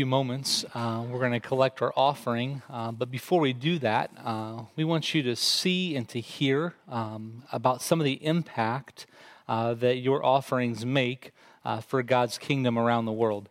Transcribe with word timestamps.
few 0.00 0.06
moments, 0.06 0.64
uh, 0.74 1.04
we're 1.10 1.18
going 1.18 1.32
to 1.32 1.40
collect 1.40 1.82
our 1.82 1.92
offering. 1.96 2.62
Uh, 2.70 2.92
but 2.92 3.10
before 3.10 3.40
we 3.40 3.52
do 3.52 3.80
that, 3.80 4.12
uh, 4.24 4.62
we 4.76 4.84
want 4.84 5.12
you 5.12 5.24
to 5.24 5.34
see 5.34 5.96
and 5.96 6.08
to 6.08 6.20
hear 6.20 6.72
um, 6.88 7.42
about 7.50 7.82
some 7.82 8.00
of 8.00 8.04
the 8.04 8.24
impact 8.24 9.06
uh, 9.48 9.74
that 9.74 9.96
your 9.96 10.24
offerings 10.24 10.86
make 10.86 11.32
uh, 11.64 11.80
for 11.80 12.00
God's 12.04 12.38
kingdom 12.38 12.78
around 12.78 13.06
the 13.06 13.12
world. 13.12 13.48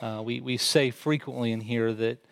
Uh, 0.00 0.22
we, 0.24 0.40
we 0.40 0.56
say 0.56 0.90
frequently 0.90 1.52
in 1.52 1.60
here 1.60 1.92
that 1.92 2.24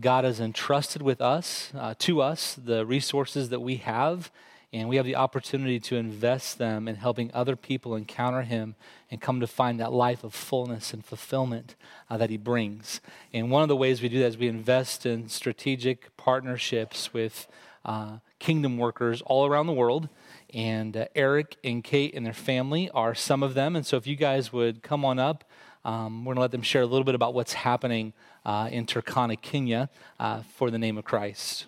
God 0.00 0.22
has 0.22 0.38
entrusted 0.38 1.02
with 1.02 1.20
us, 1.20 1.72
to 1.98 2.22
us, 2.22 2.54
the 2.54 2.86
resources 2.86 3.48
that 3.48 3.58
we 3.58 3.78
have 3.78 4.30
and 4.72 4.88
we 4.88 4.96
have 4.96 5.06
the 5.06 5.16
opportunity 5.16 5.80
to 5.80 5.96
invest 5.96 6.58
them 6.58 6.88
in 6.88 6.96
helping 6.96 7.30
other 7.32 7.56
people 7.56 7.96
encounter 7.96 8.42
him 8.42 8.74
and 9.10 9.20
come 9.20 9.40
to 9.40 9.46
find 9.46 9.80
that 9.80 9.92
life 9.92 10.24
of 10.24 10.34
fullness 10.34 10.92
and 10.92 11.04
fulfillment 11.04 11.74
uh, 12.10 12.16
that 12.16 12.30
he 12.30 12.36
brings. 12.36 13.00
And 13.32 13.50
one 13.50 13.62
of 13.62 13.68
the 13.68 13.76
ways 13.76 14.02
we 14.02 14.08
do 14.08 14.18
that 14.20 14.26
is 14.26 14.38
we 14.38 14.48
invest 14.48 15.06
in 15.06 15.28
strategic 15.28 16.16
partnerships 16.16 17.12
with 17.12 17.46
uh, 17.84 18.18
kingdom 18.38 18.76
workers 18.76 19.22
all 19.22 19.46
around 19.46 19.66
the 19.66 19.72
world. 19.72 20.08
And 20.52 20.96
uh, 20.96 21.06
eric 21.14 21.56
and 21.62 21.82
kate 21.84 22.14
and 22.14 22.24
their 22.24 22.32
family 22.32 22.90
are 22.90 23.14
some 23.14 23.42
of 23.42 23.54
them. 23.54 23.76
And 23.76 23.86
so 23.86 23.96
if 23.96 24.06
you 24.06 24.16
guys 24.16 24.52
would 24.52 24.82
come 24.82 25.04
on 25.04 25.18
up 25.18 25.44
um, 25.84 26.24
we're 26.24 26.34
going 26.34 26.36
to 26.36 26.40
let 26.42 26.52
them 26.52 26.62
share 26.62 26.82
a 26.82 26.86
little 26.86 27.04
bit 27.04 27.14
about 27.14 27.34
what's 27.34 27.52
happening 27.52 28.12
uh, 28.44 28.68
in 28.70 28.86
turkana 28.86 29.40
kenya 29.40 29.88
uh, 30.18 30.42
for 30.54 30.70
the 30.70 30.78
name 30.78 30.98
of 30.98 31.04
christ 31.04 31.66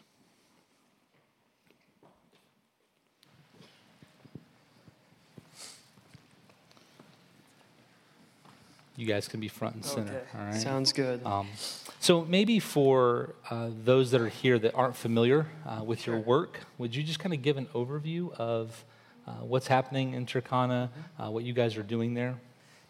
you 9.01 9.07
guys 9.07 9.27
can 9.27 9.41
be 9.41 9.49
front 9.49 9.75
and 9.75 9.85
center. 9.85 10.13
Okay. 10.13 10.39
All 10.39 10.45
right. 10.45 10.55
Sounds 10.55 10.93
good. 10.93 11.25
Um, 11.25 11.49
so 12.01 12.25
maybe 12.25 12.61
for 12.61 13.35
uh, 13.51 13.71
those 13.85 14.11
that 14.11 14.21
are 14.21 14.29
here 14.29 14.59
that 14.59 14.75
aren't 14.75 14.97
familiar 14.97 15.47
uh, 15.67 15.83
with 15.83 16.07
your 16.07 16.19
work, 16.19 16.61
would 16.79 16.95
you 16.95 17.03
just 17.03 17.19
kind 17.19 17.35
of 17.35 17.43
give 17.43 17.57
an 17.57 17.67
overview 17.75 18.33
of 18.35 18.85
uh, 19.27 19.33
what's 19.43 19.67
happening 19.67 20.15
in 20.15 20.27
Turkana, 20.27 20.91
uh, 21.19 21.31
what 21.31 21.45
you 21.45 21.53
guys 21.53 21.77
are 21.77 21.83
doing 21.83 22.15
there? 22.15 22.37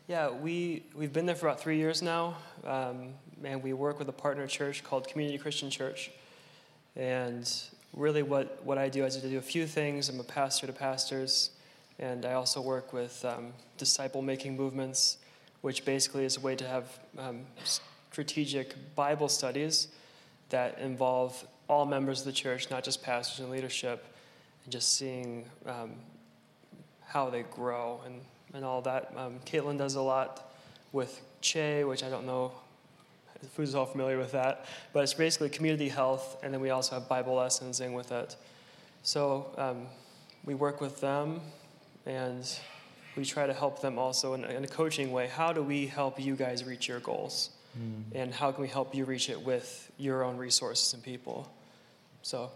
Yeah, 0.08 0.30
we 0.30 0.82
we've 0.94 1.12
been 1.12 1.26
there 1.26 1.36
for 1.36 1.46
about 1.46 1.60
three 1.60 1.76
years 1.76 2.02
now, 2.02 2.36
um, 2.64 3.14
and 3.44 3.62
we 3.62 3.72
work 3.72 4.00
with 4.00 4.08
a 4.08 4.12
partner 4.12 4.46
church 4.48 4.82
called 4.82 5.06
Community 5.06 5.38
Christian 5.38 5.70
Church. 5.70 6.10
And 6.96 7.48
really, 7.94 8.24
what 8.24 8.64
what 8.64 8.78
I 8.78 8.88
do 8.88 9.04
is 9.04 9.16
I 9.16 9.20
do 9.20 9.38
a 9.38 9.42
few 9.42 9.66
things. 9.66 10.08
I'm 10.08 10.18
a 10.18 10.24
pastor 10.24 10.66
to 10.66 10.72
pastors, 10.72 11.50
and 12.00 12.26
I 12.26 12.32
also 12.32 12.60
work 12.60 12.92
with 12.92 13.24
um, 13.24 13.52
disciple 13.78 14.20
making 14.20 14.56
movements 14.56 15.18
which 15.60 15.84
basically 15.84 16.24
is 16.24 16.36
a 16.36 16.40
way 16.40 16.56
to 16.56 16.66
have 16.66 16.98
um, 17.18 17.40
strategic 18.10 18.74
Bible 18.94 19.28
studies 19.28 19.88
that 20.48 20.78
involve 20.78 21.46
all 21.68 21.86
members 21.86 22.20
of 22.20 22.26
the 22.26 22.32
church, 22.32 22.70
not 22.70 22.82
just 22.82 23.02
pastors 23.02 23.40
and 23.40 23.50
leadership, 23.50 24.04
and 24.64 24.72
just 24.72 24.96
seeing 24.96 25.44
um, 25.66 25.92
how 27.06 27.30
they 27.30 27.42
grow 27.42 28.00
and, 28.04 28.20
and 28.54 28.64
all 28.64 28.82
that. 28.82 29.12
Um, 29.16 29.38
Caitlin 29.46 29.78
does 29.78 29.94
a 29.94 30.02
lot 30.02 30.52
with 30.92 31.20
Che, 31.40 31.84
which 31.84 32.02
I 32.02 32.10
don't 32.10 32.26
know 32.26 32.52
if 33.42 33.54
who's 33.56 33.74
all 33.74 33.86
familiar 33.86 34.18
with 34.18 34.32
that, 34.32 34.66
but 34.92 35.02
it's 35.02 35.14
basically 35.14 35.48
community 35.48 35.88
health, 35.88 36.36
and 36.42 36.52
then 36.52 36.60
we 36.60 36.70
also 36.70 36.96
have 36.96 37.08
Bible 37.08 37.34
lessons 37.34 37.80
in 37.80 37.92
with 37.92 38.12
it. 38.12 38.36
So 39.02 39.46
um, 39.56 39.86
we 40.44 40.54
work 40.54 40.80
with 40.80 41.00
them, 41.00 41.40
and 42.04 42.44
we 43.16 43.24
try 43.24 43.46
to 43.46 43.54
help 43.54 43.80
them 43.80 43.98
also 43.98 44.34
in, 44.34 44.44
in 44.44 44.64
a 44.64 44.68
coaching 44.68 45.12
way. 45.12 45.26
How 45.26 45.52
do 45.52 45.62
we 45.62 45.86
help 45.86 46.20
you 46.20 46.36
guys 46.36 46.64
reach 46.64 46.88
your 46.88 47.00
goals? 47.00 47.50
Mm. 47.78 48.04
And 48.14 48.34
how 48.34 48.52
can 48.52 48.62
we 48.62 48.68
help 48.68 48.94
you 48.94 49.04
reach 49.04 49.30
it 49.30 49.40
with 49.40 49.90
your 49.96 50.24
own 50.24 50.36
resources 50.36 50.92
and 50.94 51.02
people? 51.02 51.50
So, 52.22 52.50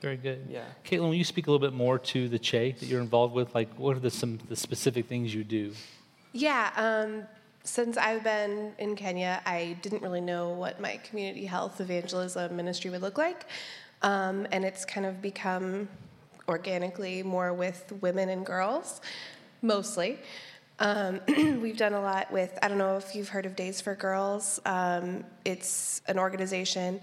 very 0.00 0.16
good. 0.16 0.46
Yeah. 0.48 0.64
Caitlin, 0.84 1.00
will 1.00 1.14
you 1.14 1.24
speak 1.24 1.46
a 1.46 1.50
little 1.50 1.66
bit 1.66 1.76
more 1.76 1.98
to 1.98 2.28
the 2.28 2.38
Che 2.38 2.72
that 2.72 2.86
you're 2.86 3.02
involved 3.02 3.34
with? 3.34 3.54
Like, 3.54 3.72
what 3.74 3.96
are 3.96 4.00
the, 4.00 4.10
some 4.10 4.38
the 4.48 4.56
specific 4.56 5.06
things 5.06 5.34
you 5.34 5.44
do? 5.44 5.72
Yeah. 6.32 6.70
Um, 6.76 7.24
since 7.62 7.98
I've 7.98 8.24
been 8.24 8.72
in 8.78 8.96
Kenya, 8.96 9.42
I 9.44 9.76
didn't 9.82 10.02
really 10.02 10.22
know 10.22 10.50
what 10.50 10.80
my 10.80 10.96
community 10.98 11.44
health 11.44 11.80
evangelism 11.80 12.56
ministry 12.56 12.90
would 12.90 13.02
look 13.02 13.18
like. 13.18 13.44
Um, 14.02 14.46
and 14.50 14.64
it's 14.64 14.86
kind 14.86 15.04
of 15.04 15.20
become 15.20 15.88
organically 16.48 17.22
more 17.22 17.52
with 17.52 17.92
women 18.00 18.30
and 18.30 18.46
girls 18.46 19.02
mostly. 19.62 20.18
Um, 20.78 21.20
we've 21.60 21.76
done 21.76 21.92
a 21.92 22.00
lot 22.00 22.32
with, 22.32 22.58
I 22.62 22.68
don't 22.68 22.78
know 22.78 22.96
if 22.96 23.14
you've 23.14 23.28
heard 23.28 23.46
of 23.46 23.54
Days 23.54 23.80
for 23.80 23.94
Girls. 23.94 24.60
Um, 24.64 25.24
it's 25.44 26.00
an 26.08 26.18
organization 26.18 27.00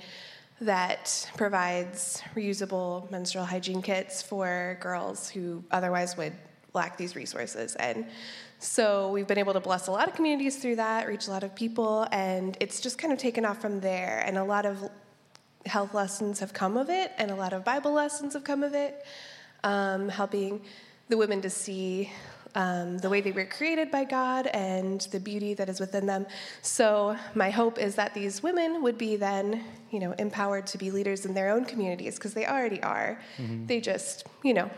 that 0.62 1.30
provides 1.38 2.22
reusable 2.36 3.10
menstrual 3.12 3.46
hygiene 3.46 3.82
kits 3.82 4.24
for 4.24 4.78
girls 4.82 5.30
who 5.30 5.64
otherwise 5.70 6.18
would 6.18 6.34
lack 6.74 6.98
these 6.98 7.16
resources. 7.16 7.76
And 7.76 8.08
so 8.60 9.12
we've 9.12 9.28
been 9.28 9.38
able 9.38 9.54
to 9.54 9.60
bless 9.60 9.88
a 9.88 9.92
lot 9.92 10.08
of 10.08 10.16
communities 10.16 10.58
through 10.58 10.78
that, 10.78 11.08
reach 11.08 11.28
a 11.28 11.32
lot 11.32 11.44
of 11.44 11.54
people, 11.54 12.08
and 12.12 12.58
it's 12.60 12.80
just 12.82 12.98
kind 12.98 13.14
of 13.14 13.20
taken 13.20 13.46
off 13.46 13.62
from 13.62 13.80
there. 13.80 14.24
And 14.26 14.38
a 14.38 14.44
lot 14.44 14.66
of 14.66 14.90
health 15.68 15.94
lessons 15.94 16.40
have 16.40 16.54
come 16.54 16.78
of 16.78 16.90
it, 16.90 17.12
and 17.20 17.30
a 17.30 17.36
lot 17.36 17.54
of 17.54 17.64
Bible 17.64 17.94
lessons 17.94 18.34
have 18.34 18.44
come 18.44 18.64
of 18.64 18.74
it, 18.74 19.06
um, 19.64 20.10
helping 20.10 20.62
the 21.10 21.18
women 21.18 21.42
to 21.42 21.50
see 21.50 22.12
um, 22.58 22.98
the 22.98 23.10
way 23.10 23.22
they 23.22 23.32
were 23.32 23.46
created 23.46 23.92
by 23.92 24.04
God 24.04 24.48
and 24.48 25.02
the 25.12 25.20
beauty 25.20 25.54
that 25.54 25.70
is 25.70 25.80
within 25.80 26.08
them. 26.08 26.26
So 26.64 27.16
my 27.36 27.52
hope 27.52 27.78
is 27.78 27.94
that 27.96 28.16
these 28.16 28.42
women 28.42 28.82
would 28.82 28.98
be 28.98 29.16
then, 29.16 29.64
you 29.92 30.00
know, 30.00 30.14
empowered 30.14 30.66
to 30.68 30.78
be 30.80 30.90
leaders 30.90 31.26
in 31.28 31.36
their 31.36 31.52
own 31.52 31.66
communities 31.66 32.16
because 32.16 32.34
they 32.34 32.48
already 32.48 32.82
are. 32.82 33.22
Mm-hmm. 33.38 33.68
They 33.68 33.80
just, 33.80 34.26
you 34.44 34.56
know, 34.56 34.72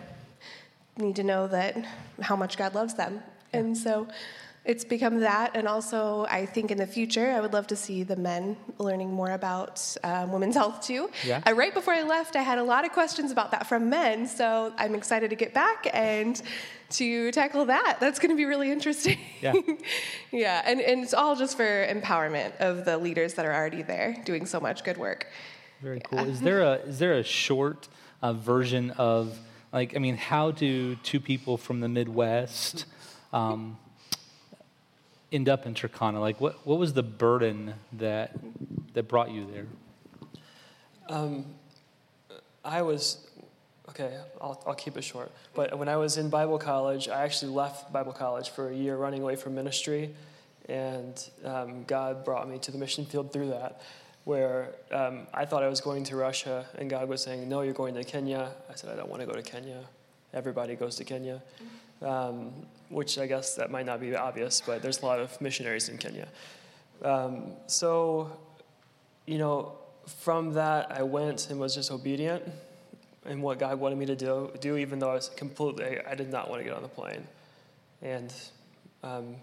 need 0.98 1.16
to 1.16 1.24
know 1.24 1.48
that 1.48 1.78
how 2.22 2.36
much 2.36 2.58
God 2.58 2.76
loves 2.76 2.96
them. 2.96 3.24
Yeah. 3.54 3.62
And 3.62 3.78
so 3.78 4.10
it's 4.66 4.84
become 4.84 5.22
that. 5.22 5.56
And 5.56 5.66
also, 5.66 6.26
I 6.30 6.46
think 6.46 6.72
in 6.72 6.78
the 6.78 6.86
future, 6.86 7.32
I 7.32 7.40
would 7.40 7.54
love 7.54 7.68
to 7.68 7.78
see 7.78 8.04
the 8.04 8.18
men 8.18 8.58
learning 8.78 9.14
more 9.14 9.32
about 9.32 9.96
um, 10.04 10.34
women's 10.34 10.56
health 10.62 10.86
too. 10.86 11.10
Yeah. 11.26 11.42
Uh, 11.48 11.54
right 11.54 11.74
before 11.74 11.94
I 11.94 12.04
left, 12.04 12.36
I 12.36 12.42
had 12.42 12.58
a 12.58 12.64
lot 12.64 12.84
of 12.84 12.92
questions 12.92 13.32
about 13.32 13.52
that 13.52 13.68
from 13.68 13.90
men. 13.90 14.28
So 14.28 14.74
I'm 14.78 14.96
excited 14.96 15.30
to 15.30 15.38
get 15.38 15.54
back 15.54 15.88
and 15.94 16.42
to 16.92 17.32
tackle 17.32 17.66
that. 17.66 17.98
That's 18.00 18.20
going 18.20 18.32
to 18.32 18.36
be 18.36 18.46
really 18.46 18.72
interesting. 18.72 19.18
Yeah. 19.42 19.54
yeah. 20.32 20.62
And, 20.66 20.82
and 20.82 21.04
it's 21.04 21.14
all 21.14 21.36
just 21.36 21.56
for 21.56 21.88
empowerment 21.88 22.58
of 22.58 22.86
the 22.86 22.98
leaders 22.98 23.36
that 23.36 23.46
are 23.46 23.54
already 23.54 23.84
there 23.84 24.18
doing 24.26 24.46
so 24.46 24.60
much 24.60 24.84
good 24.84 24.98
work. 24.98 25.28
Very 25.82 26.02
cool. 26.02 26.20
Is 26.20 26.42
there 26.42 26.62
a, 26.62 26.74
is 26.74 27.00
there 27.00 27.14
a 27.14 27.24
short 27.24 27.88
uh, 28.22 28.34
version 28.34 28.92
of, 28.92 29.38
like, 29.72 29.96
I 29.96 30.00
mean, 30.00 30.18
how 30.18 30.52
do 30.52 30.96
two 30.98 31.20
people 31.20 31.58
from 31.58 31.80
the 31.80 31.88
Midwest, 31.88 32.86
um, 33.32 33.78
end 35.32 35.48
up 35.48 35.66
in 35.66 35.74
Turkana? 35.74 36.20
Like, 36.20 36.42
what, 36.42 36.66
what 36.66 36.80
was 36.80 36.94
the 36.94 37.04
burden 37.04 37.76
that, 37.94 38.36
that 38.94 39.08
brought 39.08 39.32
you 39.32 39.48
there? 39.52 39.68
Um, 41.08 41.46
I 42.64 42.82
was, 42.82 43.29
okay, 44.00 44.18
I'll, 44.42 44.62
I'll 44.66 44.76
keep 44.76 44.98
it 44.98 45.04
short. 45.04 45.32
But 45.54 45.78
when 45.78 45.90
I 45.90 45.98
was 45.98 46.18
in 46.18 46.30
Bible 46.30 46.58
college, 46.58 47.10
I 47.10 47.24
actually 47.24 47.52
left 47.52 47.92
Bible 47.92 48.14
college 48.14 48.50
for 48.50 48.70
a 48.70 48.76
year 48.76 48.96
running 48.96 49.22
away 49.22 49.36
from 49.36 49.56
ministry. 49.56 50.16
And 50.68 51.30
um, 51.44 51.84
God 51.86 52.24
brought 52.24 52.50
me 52.50 52.60
to 52.60 52.72
the 52.72 52.78
mission 52.78 53.06
field 53.06 53.34
through 53.34 53.50
that, 53.50 53.82
where 54.24 54.76
um, 54.92 55.28
I 55.34 55.46
thought 55.46 55.64
I 55.64 55.68
was 55.68 55.82
going 55.82 56.04
to 56.06 56.16
Russia, 56.16 56.66
and 56.78 56.90
God 56.90 57.10
was 57.10 57.24
saying, 57.24 57.50
No, 57.50 57.62
you're 57.62 57.74
going 57.74 57.96
to 57.96 58.04
Kenya. 58.04 58.52
I 58.70 58.76
said, 58.76 58.92
I 58.92 58.96
don't 58.96 59.10
want 59.10 59.22
to 59.22 59.28
go 59.28 59.34
to 59.34 59.42
Kenya. 59.42 59.84
Everybody 60.34 60.76
goes 60.76 60.96
to 60.98 61.04
Kenya. 61.04 61.42
Um, 62.02 62.54
which 62.88 63.20
I 63.20 63.28
guess 63.28 63.56
that 63.56 63.72
might 63.72 63.86
not 63.86 64.00
be 64.00 64.16
obvious, 64.16 64.62
but 64.66 64.82
there's 64.82 65.02
a 65.02 65.06
lot 65.06 65.20
of 65.20 65.40
missionaries 65.42 65.90
in 65.90 65.98
Kenya. 65.98 66.30
Um, 67.04 67.52
so, 67.68 68.32
you 69.26 69.38
know, 69.38 69.74
from 70.08 70.54
that, 70.54 70.92
I 70.92 71.04
went 71.04 71.50
and 71.50 71.60
was 71.60 71.76
just 71.76 71.92
obedient 71.92 72.44
in 73.30 73.42
what 73.42 73.60
God 73.60 73.80
wanted 73.80 73.98
me 73.98 74.06
to 74.08 74.16
do, 74.16 74.52
do 74.60 74.78
even 74.78 75.00
though 75.00 75.12
I 75.12 75.14
was 75.14 75.30
completely, 75.30 76.00
I 76.06 76.16
did 76.16 76.32
not 76.32 76.50
want 76.50 76.62
to 76.62 76.64
get 76.66 76.74
on 76.74 76.82
the 76.82 76.90
plane. 76.90 77.26
And 78.02 78.34
um, 79.04 79.36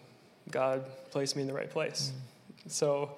God 0.51 0.85
placed 1.11 1.37
me 1.37 1.43
in 1.43 1.49
the 1.49 1.55
right 1.55 1.71
place. 1.71 2.13
Mm. 2.13 2.71
So, 2.71 3.13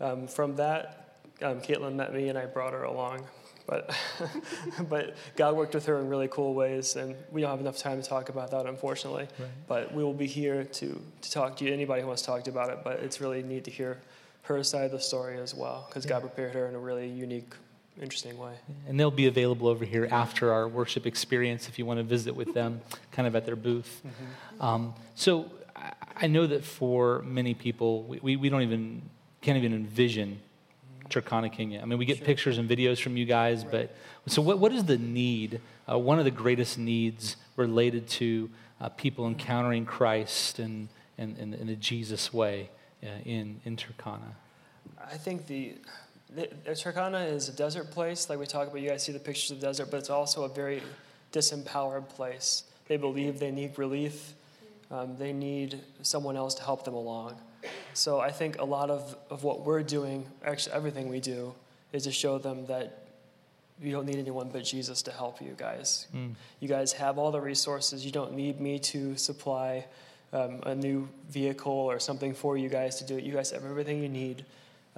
um, 0.00 0.26
from 0.26 0.56
that, 0.56 1.18
um, 1.42 1.60
Caitlin 1.60 1.94
met 1.94 2.12
me 2.14 2.28
and 2.28 2.38
I 2.38 2.46
brought 2.46 2.72
her 2.72 2.84
along. 2.84 3.24
But, 3.66 3.94
but 4.88 5.14
God 5.36 5.54
worked 5.54 5.74
with 5.74 5.84
her 5.86 5.98
in 6.00 6.08
really 6.08 6.28
cool 6.28 6.54
ways, 6.54 6.96
and 6.96 7.14
we 7.30 7.42
don't 7.42 7.50
have 7.50 7.60
enough 7.60 7.76
time 7.76 8.00
to 8.00 8.08
talk 8.08 8.30
about 8.30 8.50
that, 8.52 8.64
unfortunately. 8.64 9.28
Right. 9.38 9.48
But 9.66 9.94
we 9.94 10.02
will 10.02 10.14
be 10.14 10.26
here 10.26 10.64
to, 10.64 11.02
to 11.20 11.30
talk 11.30 11.58
to 11.58 11.66
you, 11.66 11.72
anybody 11.72 12.00
who 12.00 12.06
wants 12.06 12.22
to 12.22 12.28
talk 12.28 12.44
to 12.44 12.50
you 12.50 12.56
about 12.56 12.70
it. 12.70 12.78
But 12.82 13.00
it's 13.00 13.20
really 13.20 13.42
neat 13.42 13.64
to 13.64 13.70
hear 13.70 13.98
her 14.44 14.64
side 14.64 14.86
of 14.86 14.92
the 14.92 15.00
story 15.00 15.38
as 15.38 15.54
well, 15.54 15.84
because 15.86 16.06
yeah. 16.06 16.12
God 16.12 16.20
prepared 16.20 16.54
her 16.54 16.66
in 16.66 16.74
a 16.74 16.78
really 16.78 17.08
unique, 17.08 17.52
interesting 18.00 18.38
way. 18.38 18.54
And 18.86 18.98
they'll 18.98 19.10
be 19.10 19.26
available 19.26 19.68
over 19.68 19.84
here 19.84 20.08
after 20.10 20.52
our 20.52 20.68
worship 20.68 21.06
experience 21.06 21.68
if 21.68 21.78
you 21.78 21.86
want 21.86 21.98
to 21.98 22.04
visit 22.04 22.34
with 22.34 22.54
them, 22.54 22.80
kind 23.12 23.26
of 23.26 23.34
at 23.36 23.46
their 23.46 23.56
booth. 23.56 24.02
Mm-hmm. 24.06 24.62
Um, 24.62 24.94
so 25.14 25.50
I 26.16 26.26
know 26.26 26.46
that 26.46 26.64
for 26.64 27.22
many 27.22 27.54
people, 27.54 28.02
we, 28.04 28.36
we 28.36 28.48
don't 28.48 28.62
even 28.62 29.02
can't 29.40 29.56
even 29.56 29.72
envision 29.72 30.40
Turkana, 31.08 31.50
Kenya. 31.50 31.80
I 31.80 31.84
mean, 31.84 31.98
we 31.98 32.04
get 32.04 32.22
pictures 32.24 32.58
and 32.58 32.68
videos 32.68 33.00
from 33.00 33.16
you 33.16 33.24
guys, 33.24 33.64
but 33.64 33.94
so 34.26 34.42
what, 34.42 34.58
what 34.58 34.72
is 34.72 34.84
the 34.84 34.98
need, 34.98 35.60
uh, 35.90 35.98
one 35.98 36.18
of 36.18 36.24
the 36.24 36.30
greatest 36.30 36.78
needs 36.78 37.36
related 37.56 38.08
to 38.08 38.50
uh, 38.80 38.88
people 38.90 39.26
encountering 39.26 39.86
Christ 39.86 40.58
and, 40.58 40.88
and, 41.16 41.36
and 41.38 41.54
in 41.54 41.68
a 41.68 41.76
Jesus 41.76 42.32
way 42.32 42.70
uh, 43.02 43.06
in, 43.24 43.60
in 43.64 43.76
Turkana? 43.76 44.34
I 45.10 45.16
think 45.16 45.46
the, 45.46 45.74
the, 46.34 46.48
Turkana 46.68 47.30
is 47.32 47.48
a 47.48 47.52
desert 47.52 47.90
place, 47.90 48.28
like 48.28 48.38
we 48.38 48.46
talk 48.46 48.68
about. 48.68 48.80
You 48.80 48.90
guys 48.90 49.02
see 49.02 49.12
the 49.12 49.18
pictures 49.18 49.50
of 49.50 49.60
the 49.60 49.66
desert, 49.66 49.90
but 49.90 49.98
it's 49.98 50.10
also 50.10 50.44
a 50.44 50.48
very 50.48 50.82
disempowered 51.32 52.08
place. 52.08 52.64
They 52.86 52.96
believe 52.96 53.38
they 53.38 53.50
need 53.50 53.78
relief. 53.78 54.34
Um, 54.90 55.16
they 55.18 55.32
need 55.32 55.80
someone 56.02 56.36
else 56.36 56.54
to 56.54 56.62
help 56.62 56.84
them 56.84 56.94
along. 56.94 57.36
So 57.92 58.20
I 58.20 58.30
think 58.30 58.58
a 58.58 58.64
lot 58.64 58.90
of, 58.90 59.16
of 59.28 59.44
what 59.44 59.64
we're 59.64 59.82
doing, 59.82 60.26
actually 60.44 60.74
everything 60.74 61.08
we 61.08 61.20
do, 61.20 61.54
is 61.92 62.04
to 62.04 62.12
show 62.12 62.38
them 62.38 62.66
that 62.66 63.04
you 63.80 63.92
don't 63.92 64.06
need 64.06 64.16
anyone 64.16 64.50
but 64.52 64.64
Jesus 64.64 65.02
to 65.02 65.12
help 65.12 65.40
you 65.40 65.54
guys. 65.56 66.06
Mm. 66.14 66.34
You 66.60 66.68
guys 66.68 66.92
have 66.94 67.18
all 67.18 67.30
the 67.30 67.40
resources. 67.40 68.04
You 68.04 68.12
don't 68.12 68.34
need 68.34 68.60
me 68.60 68.78
to 68.80 69.16
supply 69.16 69.86
um, 70.32 70.60
a 70.64 70.74
new 70.74 71.08
vehicle 71.30 71.72
or 71.72 71.98
something 71.98 72.34
for 72.34 72.56
you 72.56 72.68
guys 72.68 72.96
to 72.96 73.04
do 73.04 73.16
it. 73.16 73.24
You 73.24 73.32
guys 73.32 73.50
have 73.50 73.64
everything 73.64 74.02
you 74.02 74.08
need. 74.08 74.44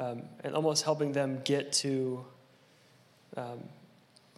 Um, 0.01 0.23
and 0.45 0.55
almost 0.55 0.83
helping 0.83 1.13
them 1.13 1.43
get 1.45 1.73
to 1.85 2.25
um, 3.37 3.59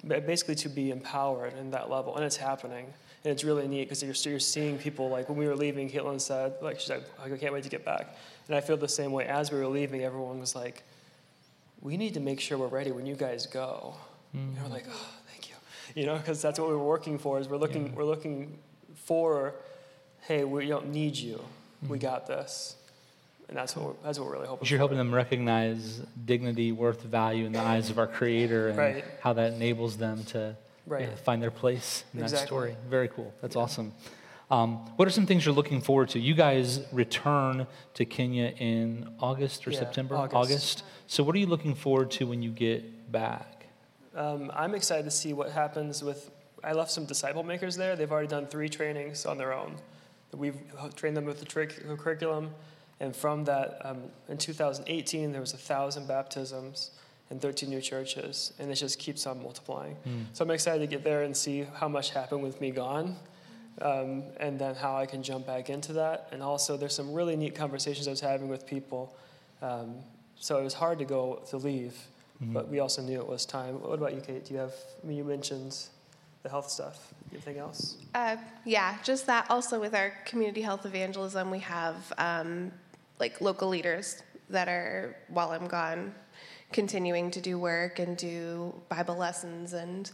basically 0.04 0.56
to 0.56 0.68
be 0.68 0.90
empowered 0.90 1.56
in 1.56 1.70
that 1.70 1.88
level. 1.88 2.16
And 2.16 2.24
it's 2.24 2.36
happening. 2.36 2.86
And 3.24 3.30
it's 3.30 3.44
really 3.44 3.68
neat 3.68 3.84
because 3.84 4.02
you're, 4.02 4.32
you're 4.32 4.40
seeing 4.40 4.76
people 4.76 5.08
like 5.08 5.28
when 5.28 5.38
we 5.38 5.46
were 5.46 5.54
leaving, 5.54 5.88
Caitlin 5.88 6.20
said, 6.20 6.54
like, 6.60 6.80
she's 6.80 6.90
like, 6.90 7.04
I 7.22 7.28
can't 7.36 7.52
wait 7.52 7.62
to 7.62 7.68
get 7.68 7.84
back. 7.84 8.16
And 8.48 8.56
I 8.56 8.60
feel 8.60 8.76
the 8.76 8.88
same 8.88 9.12
way. 9.12 9.26
As 9.26 9.52
we 9.52 9.58
were 9.60 9.68
leaving, 9.68 10.02
everyone 10.02 10.40
was 10.40 10.56
like, 10.56 10.82
we 11.80 11.96
need 11.96 12.14
to 12.14 12.20
make 12.20 12.40
sure 12.40 12.58
we're 12.58 12.66
ready 12.66 12.90
when 12.90 13.06
you 13.06 13.14
guys 13.14 13.46
go. 13.46 13.94
Mm-hmm. 14.36 14.56
And 14.56 14.64
we're 14.64 14.74
like, 14.74 14.86
oh, 14.90 15.08
thank 15.30 15.48
you. 15.48 15.54
You 15.94 16.06
know, 16.06 16.16
because 16.16 16.42
that's 16.42 16.58
what 16.58 16.70
we 16.70 16.74
were 16.74 16.82
working 16.82 17.20
for 17.20 17.38
is 17.38 17.48
we're 17.48 17.56
looking, 17.56 17.86
yeah. 17.86 17.92
we're 17.94 18.04
looking 18.04 18.58
for, 18.96 19.54
hey, 20.22 20.42
we 20.42 20.66
don't 20.66 20.90
need 20.90 21.16
you. 21.16 21.36
Mm-hmm. 21.36 21.92
We 21.92 21.98
got 21.98 22.26
this. 22.26 22.74
And 23.52 23.58
that's 23.58 23.76
what 23.76 23.84
we're, 23.84 23.94
that's 24.02 24.18
what 24.18 24.28
we're 24.28 24.32
really 24.32 24.46
hoping 24.46 24.64
for. 24.64 24.70
You're 24.70 24.78
helping 24.78 24.96
them 24.96 25.14
recognize 25.14 26.00
dignity, 26.24 26.72
worth, 26.72 27.02
value 27.02 27.44
in 27.44 27.52
the 27.52 27.60
eyes 27.60 27.90
of 27.90 27.98
our 27.98 28.06
Creator 28.06 28.70
and 28.70 28.78
right. 28.78 29.04
how 29.20 29.34
that 29.34 29.52
enables 29.52 29.98
them 29.98 30.24
to 30.24 30.56
right. 30.86 31.02
yeah, 31.02 31.14
find 31.16 31.42
their 31.42 31.50
place 31.50 32.02
in 32.14 32.20
exactly. 32.20 32.40
that 32.40 32.46
story. 32.46 32.76
Very 32.88 33.08
cool. 33.08 33.34
That's 33.42 33.54
yeah. 33.54 33.60
awesome. 33.60 33.92
Um, 34.50 34.76
what 34.96 35.06
are 35.06 35.10
some 35.10 35.26
things 35.26 35.44
you're 35.44 35.54
looking 35.54 35.82
forward 35.82 36.08
to? 36.10 36.18
You 36.18 36.32
guys 36.32 36.80
return 36.92 37.66
to 37.92 38.04
Kenya 38.06 38.54
in 38.56 39.16
August 39.20 39.66
or 39.66 39.70
yeah, 39.70 39.80
September? 39.80 40.16
August. 40.16 40.34
August. 40.34 40.84
So, 41.06 41.22
what 41.22 41.34
are 41.34 41.38
you 41.38 41.46
looking 41.46 41.74
forward 41.74 42.10
to 42.12 42.26
when 42.26 42.40
you 42.40 42.52
get 42.52 43.12
back? 43.12 43.66
Um, 44.16 44.50
I'm 44.54 44.74
excited 44.74 45.04
to 45.04 45.10
see 45.10 45.34
what 45.34 45.50
happens 45.50 46.02
with. 46.02 46.30
I 46.64 46.72
left 46.72 46.90
some 46.90 47.04
disciple 47.04 47.42
makers 47.42 47.76
there. 47.76 47.96
They've 47.96 48.10
already 48.10 48.28
done 48.28 48.46
three 48.46 48.70
trainings 48.70 49.26
on 49.26 49.36
their 49.36 49.52
own. 49.52 49.76
We've 50.34 50.56
trained 50.96 51.18
them 51.18 51.26
with 51.26 51.40
the 51.40 51.96
curriculum, 51.96 52.54
and 53.02 53.14
from 53.16 53.42
that, 53.44 53.78
um, 53.84 54.04
in 54.28 54.38
2018, 54.38 55.32
there 55.32 55.40
was 55.40 55.52
a 55.52 55.58
thousand 55.58 56.06
baptisms 56.06 56.92
and 57.30 57.42
13 57.42 57.68
new 57.68 57.80
churches, 57.80 58.52
and 58.60 58.70
it 58.70 58.76
just 58.76 59.00
keeps 59.00 59.26
on 59.26 59.42
multiplying. 59.42 59.96
Mm. 60.06 60.26
So 60.32 60.44
I'm 60.44 60.50
excited 60.52 60.78
to 60.78 60.86
get 60.86 61.02
there 61.02 61.22
and 61.24 61.36
see 61.36 61.66
how 61.74 61.88
much 61.88 62.10
happened 62.10 62.44
with 62.44 62.60
me 62.60 62.70
gone 62.70 63.16
um, 63.80 64.22
and 64.38 64.56
then 64.56 64.76
how 64.76 64.96
I 64.96 65.06
can 65.06 65.20
jump 65.24 65.48
back 65.48 65.68
into 65.68 65.94
that. 65.94 66.28
And 66.30 66.44
also, 66.44 66.76
there's 66.76 66.94
some 66.94 67.12
really 67.12 67.34
neat 67.34 67.56
conversations 67.56 68.06
I 68.06 68.10
was 68.10 68.20
having 68.20 68.46
with 68.46 68.68
people. 68.68 69.16
Um, 69.62 69.96
so 70.36 70.58
it 70.58 70.62
was 70.62 70.74
hard 70.74 71.00
to 71.00 71.04
go 71.04 71.42
to 71.50 71.56
leave, 71.56 71.94
mm-hmm. 72.40 72.52
but 72.52 72.68
we 72.68 72.78
also 72.78 73.02
knew 73.02 73.18
it 73.18 73.26
was 73.26 73.44
time. 73.44 73.80
What 73.82 73.98
about 73.98 74.14
you, 74.14 74.20
Kate? 74.20 74.44
Do 74.44 74.54
you 74.54 74.60
have? 74.60 74.74
I 75.02 75.06
mean, 75.08 75.16
you 75.16 75.24
mentioned 75.24 75.76
the 76.44 76.48
health 76.48 76.70
stuff. 76.70 77.12
Anything 77.32 77.58
else? 77.58 77.96
Uh, 78.14 78.36
yeah, 78.64 78.98
just 79.02 79.26
that. 79.26 79.46
Also, 79.50 79.80
with 79.80 79.94
our 79.94 80.12
community 80.24 80.60
health 80.60 80.86
evangelism, 80.86 81.50
we 81.50 81.60
have 81.60 82.12
um, 82.18 82.70
like 83.22 83.40
local 83.40 83.68
leaders 83.68 84.20
that 84.50 84.66
are 84.68 85.16
while 85.28 85.52
I'm 85.52 85.68
gone, 85.68 86.12
continuing 86.72 87.30
to 87.30 87.40
do 87.40 87.56
work 87.56 88.00
and 88.00 88.16
do 88.16 88.74
Bible 88.88 89.14
lessons 89.14 89.74
and 89.74 90.10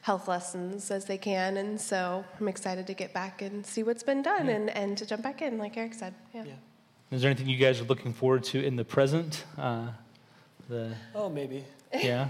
health 0.00 0.28
lessons 0.28 0.90
as 0.90 1.04
they 1.04 1.18
can. 1.18 1.58
And 1.58 1.78
so 1.78 2.24
I'm 2.40 2.48
excited 2.48 2.86
to 2.86 2.94
get 2.94 3.12
back 3.12 3.42
and 3.42 3.66
see 3.66 3.82
what's 3.82 4.02
been 4.02 4.22
done 4.22 4.46
yeah. 4.46 4.54
and, 4.54 4.70
and 4.70 4.96
to 4.96 5.04
jump 5.04 5.22
back 5.22 5.42
in, 5.42 5.58
like 5.58 5.76
Eric 5.76 5.92
said. 5.92 6.14
Yeah. 6.34 6.44
yeah. 6.44 6.52
Is 7.10 7.20
there 7.20 7.30
anything 7.30 7.50
you 7.50 7.58
guys 7.58 7.82
are 7.82 7.84
looking 7.84 8.14
forward 8.14 8.44
to 8.44 8.64
in 8.64 8.76
the 8.76 8.84
present? 8.84 9.44
Uh, 9.58 9.88
the 10.70 10.94
oh, 11.14 11.28
maybe. 11.28 11.64
Yeah. 11.94 12.28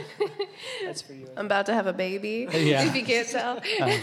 That's 0.84 1.02
for 1.02 1.12
you. 1.12 1.28
I'm 1.36 1.46
about 1.46 1.66
to 1.66 1.74
have 1.74 1.86
a 1.86 1.92
baby. 1.92 2.48
Yeah. 2.50 2.86
If 2.86 2.96
you 2.96 3.04
can't 3.04 3.28
tell. 3.28 3.58
Uh, 3.80 3.98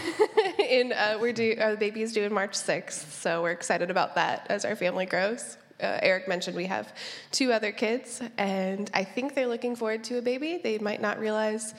in, 0.72 0.92
uh, 0.92 1.18
we're 1.20 1.34
due, 1.34 1.56
our 1.60 1.76
baby 1.76 2.00
is 2.02 2.14
due 2.14 2.22
in 2.22 2.32
March 2.32 2.52
6th, 2.52 3.10
so 3.10 3.42
we're 3.42 3.50
excited 3.50 3.90
about 3.90 4.14
that 4.14 4.46
as 4.48 4.64
our 4.64 4.74
family 4.74 5.04
grows. 5.04 5.58
Uh, 5.82 5.98
Eric 6.00 6.28
mentioned 6.28 6.56
we 6.56 6.64
have 6.64 6.94
two 7.30 7.52
other 7.52 7.72
kids, 7.72 8.22
and 8.38 8.90
I 8.94 9.04
think 9.04 9.34
they're 9.34 9.46
looking 9.46 9.76
forward 9.76 10.02
to 10.04 10.16
a 10.16 10.22
baby. 10.22 10.60
They 10.62 10.78
might 10.78 11.02
not 11.02 11.18
realize 11.18 11.74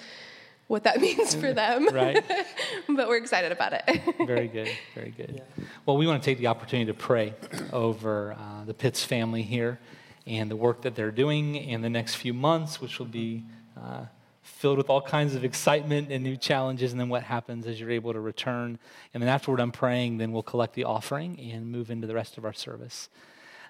what 0.68 0.84
that 0.84 1.02
means 1.08 1.34
for 1.34 1.54
them. 1.54 1.88
Right. 1.90 2.24
but 2.88 3.08
we're 3.08 3.18
excited 3.18 3.52
about 3.52 3.74
it. 3.74 3.84
very 4.28 4.48
good. 4.48 4.70
Very 4.94 5.10
good. 5.10 5.34
Yeah. 5.38 5.66
Well, 5.88 5.98
we 5.98 6.06
want 6.06 6.22
to 6.22 6.26
take 6.26 6.38
the 6.38 6.48
opportunity 6.48 6.92
to 6.92 6.98
pray 6.98 7.34
over 7.74 8.34
uh, 8.34 8.66
the 8.66 8.76
Pitts 8.76 9.04
family 9.04 9.42
here 9.42 9.80
and 10.28 10.52
the 10.52 10.56
work 10.56 10.84
that 10.84 10.94
they're 10.94 11.12
doing 11.12 11.56
in 11.56 11.82
the 11.82 11.90
next 11.90 12.16
few 12.16 12.34
months, 12.34 12.80
which 12.80 13.00
will 13.00 13.08
be 13.08 13.44
uh, 13.76 14.06
filled 14.44 14.78
with 14.78 14.90
all 14.90 15.02
kinds 15.02 15.36
of 15.36 15.44
excitement 15.44 16.12
and 16.12 16.24
new 16.24 16.38
challenges, 16.38 16.92
and 16.92 17.00
then 17.00 17.10
what 17.10 17.24
happens 17.24 17.66
as 17.66 17.80
you're 17.80 17.90
able 17.90 18.14
to 18.14 18.20
return. 18.20 18.78
And 19.14 19.24
then 19.24 19.30
afterward, 19.30 19.60
I'm 19.60 19.72
praying, 19.72 20.18
then 20.18 20.32
we'll 20.32 20.44
collect 20.44 20.76
the 20.76 20.84
offering 20.84 21.40
and 21.40 21.72
move 21.72 21.90
into 21.90 22.08
the 22.08 22.14
rest 22.14 22.38
of 22.38 22.46
our 22.46 22.54
service. 22.54 23.10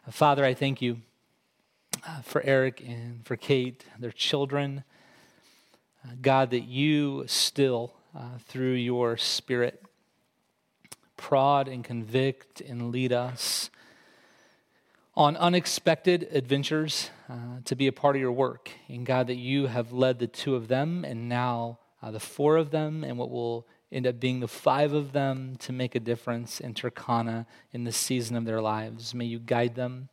Uh, 0.07 0.11
Father, 0.11 0.43
I 0.43 0.53
thank 0.53 0.81
you 0.81 0.97
uh, 2.07 2.21
for 2.21 2.41
Eric 2.43 2.83
and 2.85 3.25
for 3.25 3.35
Kate, 3.35 3.85
their 3.99 4.11
children. 4.11 4.83
Uh, 6.03 6.13
God, 6.21 6.49
that 6.49 6.63
you 6.63 7.23
still, 7.27 7.93
uh, 8.15 8.39
through 8.47 8.73
your 8.73 9.15
Spirit, 9.15 9.81
prod 11.15 11.67
and 11.67 11.83
convict 11.83 12.59
and 12.59 12.91
lead 12.91 13.13
us 13.13 13.69
on 15.15 15.37
unexpected 15.37 16.27
adventures 16.31 17.11
uh, 17.29 17.59
to 17.65 17.75
be 17.75 17.87
a 17.87 17.91
part 17.91 18.15
of 18.15 18.21
your 18.21 18.31
work. 18.31 18.71
And 18.87 19.05
God, 19.05 19.27
that 19.27 19.35
you 19.35 19.67
have 19.67 19.91
led 19.91 20.19
the 20.19 20.27
two 20.27 20.55
of 20.55 20.67
them 20.67 21.05
and 21.05 21.29
now 21.29 21.79
uh, 22.01 22.11
the 22.11 22.19
four 22.19 22.57
of 22.57 22.71
them, 22.71 23.03
and 23.03 23.17
what 23.17 23.31
will 23.31 23.65
end 23.89 24.05
up 24.05 24.19
being 24.19 24.41
the 24.41 24.47
five 24.47 24.91
of 24.91 25.13
them 25.13 25.55
to 25.59 25.71
make 25.71 25.95
a 25.95 25.99
difference 25.99 26.59
in 26.59 26.73
Turkana 26.73 27.45
in 27.71 27.85
the 27.85 27.93
season 27.93 28.35
of 28.35 28.43
their 28.43 28.61
lives. 28.61 29.13
May 29.13 29.25
you 29.25 29.39
guide 29.39 29.75
them, 29.75 30.09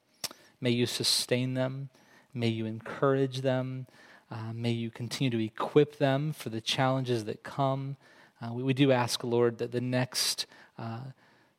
may 0.60 0.70
you 0.70 0.86
sustain 0.86 1.54
them, 1.54 1.88
may 2.32 2.46
you 2.46 2.64
encourage 2.64 3.40
them. 3.40 3.86
Uh, 4.30 4.52
may 4.54 4.70
you 4.70 4.90
continue 4.90 5.30
to 5.30 5.44
equip 5.44 5.96
them 5.96 6.32
for 6.32 6.50
the 6.50 6.60
challenges 6.60 7.24
that 7.24 7.42
come. 7.42 7.96
Uh, 8.40 8.52
we, 8.52 8.62
we, 8.62 8.72
do 8.72 8.92
ask, 8.92 9.24
Lord, 9.24 9.58
that 9.58 9.72
the 9.72 9.80
next 9.80 10.46
uh, 10.78 11.00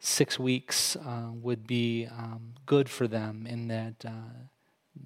six 0.01 0.39
weeks 0.39 0.95
uh, 0.95 1.29
would 1.31 1.67
be 1.67 2.07
um, 2.07 2.53
good 2.65 2.89
for 2.89 3.07
them 3.07 3.45
in 3.47 3.67
that 3.67 4.03
uh, 4.03 4.33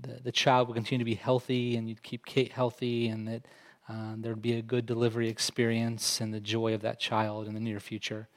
the, 0.02 0.22
the 0.24 0.32
child 0.32 0.68
would 0.68 0.76
continue 0.76 1.00
to 1.00 1.06
be 1.06 1.16
healthy 1.16 1.76
and 1.76 1.90
you'd 1.90 2.02
keep 2.02 2.26
Kate 2.26 2.54
healthy 2.54 3.10
and 3.10 3.28
that 3.28 3.46
uh, 3.90 4.14
there'd 4.18 4.42
be 4.42 4.54
a 4.54 4.62
good 4.62 4.86
delivery 4.86 5.28
experience 5.28 6.22
and 6.22 6.34
the 6.34 6.40
joy 6.40 6.74
of 6.74 6.82
that 6.82 7.00
child 7.00 7.46
in 7.46 7.54
the 7.54 7.60
near 7.60 7.80
future. 7.80 8.30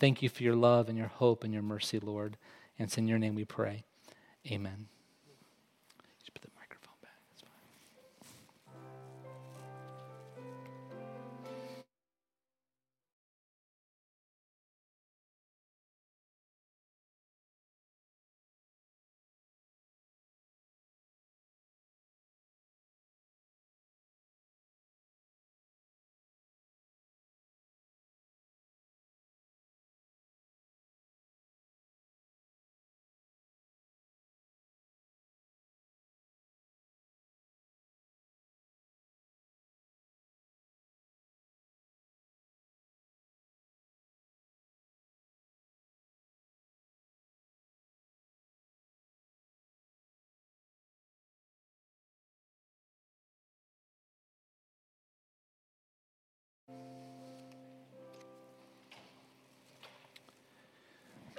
thank 0.00 0.22
you 0.22 0.30
for 0.30 0.42
your 0.42 0.56
love 0.56 0.88
and 0.88 0.96
your 0.96 1.08
hope 1.08 1.44
and 1.44 1.52
your 1.52 1.62
mercy, 1.62 2.00
Lord. 2.00 2.38
And 2.78 2.88
it's 2.88 2.96
in 2.96 3.06
your 3.06 3.18
name 3.18 3.34
we 3.34 3.44
pray. 3.44 3.84
Amen. 4.50 4.93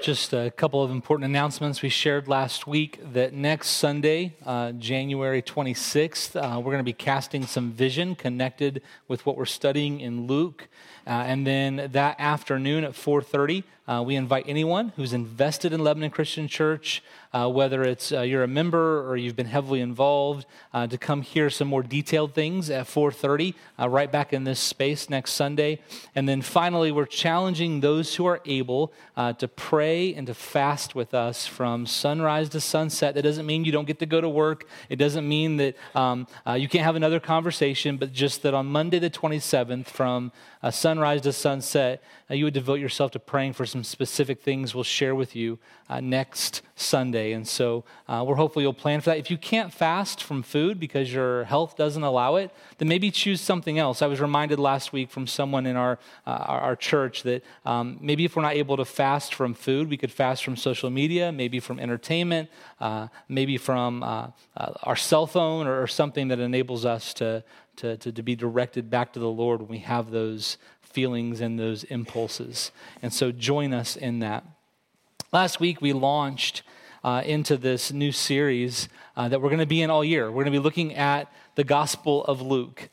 Just 0.06 0.34
a 0.34 0.52
couple 0.52 0.84
of 0.84 0.92
important 0.92 1.26
announcements. 1.26 1.82
We 1.82 1.90
shared 1.90 2.28
last 2.28 2.68
week 2.68 3.00
that 3.14 3.34
next 3.34 3.70
Sunday, 3.70 4.36
uh, 4.46 4.74
January 4.74 5.42
26th, 5.42 6.36
uh, 6.36 6.60
we're 6.60 6.66
going 6.66 6.78
to 6.78 6.84
be 6.84 6.94
casting 6.94 7.48
some 7.48 7.72
vision 7.72 8.14
connected 8.14 8.84
with 9.08 9.26
what 9.26 9.36
we're 9.36 9.46
studying 9.46 10.02
in 10.02 10.28
Luke. 10.28 10.68
Uh, 11.08 11.10
and 11.10 11.48
then 11.48 11.90
that 11.92 12.18
afternoon 12.20 12.84
at 12.84 12.92
4:30, 12.92 13.64
uh, 13.88 14.02
we 14.06 14.16
invite 14.16 14.46
anyone 14.48 14.94
who's 14.96 15.14
invested 15.14 15.72
in 15.72 15.84
Lebanon 15.84 16.10
Christian 16.10 16.48
Church, 16.48 17.04
uh, 17.34 17.48
whether 17.48 17.84
it's 17.84 18.12
uh, 18.12 18.22
you're 18.22 18.42
a 18.42 18.48
member 18.48 19.08
or 19.08 19.16
you've 19.16 19.36
been 19.36 19.46
heavily 19.46 19.80
involved, 19.80 20.48
uh, 20.74 20.88
to 20.88 20.98
come 20.98 21.22
hear 21.22 21.52
some 21.52 21.68
more 21.68 21.84
detailed 21.84 22.34
things 22.34 22.72
at 22.72 22.88
4:30, 22.88 23.54
uh, 23.80 23.88
right 23.88 24.12
back 24.12 24.34
in 24.34 24.44
this 24.44 24.60
space 24.60 25.08
next 25.08 25.34
Sunday. 25.34 25.80
And 26.16 26.28
then 26.28 26.42
finally, 26.42 26.92
we're 26.92 27.06
challenging 27.06 27.82
those 27.82 28.16
who 28.16 28.26
are 28.26 28.42
able 28.46 28.92
to 29.38 29.48
pray 29.48 30.14
and 30.14 30.28
to 30.28 30.34
fast 30.34 30.94
with 30.96 31.14
us 31.14 31.48
from 31.48 31.86
sunrise 31.86 32.50
to 32.50 32.60
sunset. 32.60 33.16
That 33.16 33.22
doesn't 33.22 33.46
mean 33.46 33.64
you 33.66 33.72
don't 33.72 33.86
get 33.86 34.00
to 34.00 34.06
go 34.06 34.20
to 34.20 34.28
work. 34.28 34.68
It 34.90 34.98
doesn't 34.98 35.28
mean 35.28 35.58
that 35.58 35.76
um, 35.94 36.28
you 36.58 36.68
can't 36.68 36.84
have 36.84 36.96
another 36.96 37.20
conversation, 37.20 37.98
but 37.98 38.12
just 38.12 38.42
that 38.44 38.54
on 38.54 38.66
Monday 38.66 39.00
the 39.00 39.10
27th, 39.10 39.86
from 39.86 40.32
sunrise 40.70 41.22
to 41.22 41.32
sunset, 41.32 42.04
you 42.30 42.46
would 42.46 42.54
devote 42.54 42.80
yourself 42.80 43.12
to 43.12 43.20
praying 43.20 43.54
for 43.54 43.66
some 43.76 43.84
specific 43.84 44.42
things 44.42 44.74
we'll 44.74 44.86
share 44.86 45.14
with 45.14 45.36
you 45.36 45.60
uh, 45.90 46.00
next 46.00 46.62
Sunday. 46.76 47.34
And 47.34 47.46
so 47.46 47.84
uh, 48.08 48.24
we're 48.26 48.36
hopeful 48.36 48.62
you'll 48.62 48.74
plan 48.74 49.02
for 49.02 49.10
that. 49.10 49.18
If 49.18 49.30
you 49.30 49.38
can't 49.38 49.74
fast 49.74 50.24
from 50.24 50.44
food 50.44 50.80
because 50.80 51.12
your 51.12 51.44
health 51.44 51.76
doesn't 51.76 52.02
allow 52.02 52.38
it, 52.38 52.52
then 52.78 52.88
maybe 52.88 53.12
choose 53.12 53.42
something 53.42 53.78
else. 53.78 54.02
I 54.02 54.08
was 54.08 54.22
reminded 54.22 54.60
last 54.60 54.94
week 54.94 55.12
from 55.12 55.28
someone 55.28 55.66
in 55.66 55.76
our, 55.76 56.00
uh, 56.26 56.30
our 56.30 56.78
church 56.78 57.24
that 57.24 57.44
um, 57.66 57.98
maybe 58.00 58.24
if 58.24 58.38
we're 58.38 58.44
not 58.44 58.56
able 58.56 58.78
to 58.78 58.86
fast 58.86 59.34
from 59.36 59.54
food, 59.54 59.90
we 59.90 59.98
could 59.98 60.12
fast 60.12 60.46
from 60.46 60.56
social 60.56 60.90
media, 60.90 61.34
maybe 61.34 61.60
from 61.60 61.78
entertainment, 61.78 62.50
uh, 62.80 63.10
maybe 63.28 63.58
from 63.58 64.04
uh, 64.04 64.28
uh, 64.56 64.72
our 64.84 64.96
cell 64.96 65.28
phone 65.28 65.68
or, 65.68 65.82
or 65.82 65.88
something 65.88 66.30
that 66.30 66.40
enables 66.40 66.86
us 66.86 67.14
to, 67.16 67.44
to, 67.76 67.98
to, 67.98 68.12
to 68.14 68.24
be 68.24 68.38
directed 68.38 68.90
back 68.90 69.12
to 69.14 69.20
the 69.20 69.28
Lord 69.28 69.60
when 69.60 69.70
we 69.70 69.80
have 69.80 70.12
those 70.12 70.58
feelings 70.96 71.42
and 71.42 71.60
those 71.60 71.84
impulses. 71.84 72.72
And 73.02 73.12
so 73.12 73.34
join 73.34 73.74
us 73.74 73.98
in 73.98 74.20
that. 74.20 74.46
Last 75.34 75.60
week, 75.60 75.82
we 75.82 75.92
launched 75.92 76.64
uh, 77.04 77.22
into 77.26 77.58
this 77.58 77.92
new 77.92 78.14
series 78.14 78.88
uh, 79.18 79.28
that 79.28 79.42
we're 79.42 79.50
going 79.50 79.60
to 79.60 79.66
be 79.66 79.82
in 79.82 79.90
all 79.90 80.06
year. 80.06 80.28
We're 80.32 80.46
going 80.46 80.54
to 80.54 80.60
be 80.60 80.64
looking 80.64 80.96
at 80.96 81.30
the 81.56 81.66
Gospel 81.66 82.24
of 82.24 82.42
Luke. 82.42 82.90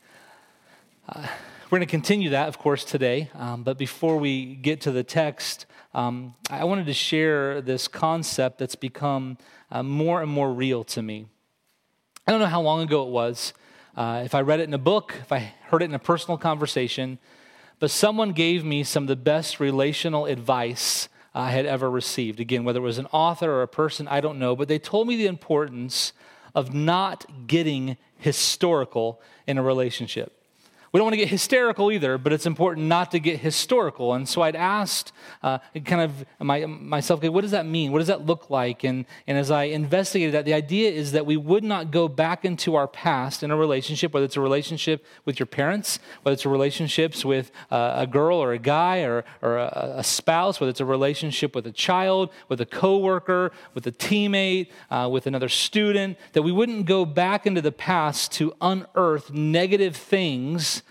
Uh, 1.07 1.25
we're 1.69 1.77
going 1.77 1.87
to 1.87 1.91
continue 1.91 2.31
that, 2.31 2.49
of 2.49 2.59
course, 2.59 2.83
today. 2.83 3.29
Um, 3.35 3.63
but 3.63 3.77
before 3.77 4.17
we 4.17 4.55
get 4.55 4.81
to 4.81 4.91
the 4.91 5.03
text, 5.03 5.65
um, 5.93 6.35
I 6.49 6.65
wanted 6.65 6.87
to 6.87 6.93
share 6.93 7.61
this 7.61 7.87
concept 7.87 8.59
that's 8.59 8.75
become 8.75 9.37
uh, 9.71 9.81
more 9.81 10.21
and 10.21 10.29
more 10.29 10.51
real 10.51 10.83
to 10.83 11.01
me. 11.01 11.27
I 12.27 12.31
don't 12.31 12.41
know 12.41 12.47
how 12.47 12.61
long 12.61 12.81
ago 12.81 13.03
it 13.03 13.09
was. 13.09 13.53
Uh, 13.95 14.23
if 14.25 14.35
I 14.35 14.41
read 14.41 14.59
it 14.59 14.63
in 14.63 14.73
a 14.73 14.85
book, 14.91 15.15
if 15.21 15.31
I 15.31 15.53
heard 15.69 15.81
it 15.81 15.85
in 15.85 15.95
a 15.95 15.99
personal 15.99 16.37
conversation, 16.37 17.19
but 17.79 17.91
someone 17.91 18.31
gave 18.31 18.63
me 18.63 18.83
some 18.83 19.03
of 19.03 19.07
the 19.07 19.15
best 19.15 19.59
relational 19.59 20.25
advice 20.25 21.09
I 21.33 21.51
had 21.51 21.65
ever 21.65 21.89
received. 21.89 22.39
Again, 22.39 22.63
whether 22.63 22.79
it 22.79 22.83
was 22.83 22.99
an 22.99 23.07
author 23.11 23.51
or 23.51 23.61
a 23.63 23.67
person, 23.67 24.07
I 24.07 24.21
don't 24.21 24.39
know, 24.39 24.55
but 24.55 24.67
they 24.67 24.79
told 24.79 25.07
me 25.07 25.15
the 25.15 25.27
importance 25.27 26.13
of 26.53 26.73
not 26.73 27.47
getting 27.47 27.97
historical 28.17 29.19
in 29.47 29.57
a 29.57 29.63
relationship. 29.63 30.42
We 30.93 30.99
don't 30.99 31.05
want 31.05 31.13
to 31.13 31.17
get 31.17 31.29
hysterical 31.29 31.91
either, 31.91 32.19
but 32.19 32.33
it's 32.33 32.45
important 32.45 32.85
not 32.85 33.09
to 33.11 33.19
get 33.19 33.39
historical. 33.39 34.13
And 34.13 34.29
so 34.29 34.43
I'd 34.43 34.55
asked 34.55 35.11
uh, 35.41 35.57
kind 35.85 36.01
of 36.01 36.23
my, 36.39 36.67
myself, 36.67 37.17
okay, 37.19 37.29
what 37.29 37.41
does 37.41 37.49
that 37.49 37.65
mean? 37.65 37.91
What 37.91 37.97
does 37.97 38.09
that 38.09 38.27
look 38.27 38.51
like? 38.51 38.83
And, 38.83 39.07
and 39.25 39.35
as 39.35 39.49
I 39.49 39.63
investigated 39.63 40.35
that, 40.35 40.45
the 40.45 40.53
idea 40.53 40.91
is 40.91 41.11
that 41.13 41.25
we 41.25 41.35
would 41.35 41.63
not 41.63 41.89
go 41.89 42.07
back 42.07 42.45
into 42.45 42.75
our 42.75 42.87
past 42.87 43.41
in 43.41 43.49
a 43.49 43.57
relationship, 43.57 44.13
whether 44.13 44.23
it's 44.23 44.37
a 44.37 44.41
relationship 44.41 45.03
with 45.25 45.39
your 45.39 45.47
parents, 45.47 45.97
whether 46.21 46.33
it's 46.33 46.45
relationships 46.45 47.25
with 47.25 47.51
uh, 47.71 47.93
a 47.95 48.05
girl 48.05 48.37
or 48.37 48.53
a 48.53 48.59
guy 48.59 48.99
or, 48.99 49.25
or 49.41 49.57
a, 49.57 49.95
a, 49.97 50.03
spouse, 50.03 50.59
whether 50.59 50.69
it's 50.69 50.79
a 50.79 50.85
relationship 50.85 51.55
with 51.55 51.65
a 51.65 51.71
child, 51.71 52.29
with 52.49 52.61
a 52.61 52.67
coworker, 52.67 53.51
with 53.73 53.87
a 53.87 53.91
teammate, 53.91 54.67
uh, 54.91 55.09
with 55.11 55.25
another 55.25 55.49
student, 55.49 56.19
that 56.33 56.43
we 56.43 56.51
wouldn't 56.51 56.85
go 56.85 57.03
back 57.03 57.47
into 57.47 57.61
the 57.61 57.71
past 57.71 58.31
to 58.33 58.53
unearth 58.61 59.31
negative 59.31 59.95
things 59.95 60.82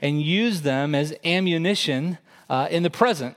and 0.00 0.22
use 0.22 0.62
them 0.62 0.94
as 0.94 1.14
ammunition 1.24 2.18
uh, 2.48 2.68
in 2.70 2.82
the 2.82 2.90
present. 2.90 3.36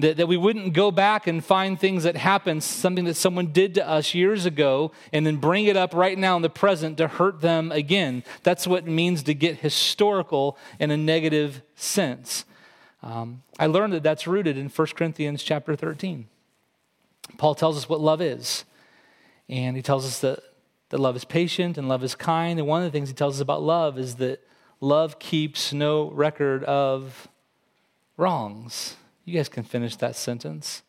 That, 0.00 0.16
that 0.16 0.26
we 0.26 0.36
wouldn't 0.36 0.72
go 0.72 0.90
back 0.90 1.28
and 1.28 1.44
find 1.44 1.78
things 1.78 2.02
that 2.02 2.16
happened, 2.16 2.64
something 2.64 3.04
that 3.04 3.14
someone 3.14 3.52
did 3.52 3.74
to 3.74 3.88
us 3.88 4.12
years 4.12 4.44
ago, 4.44 4.90
and 5.12 5.24
then 5.24 5.36
bring 5.36 5.66
it 5.66 5.76
up 5.76 5.94
right 5.94 6.18
now 6.18 6.34
in 6.34 6.42
the 6.42 6.50
present 6.50 6.96
to 6.98 7.06
hurt 7.06 7.40
them 7.40 7.70
again. 7.70 8.24
That's 8.42 8.66
what 8.66 8.88
it 8.88 8.90
means 8.90 9.22
to 9.22 9.34
get 9.34 9.58
historical 9.58 10.58
in 10.80 10.90
a 10.90 10.96
negative 10.96 11.62
sense. 11.76 12.44
Um, 13.04 13.42
I 13.56 13.66
learned 13.66 13.92
that 13.92 14.02
that's 14.02 14.26
rooted 14.26 14.56
in 14.56 14.68
1 14.68 14.86
Corinthians 14.96 15.44
chapter 15.44 15.76
13. 15.76 16.26
Paul 17.36 17.54
tells 17.54 17.76
us 17.76 17.88
what 17.88 18.00
love 18.00 18.20
is, 18.20 18.64
and 19.48 19.76
he 19.76 19.82
tells 19.82 20.04
us 20.06 20.20
that, 20.20 20.40
that 20.88 20.98
love 20.98 21.14
is 21.14 21.24
patient 21.24 21.78
and 21.78 21.88
love 21.88 22.02
is 22.02 22.14
kind. 22.14 22.58
And 22.58 22.66
one 22.66 22.82
of 22.82 22.90
the 22.90 22.96
things 22.96 23.10
he 23.10 23.14
tells 23.14 23.36
us 23.36 23.40
about 23.40 23.62
love 23.62 23.98
is 23.98 24.16
that 24.16 24.40
love 24.80 25.18
keeps 25.18 25.72
no 25.72 26.10
record 26.10 26.64
of 26.64 27.28
wrongs. 28.16 28.96
You 29.24 29.34
guys 29.34 29.48
can 29.48 29.64
finish 29.64 29.96
that 29.96 30.16
sentence. 30.16 30.82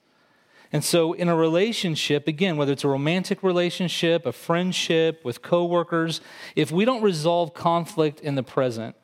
And 0.72 0.84
so, 0.84 1.14
in 1.14 1.30
a 1.30 1.36
relationship, 1.36 2.28
again, 2.28 2.58
whether 2.58 2.74
it's 2.74 2.84
a 2.84 2.90
romantic 2.90 3.44
relationship, 3.44 4.26
a 4.26 4.32
friendship 4.32 5.24
with 5.24 5.42
coworkers, 5.42 6.22
if 6.56 6.72
we 6.72 6.84
don't 6.86 7.02
resolve 7.02 7.54
conflict 7.54 8.20
in 8.20 8.36
the 8.36 8.44
present 8.44 8.96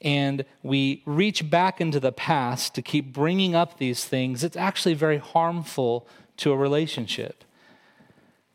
and 0.00 0.44
we 0.62 1.02
reach 1.04 1.50
back 1.50 1.80
into 1.80 2.00
the 2.00 2.12
past 2.12 2.74
to 2.74 2.82
keep 2.82 3.12
bringing 3.12 3.54
up 3.54 3.78
these 3.78 4.04
things, 4.04 4.42
it's 4.42 4.56
actually 4.56 4.94
very 4.94 5.18
harmful 5.18 6.08
to 6.38 6.50
a 6.50 6.56
relationship. 6.56 7.44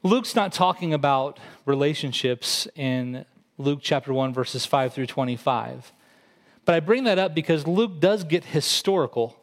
Luke's 0.02 0.36
not 0.36 0.52
talking 0.52 0.94
about 0.94 1.40
relationships 1.66 2.68
in 2.76 3.26
Luke 3.58 3.80
chapter 3.82 4.14
1, 4.14 4.34
verses 4.34 4.66
5 4.66 4.94
through 4.94 5.08
25. 5.08 5.92
But 6.66 6.76
I 6.76 6.80
bring 6.80 7.04
that 7.06 7.20
up 7.20 7.34
because 7.34 7.68
Luke 7.68 8.00
does 8.00 8.24
get 8.24 8.46
historical 8.46 9.38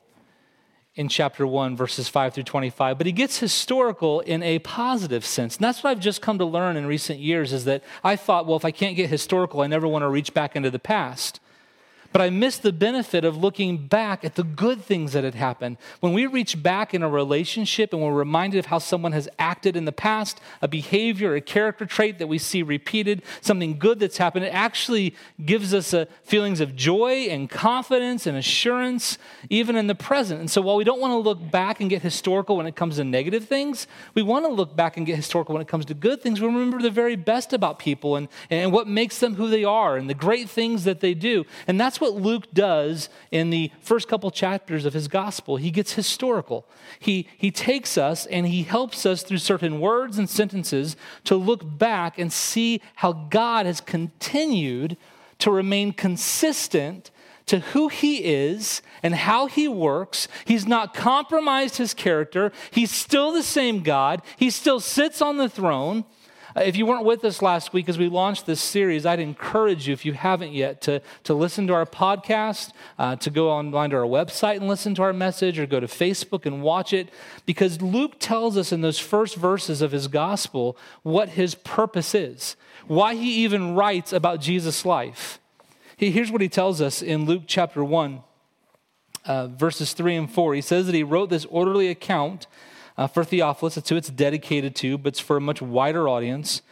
in 0.94 1.08
chapter 1.08 1.46
1, 1.46 1.74
verses 1.74 2.08
5 2.08 2.34
through 2.34 2.42
25, 2.42 2.98
but 2.98 3.06
he 3.06 3.12
gets 3.12 3.38
historical 3.38 4.20
in 4.20 4.42
a 4.42 4.58
positive 4.58 5.24
sense. 5.24 5.56
And 5.56 5.64
that's 5.64 5.82
what 5.82 5.90
I've 5.90 6.00
just 6.00 6.20
come 6.20 6.36
to 6.38 6.44
learn 6.44 6.76
in 6.76 6.84
recent 6.84 7.18
years 7.18 7.52
is 7.52 7.64
that 7.64 7.82
I 8.04 8.16
thought, 8.16 8.46
well, 8.46 8.56
if 8.56 8.64
I 8.64 8.72
can't 8.72 8.94
get 8.94 9.08
historical, 9.08 9.62
I 9.62 9.66
never 9.68 9.88
want 9.88 10.02
to 10.02 10.08
reach 10.08 10.34
back 10.34 10.54
into 10.54 10.70
the 10.70 10.78
past. 10.78 11.40
But 12.12 12.20
I 12.20 12.30
missed 12.30 12.62
the 12.62 12.72
benefit 12.72 13.24
of 13.24 13.36
looking 13.36 13.86
back 13.86 14.24
at 14.24 14.34
the 14.34 14.44
good 14.44 14.82
things 14.82 15.14
that 15.14 15.24
had 15.24 15.34
happened. 15.34 15.78
When 16.00 16.12
we 16.12 16.26
reach 16.26 16.62
back 16.62 16.92
in 16.92 17.02
a 17.02 17.08
relationship 17.08 17.92
and 17.92 18.02
we're 18.02 18.12
reminded 18.12 18.58
of 18.58 18.66
how 18.66 18.78
someone 18.78 19.12
has 19.12 19.28
acted 19.38 19.76
in 19.76 19.86
the 19.86 19.92
past, 19.92 20.40
a 20.60 20.68
behavior, 20.68 21.34
a 21.34 21.40
character 21.40 21.86
trait 21.86 22.18
that 22.18 22.26
we 22.26 22.38
see 22.38 22.62
repeated, 22.62 23.22
something 23.40 23.78
good 23.78 23.98
that's 23.98 24.18
happened, 24.18 24.44
it 24.44 24.54
actually 24.54 25.14
gives 25.44 25.72
us 25.72 25.94
a, 25.94 26.06
feelings 26.22 26.60
of 26.60 26.76
joy 26.76 27.28
and 27.30 27.48
confidence 27.48 28.26
and 28.26 28.36
assurance, 28.36 29.16
even 29.48 29.74
in 29.76 29.86
the 29.86 29.94
present. 29.94 30.40
And 30.40 30.50
so 30.50 30.60
while 30.60 30.76
we 30.76 30.84
don't 30.84 31.00
want 31.00 31.12
to 31.12 31.18
look 31.18 31.50
back 31.50 31.80
and 31.80 31.88
get 31.88 32.02
historical 32.02 32.56
when 32.56 32.66
it 32.66 32.76
comes 32.76 32.96
to 32.96 33.04
negative 33.04 33.46
things, 33.46 33.86
we 34.14 34.22
want 34.22 34.44
to 34.44 34.52
look 34.52 34.76
back 34.76 34.98
and 34.98 35.06
get 35.06 35.16
historical 35.16 35.54
when 35.54 35.62
it 35.62 35.68
comes 35.68 35.86
to 35.86 35.94
good 35.94 36.20
things. 36.20 36.40
We 36.40 36.46
remember 36.46 36.80
the 36.82 36.90
very 36.90 37.16
best 37.16 37.54
about 37.54 37.78
people 37.78 38.16
and, 38.16 38.28
and 38.50 38.70
what 38.70 38.86
makes 38.86 39.18
them 39.18 39.34
who 39.34 39.48
they 39.48 39.64
are 39.64 39.96
and 39.96 40.10
the 40.10 40.14
great 40.14 40.50
things 40.50 40.84
that 40.84 41.00
they 41.00 41.14
do. 41.14 41.46
And 41.66 41.80
that's 41.80 42.01
what 42.02 42.14
Luke 42.14 42.52
does 42.52 43.08
in 43.30 43.48
the 43.48 43.70
first 43.80 44.08
couple 44.08 44.30
chapters 44.30 44.84
of 44.84 44.92
his 44.92 45.08
gospel. 45.08 45.56
He 45.56 45.70
gets 45.70 45.94
historical. 45.94 46.66
He, 46.98 47.28
he 47.38 47.50
takes 47.50 47.96
us 47.96 48.26
and 48.26 48.46
he 48.46 48.64
helps 48.64 49.06
us 49.06 49.22
through 49.22 49.38
certain 49.38 49.80
words 49.80 50.18
and 50.18 50.28
sentences 50.28 50.96
to 51.24 51.36
look 51.36 51.62
back 51.78 52.18
and 52.18 52.30
see 52.30 52.82
how 52.96 53.12
God 53.12 53.64
has 53.64 53.80
continued 53.80 54.98
to 55.38 55.50
remain 55.50 55.92
consistent 55.92 57.10
to 57.46 57.60
who 57.60 57.88
he 57.88 58.18
is 58.18 58.82
and 59.02 59.14
how 59.14 59.46
he 59.46 59.66
works. 59.68 60.28
He's 60.44 60.66
not 60.66 60.94
compromised 60.94 61.76
his 61.76 61.94
character. 61.94 62.52
He's 62.70 62.90
still 62.90 63.32
the 63.32 63.42
same 63.42 63.82
God. 63.82 64.22
He 64.36 64.50
still 64.50 64.80
sits 64.80 65.22
on 65.22 65.38
the 65.38 65.48
throne. 65.48 66.04
Uh, 66.56 66.60
if 66.60 66.76
you 66.76 66.84
weren't 66.84 67.04
with 67.04 67.24
us 67.24 67.40
last 67.40 67.72
week 67.72 67.88
as 67.88 67.98
we 67.98 68.08
launched 68.08 68.46
this 68.46 68.60
series, 68.60 69.06
I'd 69.06 69.20
encourage 69.20 69.88
you, 69.88 69.92
if 69.92 70.04
you 70.04 70.12
haven't 70.12 70.52
yet, 70.52 70.80
to, 70.82 71.00
to 71.24 71.34
listen 71.34 71.66
to 71.68 71.74
our 71.74 71.86
podcast, 71.86 72.72
uh, 72.98 73.16
to 73.16 73.30
go 73.30 73.50
online 73.50 73.90
to 73.90 73.96
our 73.96 74.02
website 74.02 74.56
and 74.56 74.68
listen 74.68 74.94
to 74.96 75.02
our 75.02 75.12
message, 75.12 75.58
or 75.58 75.66
go 75.66 75.80
to 75.80 75.86
Facebook 75.86 76.44
and 76.44 76.62
watch 76.62 76.92
it, 76.92 77.08
because 77.46 77.80
Luke 77.80 78.18
tells 78.18 78.56
us 78.56 78.72
in 78.72 78.82
those 78.82 78.98
first 78.98 79.36
verses 79.36 79.80
of 79.80 79.92
his 79.92 80.08
gospel 80.08 80.76
what 81.02 81.30
his 81.30 81.54
purpose 81.54 82.14
is, 82.14 82.56
why 82.86 83.14
he 83.14 83.44
even 83.44 83.74
writes 83.74 84.12
about 84.12 84.40
Jesus' 84.40 84.84
life. 84.84 85.38
Here's 85.96 86.32
what 86.32 86.40
he 86.40 86.48
tells 86.48 86.80
us 86.80 87.00
in 87.00 87.26
Luke 87.26 87.44
chapter 87.46 87.84
1, 87.84 88.22
uh, 89.24 89.46
verses 89.46 89.92
3 89.92 90.16
and 90.16 90.30
4. 90.30 90.54
He 90.54 90.60
says 90.60 90.86
that 90.86 90.94
he 90.94 91.04
wrote 91.04 91.30
this 91.30 91.44
orderly 91.46 91.88
account 91.88 92.46
uh, 93.02 93.08
for 93.08 93.24
Theophilus. 93.24 93.76
It's 93.76 93.88
who 93.88 93.96
it's 93.96 94.10
dedicated 94.10 94.76
to, 94.76 94.96
but 94.96 95.08
it's 95.08 95.20
for 95.20 95.36
a 95.36 95.40
much 95.40 95.60
wider 95.60 96.08
audience. 96.08 96.62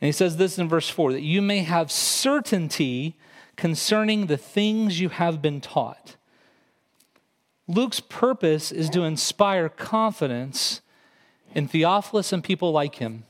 And 0.00 0.06
he 0.06 0.12
says 0.12 0.36
this 0.36 0.56
in 0.58 0.68
verse 0.68 0.88
4 0.88 1.12
that 1.12 1.22
you 1.22 1.42
may 1.42 1.58
have 1.58 1.90
certainty 1.90 3.16
concerning 3.56 4.26
the 4.26 4.36
things 4.36 5.00
you 5.00 5.08
have 5.08 5.42
been 5.42 5.60
taught. 5.60 6.16
Luke's 7.66 8.00
purpose 8.00 8.70
is 8.70 8.88
to 8.90 9.02
inspire 9.02 9.68
confidence 9.68 10.80
in 11.54 11.66
Theophilus 11.66 12.32
and 12.32 12.44
people 12.44 12.70
like 12.70 12.96
him. 12.96 13.24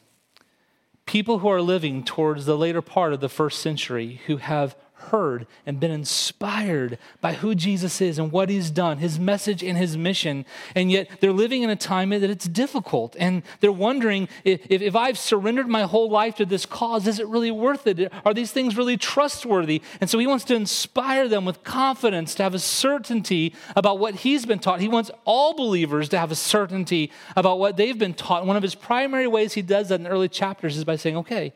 People 1.06 1.38
who 1.38 1.48
are 1.48 1.62
living 1.62 2.04
towards 2.04 2.44
the 2.44 2.58
later 2.58 2.82
part 2.82 3.12
of 3.12 3.20
the 3.20 3.28
first 3.28 3.60
century 3.60 4.20
who 4.26 4.38
have 4.38 4.76
heard 4.94 5.46
and 5.66 5.80
been 5.80 5.90
inspired 5.90 6.98
by 7.20 7.34
who 7.34 7.54
Jesus 7.54 8.00
is 8.00 8.18
and 8.18 8.30
what 8.30 8.48
he's 8.48 8.70
done, 8.70 8.98
his 8.98 9.18
message 9.18 9.62
and 9.62 9.76
his 9.76 9.96
mission. 9.96 10.44
And 10.74 10.90
yet 10.90 11.08
they're 11.20 11.32
living 11.32 11.62
in 11.62 11.70
a 11.70 11.76
time 11.76 12.10
that 12.10 12.22
it's 12.22 12.48
difficult. 12.48 13.16
And 13.18 13.42
they're 13.60 13.72
wondering 13.72 14.28
if, 14.44 14.60
if 14.68 14.96
I've 14.96 15.18
surrendered 15.18 15.68
my 15.68 15.82
whole 15.82 16.10
life 16.10 16.36
to 16.36 16.46
this 16.46 16.66
cause, 16.66 17.06
is 17.06 17.18
it 17.18 17.26
really 17.26 17.50
worth 17.50 17.86
it? 17.86 18.12
Are 18.24 18.34
these 18.34 18.52
things 18.52 18.76
really 18.76 18.96
trustworthy? 18.96 19.82
And 20.00 20.08
so 20.08 20.18
he 20.18 20.26
wants 20.26 20.44
to 20.46 20.54
inspire 20.54 21.28
them 21.28 21.44
with 21.44 21.64
confidence, 21.64 22.34
to 22.36 22.42
have 22.42 22.54
a 22.54 22.58
certainty 22.58 23.54
about 23.76 23.98
what 23.98 24.16
he's 24.16 24.46
been 24.46 24.58
taught. 24.58 24.80
He 24.80 24.88
wants 24.88 25.10
all 25.24 25.54
believers 25.54 26.08
to 26.10 26.18
have 26.18 26.30
a 26.30 26.36
certainty 26.36 27.10
about 27.36 27.58
what 27.58 27.76
they've 27.76 27.98
been 27.98 28.14
taught. 28.14 28.40
And 28.40 28.48
one 28.48 28.56
of 28.56 28.62
his 28.62 28.74
primary 28.74 29.26
ways 29.26 29.54
he 29.54 29.62
does 29.62 29.88
that 29.88 30.00
in 30.00 30.06
early 30.06 30.28
chapters 30.28 30.76
is 30.76 30.84
by 30.84 30.96
saying, 30.96 31.16
okay, 31.18 31.52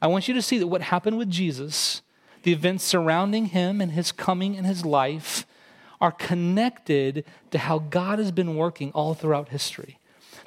I 0.00 0.06
want 0.06 0.28
you 0.28 0.34
to 0.34 0.42
see 0.42 0.58
that 0.58 0.66
what 0.66 0.80
happened 0.80 1.18
with 1.18 1.30
Jesus 1.30 2.02
the 2.42 2.52
events 2.52 2.84
surrounding 2.84 3.46
him 3.46 3.80
and 3.80 3.92
his 3.92 4.12
coming 4.12 4.56
and 4.56 4.66
his 4.66 4.84
life 4.84 5.46
are 6.00 6.12
connected 6.12 7.24
to 7.52 7.58
how 7.58 7.78
God 7.78 8.18
has 8.18 8.32
been 8.32 8.56
working 8.56 8.90
all 8.92 9.14
throughout 9.14 9.50
history. 9.50 9.98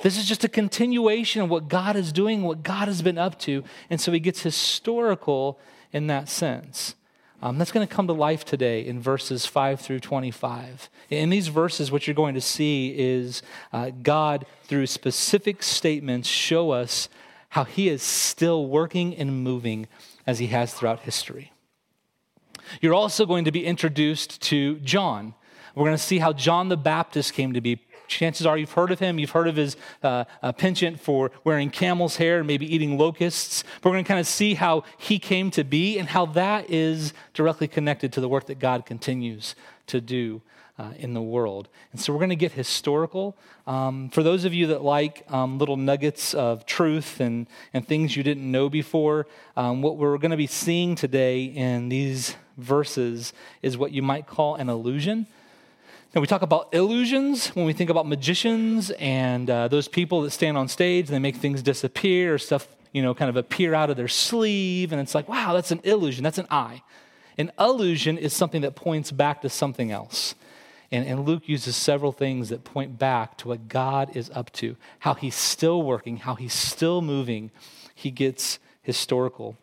This 0.02 0.18
is 0.18 0.26
just 0.26 0.44
a 0.44 0.50
continuation 0.50 1.42
of 1.42 1.50
what 1.50 1.70
God 1.70 1.96
is 1.96 2.12
doing, 2.12 2.44
what 2.44 2.64
God 2.64 2.88
has 2.88 3.02
been 3.02 3.18
up 3.18 3.40
to. 3.40 3.64
And 3.90 4.02
so 4.02 4.12
he 4.12 4.20
gets 4.20 4.42
historical 4.42 5.58
in 5.94 6.08
that 6.08 6.28
sense. 6.28 6.96
Um, 7.42 7.58
that's 7.58 7.72
going 7.72 7.88
to 7.88 7.94
come 7.94 8.08
to 8.08 8.14
life 8.14 8.44
today 8.44 8.86
in 8.86 9.00
verses 9.00 9.46
5 9.46 9.80
through 9.80 10.00
25. 10.00 10.90
In 11.10 11.30
these 11.30 11.48
verses, 11.48 11.92
what 11.92 12.08
you're 12.08 12.16
going 12.16 12.34
to 12.34 12.42
see 12.42 12.94
is 12.98 13.42
uh, 13.72 13.92
God, 14.02 14.46
through 14.64 14.88
specific 14.88 15.62
statements, 15.64 16.28
show 16.28 16.72
us 16.72 17.08
how 17.50 17.64
he 17.64 17.88
is 17.88 18.02
still 18.02 18.68
working 18.68 19.16
and 19.16 19.44
moving 19.44 19.88
as 20.28 20.40
he 20.40 20.48
has 20.48 20.74
throughout 20.74 21.02
history. 21.02 21.52
You're 22.82 22.94
also 22.94 23.26
going 23.26 23.46
to 23.46 23.52
be 23.52 23.66
introduced 23.66 24.42
to 24.44 24.80
John. 24.80 25.34
We're 25.76 25.86
going 25.86 25.98
to 25.98 26.04
see 26.04 26.20
how 26.20 26.34
John 26.34 26.70
the 26.70 26.78
Baptist 26.78 27.34
came 27.34 27.54
to 27.54 27.62
be. 27.62 27.82
Chances 28.08 28.46
are 28.46 28.58
you've 28.58 28.72
heard 28.72 28.92
of 28.92 29.00
him. 29.00 29.20
You've 29.20 29.32
heard 29.32 29.48
of 29.48 29.56
his 29.56 29.76
uh, 30.04 30.26
uh, 30.42 30.52
penchant 30.54 31.00
for 31.00 31.32
wearing 31.44 31.70
camel's 31.70 32.18
hair 32.18 32.38
and 32.38 32.48
maybe 32.48 32.72
eating 32.74 32.98
locusts. 32.98 33.64
But 33.82 33.90
we're 33.90 33.96
going 33.96 34.06
to 34.06 34.08
kind 34.08 34.20
of 34.20 34.28
see 34.28 34.54
how 34.54 34.84
he 34.98 35.20
came 35.20 35.52
to 35.52 35.64
be 35.64 35.98
and 35.98 36.08
how 36.08 36.28
that 36.28 36.70
is 36.70 37.14
directly 37.34 37.68
connected 37.68 38.14
to 38.14 38.22
the 38.22 38.30
work 38.30 38.46
that 38.46 38.60
God 38.60 38.86
continues 38.86 39.56
to 39.88 40.00
do 40.00 40.42
uh, 40.78 40.92
in 40.98 41.14
the 41.14 41.22
world. 41.22 41.70
And 41.92 42.02
so 42.02 42.14
we're 42.14 42.20
going 42.20 42.30
to 42.30 42.36
get 42.36 42.52
historical. 42.52 43.38
Um, 43.66 44.10
for 44.10 44.24
those 44.24 44.46
of 44.46 44.54
you 44.54 44.68
that 44.68 44.84
like 44.84 45.26
um, 45.32 45.58
little 45.58 45.78
nuggets 45.78 46.34
of 46.34 46.66
truth 46.66 47.20
and, 47.20 47.48
and 47.74 47.88
things 47.88 48.16
you 48.16 48.24
didn't 48.24 48.50
know 48.50 48.70
before, 48.70 49.28
um, 49.56 49.82
what 49.82 49.98
we're 49.98 50.18
going 50.18 50.32
to 50.32 50.38
be 50.38 50.48
seeing 50.48 50.96
today 50.96 51.46
in 51.46 51.90
these 51.90 52.36
verses 52.58 53.34
is 53.62 53.78
what 53.78 53.92
you 53.92 54.02
might 54.02 54.28
call 54.28 54.56
an 54.56 54.70
illusion. 54.70 55.28
Now, 56.14 56.22
we 56.22 56.28
talk 56.28 56.44
about 56.44 56.70
illusions 56.74 57.50
when 57.50 57.66
we 57.66 57.74
think 57.74 57.90
about 57.90 58.08
magicians 58.08 58.90
and 58.92 59.50
uh, 59.50 59.68
those 59.68 59.90
people 59.90 60.22
that 60.22 60.32
stand 60.32 60.58
on 60.58 60.70
stage 60.70 61.08
and 61.08 61.16
they 61.16 61.20
make 61.20 61.36
things 61.36 61.62
disappear 61.62 62.36
or 62.36 62.38
stuff, 62.38 62.68
you 62.94 63.02
know, 63.02 63.14
kind 63.14 63.30
of 63.30 63.36
appear 63.36 63.74
out 63.74 63.90
of 63.90 63.98
their 63.98 64.08
sleeve. 64.08 64.94
And 64.94 65.02
it's 65.02 65.14
like, 65.14 65.28
wow, 65.28 65.54
that's 65.54 65.72
an 65.72 65.82
illusion. 65.84 66.24
That's 66.24 66.38
an 66.38 66.48
eye. 66.50 66.84
An 67.38 67.52
illusion 67.60 68.18
is 68.18 68.32
something 68.32 68.62
that 68.62 68.76
points 68.76 69.12
back 69.12 69.42
to 69.42 69.50
something 69.50 69.92
else. 69.92 70.36
And, 70.92 71.06
and, 71.06 71.26
Luke 71.26 71.50
uses 71.50 71.76
several 71.76 72.14
things 72.14 72.50
that 72.50 72.64
point 72.64 72.98
back 72.98 73.38
to 73.40 73.50
what 73.50 73.68
God 73.68 74.16
is 74.16 74.30
up 74.30 74.54
to, 74.54 74.78
how 75.00 75.16
he's 75.16 75.36
still 75.36 75.82
working, 75.82 76.18
how 76.18 76.36
he's 76.36 76.54
still 76.54 77.02
moving. 77.02 77.52
He 77.94 78.12
gets 78.12 78.60
historical. 78.84 79.58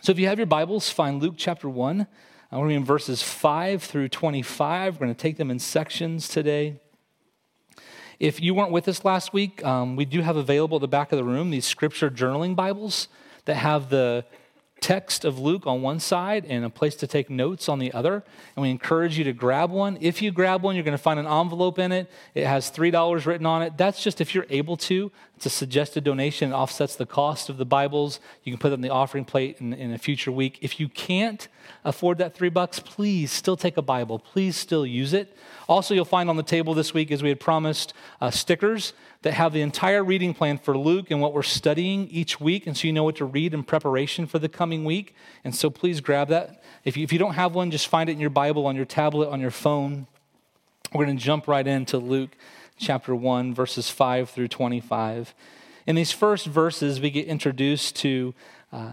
So 0.00 0.12
if 0.12 0.18
you 0.18 0.26
have 0.28 0.38
your 0.38 0.46
Bibles, 0.46 0.88
find 0.90 1.22
Luke 1.22 1.34
chapter 1.36 1.68
1. 1.68 2.00
Uh, 2.00 2.06
we're 2.52 2.58
going 2.58 2.68
to 2.68 2.72
be 2.72 2.76
in 2.76 2.84
verses 2.84 3.22
5 3.22 3.82
through 3.82 4.08
25. 4.08 4.94
We're 4.94 5.06
going 5.06 5.14
to 5.14 5.20
take 5.20 5.36
them 5.36 5.50
in 5.50 5.58
sections 5.58 6.28
today. 6.28 6.80
If 8.18 8.40
you 8.40 8.54
weren't 8.54 8.70
with 8.70 8.88
us 8.88 9.04
last 9.04 9.32
week, 9.32 9.64
um, 9.64 9.96
we 9.96 10.04
do 10.04 10.22
have 10.22 10.36
available 10.36 10.76
at 10.78 10.80
the 10.80 10.88
back 10.88 11.12
of 11.12 11.18
the 11.18 11.24
room 11.24 11.50
these 11.50 11.66
scripture 11.66 12.10
journaling 12.10 12.56
Bibles 12.56 13.08
that 13.44 13.56
have 13.56 13.90
the 13.90 14.24
text 14.80 15.24
of 15.24 15.38
Luke 15.38 15.66
on 15.66 15.80
one 15.80 15.98
side 15.98 16.44
and 16.46 16.64
a 16.64 16.70
place 16.70 16.94
to 16.96 17.06
take 17.06 17.30
notes 17.30 17.68
on 17.68 17.78
the 17.78 17.92
other. 17.92 18.22
And 18.54 18.62
we 18.62 18.70
encourage 18.70 19.16
you 19.16 19.24
to 19.24 19.32
grab 19.32 19.70
one. 19.70 19.96
If 20.00 20.20
you 20.20 20.30
grab 20.30 20.62
one, 20.62 20.74
you're 20.74 20.84
going 20.84 20.96
to 20.96 21.02
find 21.02 21.18
an 21.18 21.26
envelope 21.26 21.78
in 21.78 21.90
it. 21.90 22.10
It 22.34 22.46
has 22.46 22.70
$3 22.70 23.24
written 23.26 23.46
on 23.46 23.62
it. 23.62 23.78
That's 23.78 24.02
just 24.02 24.20
if 24.20 24.34
you're 24.34 24.46
able 24.50 24.76
to. 24.78 25.10
It's 25.36 25.46
a 25.46 25.50
suggested 25.50 26.04
donation. 26.04 26.50
It 26.50 26.54
offsets 26.54 26.96
the 26.96 27.06
cost 27.06 27.48
of 27.48 27.56
the 27.56 27.64
Bibles. 27.64 28.20
You 28.42 28.52
can 28.52 28.58
put 28.58 28.72
it 28.72 28.74
on 28.74 28.82
the 28.82 28.90
offering 28.90 29.24
plate 29.24 29.56
in, 29.58 29.72
in 29.72 29.92
a 29.92 29.98
future 29.98 30.30
week. 30.30 30.58
If 30.60 30.78
you 30.78 30.88
can't 30.88 31.48
afford 31.84 32.18
that 32.18 32.34
three 32.34 32.48
bucks, 32.48 32.80
please 32.80 33.30
still 33.30 33.56
take 33.56 33.76
a 33.76 33.82
Bible. 33.82 34.18
Please 34.18 34.56
still 34.56 34.86
use 34.86 35.12
it. 35.12 35.36
Also, 35.68 35.94
you'll 35.94 36.04
find 36.04 36.28
on 36.28 36.36
the 36.36 36.42
table 36.42 36.74
this 36.74 36.92
week, 36.92 37.10
as 37.10 37.22
we 37.22 37.28
had 37.28 37.40
promised, 37.40 37.94
uh, 38.20 38.30
stickers 38.30 38.92
that 39.22 39.32
have 39.32 39.52
the 39.52 39.62
entire 39.62 40.04
reading 40.04 40.34
plan 40.34 40.58
for 40.58 40.76
Luke 40.76 41.10
and 41.10 41.20
what 41.20 41.32
we're 41.32 41.42
studying 41.42 42.08
each 42.08 42.38
week. 42.40 42.66
And 42.66 42.76
so 42.76 42.86
you 42.86 42.92
know 42.92 43.04
what 43.04 43.16
to 43.16 43.24
read 43.24 43.54
in 43.54 43.62
preparation 43.62 44.26
for 44.26 44.38
the 44.38 44.48
coming 44.48 44.84
week. 44.84 45.14
And 45.44 45.54
so 45.54 45.70
please 45.70 46.00
grab 46.00 46.28
that. 46.28 46.62
If 46.84 46.96
you, 46.96 47.04
if 47.04 47.12
you 47.12 47.18
don't 47.18 47.34
have 47.34 47.54
one, 47.54 47.70
just 47.70 47.88
find 47.88 48.10
it 48.10 48.12
in 48.12 48.20
your 48.20 48.30
Bible, 48.30 48.66
on 48.66 48.76
your 48.76 48.84
tablet, 48.84 49.30
on 49.30 49.40
your 49.40 49.50
phone. 49.50 50.06
We're 50.92 51.06
going 51.06 51.16
to 51.16 51.24
jump 51.24 51.48
right 51.48 51.66
into 51.66 51.98
Luke 51.98 52.36
chapter 52.78 53.14
1, 53.14 53.54
verses 53.54 53.88
5 53.88 54.30
through 54.30 54.48
25. 54.48 55.34
In 55.86 55.96
these 55.96 56.12
first 56.12 56.46
verses, 56.46 57.00
we 57.00 57.10
get 57.10 57.26
introduced 57.26 57.96
to 57.96 58.34
uh, 58.72 58.92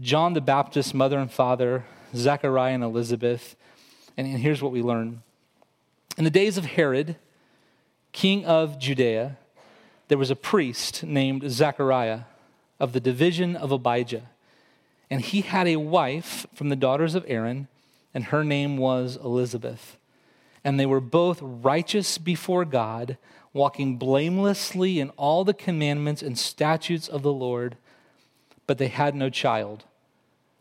John 0.00 0.34
the 0.34 0.42
Baptist's 0.42 0.92
mother 0.92 1.18
and 1.18 1.30
father, 1.30 1.84
Zechariah 2.14 2.74
and 2.74 2.84
Elizabeth. 2.84 3.56
And, 4.16 4.26
and 4.26 4.38
here's 4.40 4.60
what 4.60 4.72
we 4.72 4.82
learn. 4.82 5.22
In 6.18 6.24
the 6.24 6.30
days 6.30 6.58
of 6.58 6.66
Herod, 6.66 7.16
king 8.12 8.44
of 8.44 8.78
Judea, 8.78 9.38
there 10.08 10.18
was 10.18 10.30
a 10.30 10.36
priest 10.36 11.02
named 11.02 11.50
Zechariah 11.50 12.20
of 12.78 12.92
the 12.92 13.00
division 13.00 13.56
of 13.56 13.72
Abijah. 13.72 14.28
And 15.10 15.22
he 15.22 15.40
had 15.40 15.66
a 15.66 15.76
wife 15.76 16.46
from 16.54 16.68
the 16.68 16.76
daughters 16.76 17.14
of 17.14 17.24
Aaron, 17.26 17.68
and 18.12 18.24
her 18.24 18.44
name 18.44 18.76
was 18.76 19.16
Elizabeth. 19.16 19.96
And 20.62 20.78
they 20.78 20.86
were 20.86 21.00
both 21.00 21.38
righteous 21.40 22.18
before 22.18 22.64
God, 22.66 23.16
walking 23.54 23.96
blamelessly 23.96 25.00
in 25.00 25.08
all 25.10 25.44
the 25.44 25.54
commandments 25.54 26.22
and 26.22 26.38
statutes 26.38 27.08
of 27.08 27.22
the 27.22 27.32
Lord. 27.32 27.76
But 28.66 28.78
they 28.78 28.88
had 28.88 29.14
no 29.14 29.30
child, 29.30 29.84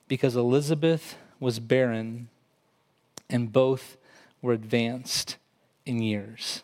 because 0.08 0.36
Elizabeth 0.36 1.18
was 1.40 1.60
barren, 1.60 2.30
and 3.30 3.52
both 3.52 3.98
were 4.42 4.54
advanced 4.54 5.38
in 5.86 6.02
years. 6.02 6.64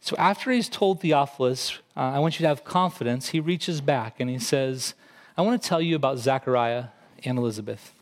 So 0.00 0.16
after 0.16 0.50
he's 0.50 0.70
told 0.70 1.00
Theophilus, 1.00 1.78
uh, 1.94 2.00
I 2.00 2.18
want 2.18 2.40
you 2.40 2.44
to 2.44 2.48
have 2.48 2.64
confidence, 2.64 3.28
he 3.28 3.40
reaches 3.40 3.82
back 3.82 4.20
and 4.20 4.30
he 4.30 4.38
says, 4.38 4.94
I 5.36 5.42
want 5.42 5.60
to 5.60 5.68
tell 5.68 5.82
you 5.82 5.96
about 5.96 6.16
Zachariah 6.16 6.84
and 7.24 7.36
Elizabeth. 7.36 7.92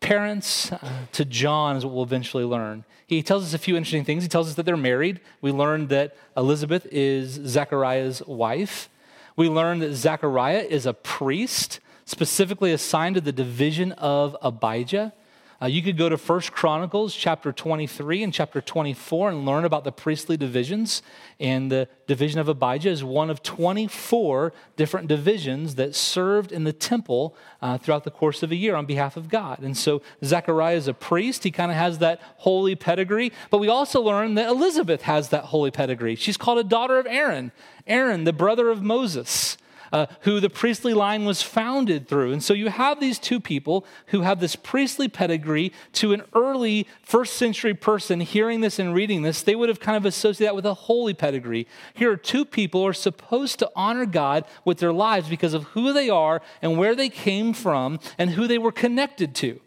Parents 0.00 0.72
uh, 0.72 0.78
to 1.12 1.24
John 1.24 1.76
is 1.76 1.84
what 1.84 1.94
we'll 1.94 2.02
eventually 2.02 2.42
learn. 2.44 2.84
He 3.06 3.22
tells 3.22 3.44
us 3.44 3.54
a 3.54 3.58
few 3.58 3.76
interesting 3.76 4.04
things. 4.04 4.24
He 4.24 4.28
tells 4.28 4.48
us 4.48 4.54
that 4.54 4.64
they're 4.64 4.76
married. 4.76 5.20
We 5.40 5.52
learned 5.52 5.90
that 5.90 6.16
Elizabeth 6.36 6.88
is 6.90 7.34
Zachariah's 7.46 8.20
wife. 8.26 8.88
We 9.36 9.48
learn 9.50 9.80
that 9.80 9.92
Zechariah 9.94 10.66
is 10.68 10.86
a 10.86 10.94
priest, 10.94 11.80
specifically 12.06 12.72
assigned 12.72 13.16
to 13.16 13.20
the 13.20 13.32
division 13.32 13.92
of 13.92 14.34
Abijah. 14.42 15.12
Uh, 15.60 15.66
you 15.66 15.82
could 15.82 15.96
go 15.96 16.10
to 16.10 16.18
First 16.18 16.52
Chronicles 16.52 17.14
chapter 17.14 17.50
23 17.50 18.22
and 18.22 18.32
chapter 18.32 18.60
24 18.60 19.30
and 19.30 19.46
learn 19.46 19.64
about 19.64 19.84
the 19.84 19.92
priestly 19.92 20.36
divisions. 20.36 21.02
And 21.40 21.72
the 21.72 21.88
division 22.06 22.40
of 22.40 22.48
Abijah 22.48 22.90
is 22.90 23.02
one 23.02 23.30
of 23.30 23.42
24 23.42 24.52
different 24.76 25.08
divisions 25.08 25.76
that 25.76 25.94
served 25.94 26.52
in 26.52 26.64
the 26.64 26.74
temple 26.74 27.34
uh, 27.62 27.78
throughout 27.78 28.04
the 28.04 28.10
course 28.10 28.42
of 28.42 28.52
a 28.52 28.54
year 28.54 28.74
on 28.74 28.84
behalf 28.84 29.16
of 29.16 29.30
God. 29.30 29.60
And 29.60 29.74
so 29.74 30.02
Zechariah 30.22 30.76
is 30.76 30.88
a 30.88 30.94
priest. 30.94 31.44
He 31.44 31.50
kind 31.50 31.70
of 31.70 31.76
has 31.78 31.98
that 31.98 32.20
holy 32.36 32.74
pedigree. 32.74 33.32
But 33.48 33.58
we 33.58 33.68
also 33.68 34.02
learn 34.02 34.34
that 34.34 34.48
Elizabeth 34.48 35.02
has 35.02 35.30
that 35.30 35.44
holy 35.44 35.70
pedigree. 35.70 36.16
She's 36.16 36.36
called 36.36 36.58
a 36.58 36.64
daughter 36.64 36.98
of 36.98 37.06
Aaron, 37.06 37.50
Aaron, 37.86 38.24
the 38.24 38.32
brother 38.34 38.68
of 38.68 38.82
Moses. 38.82 39.56
Uh, 39.92 40.06
who 40.20 40.40
the 40.40 40.50
priestly 40.50 40.94
line 40.94 41.24
was 41.24 41.42
founded 41.42 42.08
through. 42.08 42.32
And 42.32 42.42
so 42.42 42.54
you 42.54 42.68
have 42.68 43.00
these 43.00 43.18
two 43.18 43.40
people 43.40 43.86
who 44.06 44.22
have 44.22 44.40
this 44.40 44.56
priestly 44.56 45.08
pedigree 45.08 45.72
to 45.94 46.12
an 46.12 46.22
early 46.34 46.86
first 47.02 47.34
century 47.34 47.74
person 47.74 48.20
hearing 48.20 48.60
this 48.60 48.78
and 48.78 48.94
reading 48.94 49.22
this. 49.22 49.42
They 49.42 49.54
would 49.54 49.68
have 49.68 49.80
kind 49.80 49.96
of 49.96 50.04
associated 50.04 50.50
that 50.50 50.56
with 50.56 50.66
a 50.66 50.74
holy 50.74 51.14
pedigree. 51.14 51.66
Here 51.94 52.12
are 52.12 52.16
two 52.16 52.44
people 52.44 52.82
who 52.82 52.88
are 52.88 52.92
supposed 52.92 53.58
to 53.60 53.70
honor 53.74 54.06
God 54.06 54.44
with 54.64 54.78
their 54.78 54.92
lives 54.92 55.28
because 55.28 55.54
of 55.54 55.64
who 55.64 55.92
they 55.92 56.10
are 56.10 56.42
and 56.62 56.78
where 56.78 56.94
they 56.94 57.08
came 57.08 57.52
from 57.52 58.00
and 58.18 58.30
who 58.30 58.46
they 58.46 58.58
were 58.58 58.72
connected 58.72 59.34
to. 59.36 59.60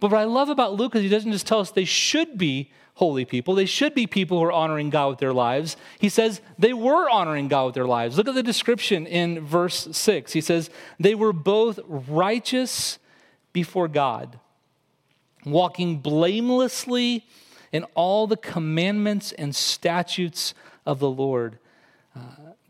But 0.00 0.10
what 0.10 0.20
I 0.20 0.24
love 0.24 0.48
about 0.48 0.74
Luke 0.74 0.94
is 0.94 1.02
he 1.02 1.08
doesn't 1.08 1.32
just 1.32 1.46
tell 1.46 1.60
us 1.60 1.70
they 1.70 1.84
should 1.84 2.36
be 2.36 2.70
holy 2.96 3.26
people. 3.26 3.54
They 3.54 3.66
should 3.66 3.94
be 3.94 4.06
people 4.06 4.38
who 4.38 4.44
are 4.44 4.52
honoring 4.52 4.88
God 4.88 5.08
with 5.08 5.18
their 5.18 5.34
lives. 5.34 5.76
He 5.98 6.08
says 6.08 6.40
they 6.58 6.72
were 6.72 7.08
honoring 7.10 7.48
God 7.48 7.66
with 7.66 7.74
their 7.74 7.86
lives. 7.86 8.16
Look 8.16 8.26
at 8.26 8.34
the 8.34 8.42
description 8.42 9.06
in 9.06 9.44
verse 9.44 9.88
6. 9.92 10.32
He 10.32 10.40
says, 10.40 10.70
They 10.98 11.14
were 11.14 11.34
both 11.34 11.78
righteous 11.86 12.98
before 13.52 13.86
God, 13.86 14.38
walking 15.44 15.98
blamelessly 15.98 17.26
in 17.70 17.84
all 17.94 18.26
the 18.26 18.36
commandments 18.36 19.32
and 19.32 19.54
statutes 19.54 20.54
of 20.86 20.98
the 20.98 21.10
Lord. 21.10 21.58
Uh, 22.14 22.20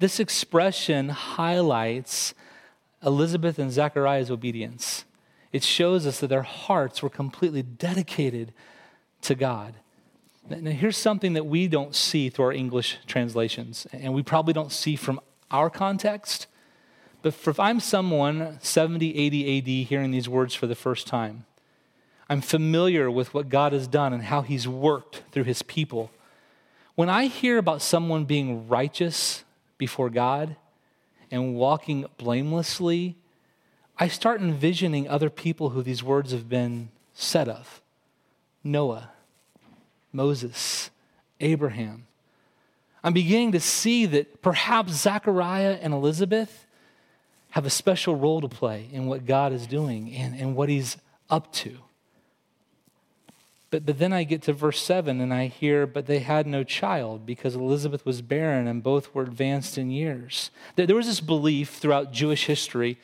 this 0.01 0.19
expression 0.19 1.11
highlights 1.11 2.35
Elizabeth 3.05 3.61
and 3.61 3.71
Zechariah's 3.71 4.33
obedience. 4.33 5.05
It 5.53 5.62
shows 5.62 6.05
us 6.05 6.19
that 6.19 6.27
their 6.27 6.43
hearts 6.43 7.01
were 7.01 7.11
completely 7.11 7.62
dedicated 7.62 8.53
to 9.23 9.37
God. 9.37 9.75
Now, 10.49 10.71
here's 10.71 10.97
something 10.97 11.33
that 11.33 11.47
we 11.47 11.67
don't 11.67 11.95
see 11.95 12.31
through 12.31 12.47
our 12.47 12.53
English 12.53 12.99
translations, 13.07 13.87
and 13.93 14.15
we 14.15 14.23
probably 14.23 14.53
don't 14.53 14.71
see 14.71 14.95
from 14.95 15.21
our 15.51 15.69
context. 15.69 16.47
But 17.23 17.35
if 17.35 17.59
I'm 17.59 17.81
someone 17.81 18.59
70, 18.61 19.17
80 19.17 19.59
AD 19.59 19.89
hearing 19.89 20.13
these 20.13 20.29
words 20.29 20.55
for 20.55 20.69
the 20.69 20.77
first 20.77 21.09
time, 21.09 21.47
I'm 22.29 22.41
familiar 22.41 23.11
with 23.11 23.35
what 23.35 23.49
God 23.49 23.73
has 23.73 23.89
done 23.89 24.13
and 24.13 24.25
how 24.25 24.43
He's 24.43 24.69
worked 24.69 25.23
through 25.33 25.45
His 25.45 25.63
people. 25.63 26.11
When 26.95 27.09
I 27.09 27.27
hear 27.27 27.59
about 27.59 27.83
someone 27.83 28.25
being 28.25 28.69
righteous 28.69 29.45
before 29.79 30.11
God 30.11 30.57
and 31.31 31.57
walking 31.57 32.07
blamelessly, 32.19 33.17
I 33.99 34.09
start 34.09 34.41
envisioning 34.41 35.09
other 35.09 35.31
people 35.31 35.71
who 35.71 35.83
these 35.83 36.03
words 36.03 36.31
have 36.31 36.49
been 36.49 36.91
said 37.15 37.49
of 37.49 37.81
Noah, 38.63 39.11
Moses, 40.17 40.91
Abraham. 41.41 42.07
I'm 43.05 43.13
beginning 43.13 43.53
to 43.53 43.61
see 43.61 44.07
that 44.07 44.43
perhaps 44.43 44.93
Zechariah 44.93 45.79
and 45.81 45.95
Elizabeth 45.95 46.67
have 47.51 47.67
a 47.67 47.71
special 47.71 48.17
role 48.17 48.41
to 48.41 48.49
play 48.49 48.89
in 48.91 49.07
what 49.07 49.27
God 49.27 49.53
is 49.53 49.67
doing 49.67 50.13
and, 50.13 50.35
and 50.35 50.57
what 50.57 50.69
He's 50.69 50.97
up 51.31 51.53
to. 51.53 51.79
But, 53.71 53.85
but 53.85 53.99
then 53.99 54.13
I 54.13 54.25
get 54.25 54.43
to 54.43 54.53
verse 54.53 54.81
7 54.81 55.21
and 55.21 55.35
I 55.35 55.49
hear, 55.49 55.87
but 55.87 56.07
they 56.07 56.21
had 56.21 56.47
no 56.47 56.65
child 56.65 57.27
because 57.27 57.55
Elizabeth 57.55 58.07
was 58.07 58.23
barren 58.23 58.67
and 58.67 58.83
both 58.83 59.15
were 59.15 59.23
advanced 59.23 59.77
in 59.77 59.91
years. 59.91 60.51
There, 60.77 60.87
there 60.87 60.97
was 60.97 61.07
this 61.07 61.21
belief 61.21 61.77
throughout 61.77 62.13
Jewish 62.13 62.47
history 62.47 62.99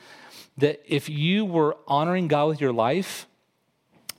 that 0.57 0.83
if 0.87 1.09
you 1.09 1.44
were 1.44 1.77
honoring 1.87 2.29
God 2.29 2.46
with 2.46 2.61
your 2.61 2.72
life, 2.72 3.27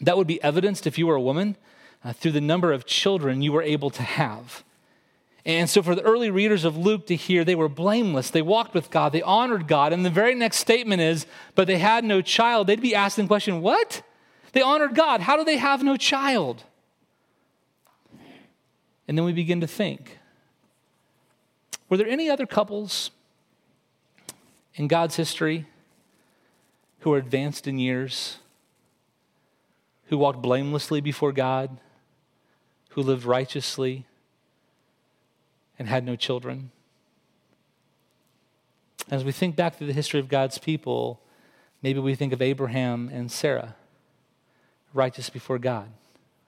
that 0.02 0.18
would 0.18 0.28
be 0.28 0.42
evidenced 0.44 0.86
if 0.86 0.98
you 0.98 1.08
were 1.08 1.16
a 1.16 1.22
woman 1.22 1.56
uh, 2.04 2.14
through 2.14 2.32
the 2.32 2.42
number 2.42 2.72
of 2.72 2.86
children 2.86 3.42
you 3.42 3.52
were 3.52 3.64
able 3.64 3.90
to 3.92 4.04
have. 4.04 4.64
And 5.46 5.70
so, 5.70 5.82
for 5.82 5.94
the 5.94 6.02
early 6.04 6.30
readers 6.30 6.64
of 6.64 6.78
Luke 6.78 7.08
to 7.08 7.16
hear, 7.16 7.44
they 7.44 7.56
were 7.56 7.68
blameless. 7.68 8.30
They 8.30 8.42
walked 8.42 8.74
with 8.74 8.90
God. 8.90 9.12
They 9.12 9.22
honored 9.22 9.68
God. 9.68 9.92
And 9.92 10.06
the 10.06 10.10
very 10.10 10.36
next 10.36 10.58
statement 10.58 11.02
is, 11.02 11.26
but 11.54 11.68
they 11.68 11.80
had 11.80 12.06
no 12.06 12.22
child. 12.22 12.68
They'd 12.68 12.82
be 12.82 12.96
asking 12.96 13.26
the 13.26 13.28
question, 13.28 13.62
what? 13.62 14.04
They 14.54 14.62
honored 14.62 14.96
God. 14.96 15.20
How 15.20 15.36
do 15.36 15.44
they 15.44 15.58
have 15.58 15.84
no 15.84 15.98
child? 15.98 16.64
And 19.08 19.18
then 19.18 19.26
we 19.26 19.34
begin 19.34 19.60
to 19.62 19.68
think 19.68 20.18
were 21.90 21.98
there 21.98 22.08
any 22.08 22.30
other 22.30 22.48
couples 22.48 23.12
in 24.76 24.88
God's 24.88 25.16
history 25.16 25.68
who 27.02 27.14
are 27.14 27.18
advanced 27.18 27.68
in 27.68 27.78
years, 27.78 28.38
who 30.06 30.18
walked 30.18 30.42
blamelessly 30.42 31.02
before 31.02 31.32
God? 31.32 31.78
Who 32.94 33.02
lived 33.02 33.26
righteously 33.26 34.06
and 35.80 35.88
had 35.88 36.06
no 36.06 36.16
children. 36.16 36.72
As 39.10 39.24
we 39.24 39.32
think 39.32 39.56
back 39.56 39.76
through 39.76 39.88
the 39.88 39.94
history 39.94 40.20
of 40.20 40.30
God's 40.30 40.58
people, 40.58 41.20
maybe 41.82 42.00
we 42.00 42.16
think 42.16 42.34
of 42.34 42.42
Abraham 42.42 43.10
and 43.12 43.32
Sarah, 43.32 43.76
righteous 44.94 45.30
before 45.30 45.58
God, 45.58 45.90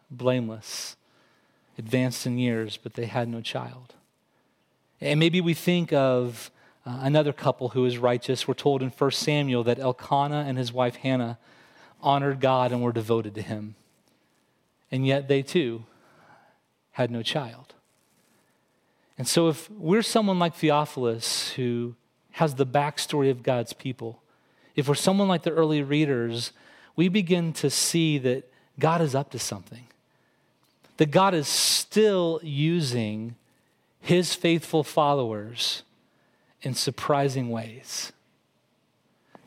blameless, 0.10 0.96
advanced 1.78 2.26
in 2.26 2.38
years, 2.38 2.78
but 2.78 2.94
they 2.94 3.08
had 3.08 3.28
no 3.28 3.42
child. 3.42 3.96
And 5.02 5.20
maybe 5.20 5.42
we 5.42 5.54
think 5.54 5.92
of 5.92 6.52
uh, 6.86 7.00
another 7.02 7.34
couple 7.34 7.70
who 7.70 7.86
is 7.86 7.98
righteous. 7.98 8.48
We're 8.48 8.54
told 8.54 8.82
in 8.84 8.90
1 8.90 9.12
Samuel 9.12 9.64
that 9.64 9.80
Elkanah 9.80 10.46
and 10.48 10.58
his 10.58 10.72
wife 10.72 10.98
Hannah 10.98 11.40
honored 12.02 12.40
God 12.40 12.72
and 12.72 12.84
were 12.84 12.94
devoted 12.94 13.34
to 13.36 13.42
him. 13.42 13.76
And 14.92 15.06
yet 15.06 15.28
they 15.28 15.42
too 15.42 15.86
had 16.96 17.12
no 17.12 17.22
child. 17.22 17.74
And 19.18 19.28
so, 19.28 19.50
if 19.50 19.70
we're 19.70 20.02
someone 20.02 20.40
like 20.40 20.56
Theophilus 20.56 21.52
who 21.52 21.96
has 22.32 22.56
the 22.56 22.66
backstory 22.66 23.30
of 23.30 23.44
God's 23.44 23.74
people, 23.74 24.22
if 24.78 24.88
we're 24.88 24.96
someone 24.96 25.28
like 25.28 25.44
the 25.44 25.52
early 25.52 25.82
readers, 25.82 26.54
we 26.96 27.10
begin 27.10 27.52
to 27.54 27.70
see 27.70 28.18
that 28.20 28.50
God 28.80 29.02
is 29.02 29.14
up 29.14 29.30
to 29.32 29.40
something. 29.40 29.88
That 30.96 31.12
God 31.12 31.34
is 31.34 31.50
still 31.50 32.40
using 32.42 33.36
his 34.00 34.34
faithful 34.34 34.84
followers 34.86 35.84
in 36.62 36.76
surprising 36.76 37.50
ways. 37.50 38.14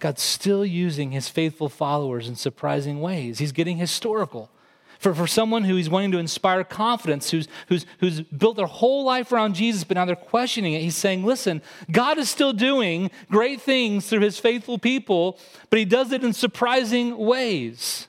God's 0.01 0.23
still 0.23 0.67
using 0.67 1.13
his 1.13 1.31
faithful 1.31 1.71
followers 1.71 2.29
in 2.29 2.37
surprising 2.37 3.01
ways. 3.01 3.39
He's 3.39 3.53
getting 3.53 3.79
historical. 3.79 4.51
For, 4.99 5.15
for 5.15 5.29
someone 5.29 5.63
who 5.63 5.77
he's 5.77 5.89
wanting 5.89 6.11
to 6.13 6.19
inspire 6.19 6.65
confidence, 6.65 7.31
who's, 7.31 7.47
who's, 7.69 7.87
who's 8.01 8.21
built 8.21 8.57
their 8.57 8.67
whole 8.67 9.05
life 9.05 9.31
around 9.31 9.55
Jesus, 9.55 9.85
but 9.85 9.97
now 9.97 10.05
they're 10.05 10.17
questioning 10.17 10.73
it, 10.73 10.83
he's 10.83 10.97
saying, 10.97 11.25
listen, 11.25 11.63
God 11.91 12.19
is 12.19 12.29
still 12.29 12.53
doing 12.53 13.13
great 13.31 13.61
things 13.61 14.09
through 14.09 14.23
his 14.23 14.41
faithful 14.41 14.77
people, 14.77 15.39
but 15.71 15.79
he 15.79 15.85
does 15.85 16.11
it 16.11 16.25
in 16.25 16.33
surprising 16.33 17.17
ways. 17.17 18.09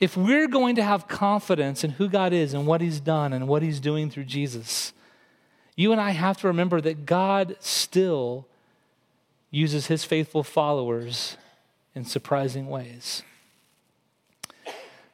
If 0.00 0.16
we're 0.16 0.48
going 0.48 0.76
to 0.76 0.82
have 0.82 1.08
confidence 1.08 1.84
in 1.84 1.90
who 1.90 2.08
God 2.08 2.32
is 2.32 2.54
and 2.54 2.66
what 2.66 2.80
he's 2.80 3.00
done 3.00 3.34
and 3.34 3.46
what 3.46 3.62
he's 3.62 3.80
doing 3.80 4.10
through 4.10 4.24
Jesus, 4.24 4.94
you 5.76 5.92
and 5.92 6.00
I 6.00 6.10
have 6.10 6.38
to 6.38 6.46
remember 6.46 6.80
that 6.80 7.04
God 7.04 7.56
still 7.60 8.46
uses 9.50 9.88
his 9.88 10.04
faithful 10.04 10.42
followers 10.42 11.36
in 11.94 12.06
surprising 12.06 12.68
ways. 12.68 13.22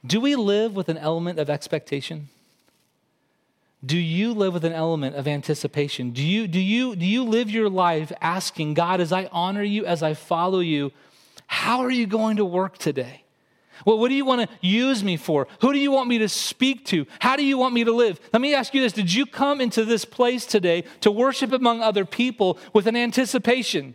Do 0.06 0.20
we 0.20 0.36
live 0.36 0.76
with 0.76 0.88
an 0.88 0.98
element 0.98 1.38
of 1.38 1.50
expectation? 1.50 2.28
Do 3.84 3.98
you 3.98 4.32
live 4.32 4.54
with 4.54 4.64
an 4.64 4.72
element 4.72 5.16
of 5.16 5.28
anticipation? 5.28 6.10
Do 6.10 6.22
you, 6.22 6.46
do, 6.46 6.60
you, 6.60 6.96
do 6.96 7.04
you 7.04 7.24
live 7.24 7.50
your 7.50 7.68
life 7.68 8.10
asking, 8.20 8.74
God, 8.74 9.00
as 9.00 9.12
I 9.12 9.28
honor 9.32 9.62
you, 9.62 9.84
as 9.84 10.02
I 10.02 10.14
follow 10.14 10.60
you, 10.60 10.92
how 11.46 11.80
are 11.80 11.90
you 11.90 12.06
going 12.06 12.36
to 12.36 12.44
work 12.44 12.78
today? 12.78 13.22
Well, 13.84 13.98
what 13.98 14.08
do 14.08 14.14
you 14.14 14.24
want 14.24 14.48
to 14.48 14.56
use 14.66 15.04
me 15.04 15.16
for? 15.16 15.46
Who 15.60 15.72
do 15.72 15.78
you 15.78 15.90
want 15.90 16.08
me 16.08 16.18
to 16.18 16.28
speak 16.28 16.86
to? 16.86 17.06
How 17.20 17.36
do 17.36 17.44
you 17.44 17.58
want 17.58 17.74
me 17.74 17.84
to 17.84 17.92
live? 17.92 18.18
Let 18.32 18.40
me 18.40 18.54
ask 18.54 18.74
you 18.74 18.80
this 18.80 18.92
Did 18.92 19.12
you 19.12 19.26
come 19.26 19.60
into 19.60 19.84
this 19.84 20.04
place 20.04 20.46
today 20.46 20.84
to 21.02 21.10
worship 21.10 21.52
among 21.52 21.82
other 21.82 22.04
people 22.04 22.58
with 22.72 22.86
an 22.86 22.96
anticipation? 22.96 23.94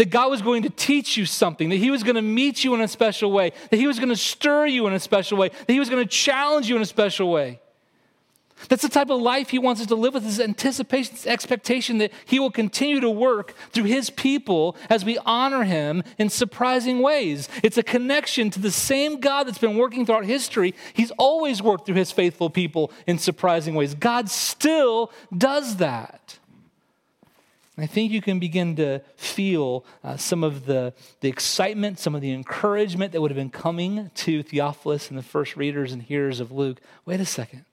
That 0.00 0.08
God 0.08 0.30
was 0.30 0.40
going 0.40 0.62
to 0.62 0.70
teach 0.70 1.18
you 1.18 1.26
something, 1.26 1.68
that 1.68 1.76
He 1.76 1.90
was 1.90 2.02
going 2.02 2.16
to 2.16 2.22
meet 2.22 2.64
you 2.64 2.72
in 2.74 2.80
a 2.80 2.88
special 2.88 3.30
way, 3.30 3.52
that 3.68 3.76
He 3.76 3.86
was 3.86 3.98
going 3.98 4.08
to 4.08 4.16
stir 4.16 4.64
you 4.64 4.86
in 4.86 4.94
a 4.94 4.98
special 4.98 5.36
way, 5.36 5.50
that 5.50 5.70
He 5.70 5.78
was 5.78 5.90
going 5.90 6.02
to 6.02 6.08
challenge 6.08 6.70
you 6.70 6.76
in 6.76 6.80
a 6.80 6.86
special 6.86 7.30
way. 7.30 7.60
That's 8.70 8.80
the 8.80 8.88
type 8.88 9.10
of 9.10 9.20
life 9.20 9.50
He 9.50 9.58
wants 9.58 9.82
us 9.82 9.88
to 9.88 9.94
live 9.94 10.14
with, 10.14 10.24
this 10.24 10.40
anticipation, 10.40 11.12
this 11.12 11.26
expectation 11.26 11.98
that 11.98 12.12
He 12.24 12.38
will 12.38 12.50
continue 12.50 12.98
to 13.00 13.10
work 13.10 13.52
through 13.72 13.84
His 13.84 14.08
people 14.08 14.74
as 14.88 15.04
we 15.04 15.18
honor 15.26 15.64
Him 15.64 16.02
in 16.16 16.30
surprising 16.30 17.02
ways. 17.02 17.50
It's 17.62 17.76
a 17.76 17.82
connection 17.82 18.48
to 18.52 18.58
the 18.58 18.70
same 18.70 19.20
God 19.20 19.46
that's 19.46 19.58
been 19.58 19.76
working 19.76 20.06
throughout 20.06 20.24
history. 20.24 20.74
He's 20.94 21.10
always 21.18 21.60
worked 21.60 21.84
through 21.84 21.96
His 21.96 22.10
faithful 22.10 22.48
people 22.48 22.90
in 23.06 23.18
surprising 23.18 23.74
ways. 23.74 23.94
God 23.94 24.30
still 24.30 25.12
does 25.36 25.76
that. 25.76 26.38
I 27.82 27.86
think 27.86 28.12
you 28.12 28.20
can 28.20 28.38
begin 28.38 28.76
to 28.76 29.00
feel 29.16 29.84
uh, 30.02 30.16
some 30.16 30.44
of 30.44 30.66
the, 30.66 30.92
the 31.20 31.28
excitement, 31.28 31.98
some 31.98 32.14
of 32.14 32.20
the 32.20 32.32
encouragement 32.32 33.12
that 33.12 33.20
would 33.20 33.30
have 33.30 33.36
been 33.36 33.50
coming 33.50 34.10
to 34.16 34.42
Theophilus 34.42 35.08
and 35.08 35.18
the 35.18 35.22
first 35.22 35.56
readers 35.56 35.92
and 35.92 36.02
hearers 36.02 36.40
of 36.40 36.50
Luke. 36.50 36.80
Wait 37.04 37.20
a 37.20 37.26
second. 37.26 37.64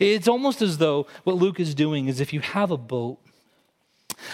It's 0.00 0.28
almost 0.28 0.62
as 0.62 0.78
though 0.78 1.06
what 1.24 1.36
Luke 1.36 1.60
is 1.60 1.74
doing 1.74 2.08
is 2.08 2.20
if 2.20 2.32
you 2.32 2.40
have 2.40 2.70
a 2.70 2.76
boat 2.76 3.18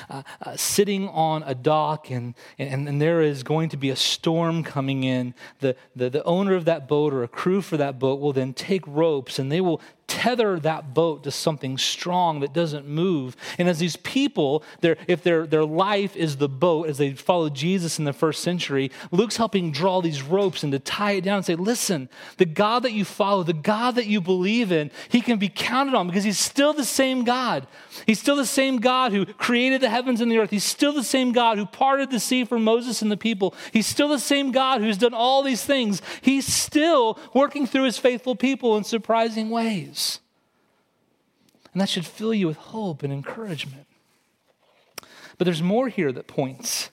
uh, 0.09 0.23
uh, 0.41 0.57
sitting 0.57 1.09
on 1.09 1.43
a 1.45 1.55
dock, 1.55 2.11
and, 2.11 2.35
and, 2.59 2.89
and 2.89 3.01
there 3.01 3.21
is 3.21 3.43
going 3.43 3.69
to 3.71 3.77
be 3.77 3.91
a 3.91 3.97
storm 3.97 4.63
coming 4.63 5.05
in. 5.05 5.35
The, 5.61 5.77
the, 5.97 6.11
the 6.11 6.25
owner 6.25 6.55
of 6.55 6.65
that 6.67 6.89
boat 6.89 7.13
or 7.13 7.23
a 7.23 7.29
crew 7.29 7.63
for 7.63 7.77
that 7.77 7.99
boat 7.99 8.21
will 8.21 8.33
then 8.33 8.55
take 8.55 8.87
ropes 8.87 9.39
and 9.39 9.51
they 9.51 9.61
will 9.61 9.81
tether 10.13 10.61
that 10.61 10.93
boat 10.93 11.25
to 11.25 11.31
something 11.31 11.79
strong 11.79 12.41
that 12.41 12.53
doesn't 12.53 12.87
move. 12.87 13.35
And 13.57 13.67
as 13.67 13.79
these 13.79 13.97
people, 13.97 14.63
if 14.83 15.23
their, 15.23 15.47
their 15.47 15.65
life 15.65 16.15
is 16.17 16.37
the 16.37 16.51
boat, 16.51 16.89
as 16.89 16.99
they 16.99 17.15
follow 17.15 17.49
Jesus 17.49 17.99
in 17.99 18.05
the 18.05 18.13
first 18.13 18.43
century, 18.43 18.91
Luke's 19.11 19.39
helping 19.39 19.73
draw 19.73 20.03
these 20.03 20.23
ropes 20.23 20.63
and 20.63 20.71
to 20.73 20.79
tie 20.79 21.13
it 21.13 21.23
down 21.23 21.39
and 21.39 21.47
say, 21.47 21.55
listen, 21.55 22.11
the 22.37 22.45
God 22.45 22.83
that 22.83 22.93
you 22.93 23.07
follow, 23.07 23.43
the 23.43 23.55
God 23.55 23.95
that 23.95 24.07
you 24.07 24.21
believe 24.21 24.71
in, 24.71 24.91
he 25.09 25.23
can 25.23 25.39
be 25.39 25.49
counted 25.49 25.95
on 25.95 26.09
because 26.09 26.25
he's 26.25 26.39
still 26.39 26.75
the 26.75 26.85
same 26.85 27.25
God. 27.25 27.67
He's 28.07 28.21
still 28.21 28.37
the 28.37 28.45
same 28.45 28.81
God 28.81 29.13
who 29.13 29.25
created 29.25 29.81
the 29.81 29.89
heavens 29.89 30.21
and 30.21 30.31
the 30.31 30.39
earth. 30.39 30.51
He's 30.51 30.63
still 30.63 30.93
the 30.93 31.03
same 31.03 31.33
God 31.33 31.57
who 31.57 31.65
parted 31.65 32.11
the 32.11 32.21
sea 32.21 32.45
for 32.45 32.59
Moses 32.59 33.01
and 33.01 33.11
the 33.11 33.17
people. 33.17 33.55
He's 33.73 33.87
still 33.87 34.09
the 34.09 34.19
same 34.19 34.53
God 34.53 34.83
who's 34.83 34.99
done 34.99 35.15
all 35.15 35.43
these 35.43 35.65
things. 35.65 36.03
He's 36.21 36.47
still 36.47 37.19
working 37.33 37.67
through 37.67 37.85
his 37.85 37.99
faithful 37.99 38.37
people 38.37 38.77
in 38.77 38.85
surprising 38.85 39.49
ways. 39.49 40.02
And 41.73 41.81
that 41.81 41.89
should 41.89 42.07
fill 42.07 42.35
you 42.35 42.47
with 42.47 42.57
hope 42.57 43.03
and 43.03 43.13
encouragement. 43.13 43.87
But 45.39 45.45
there's 45.45 45.63
more 45.63 45.89
here 45.89 46.13
that 46.13 46.27
points 46.27 46.91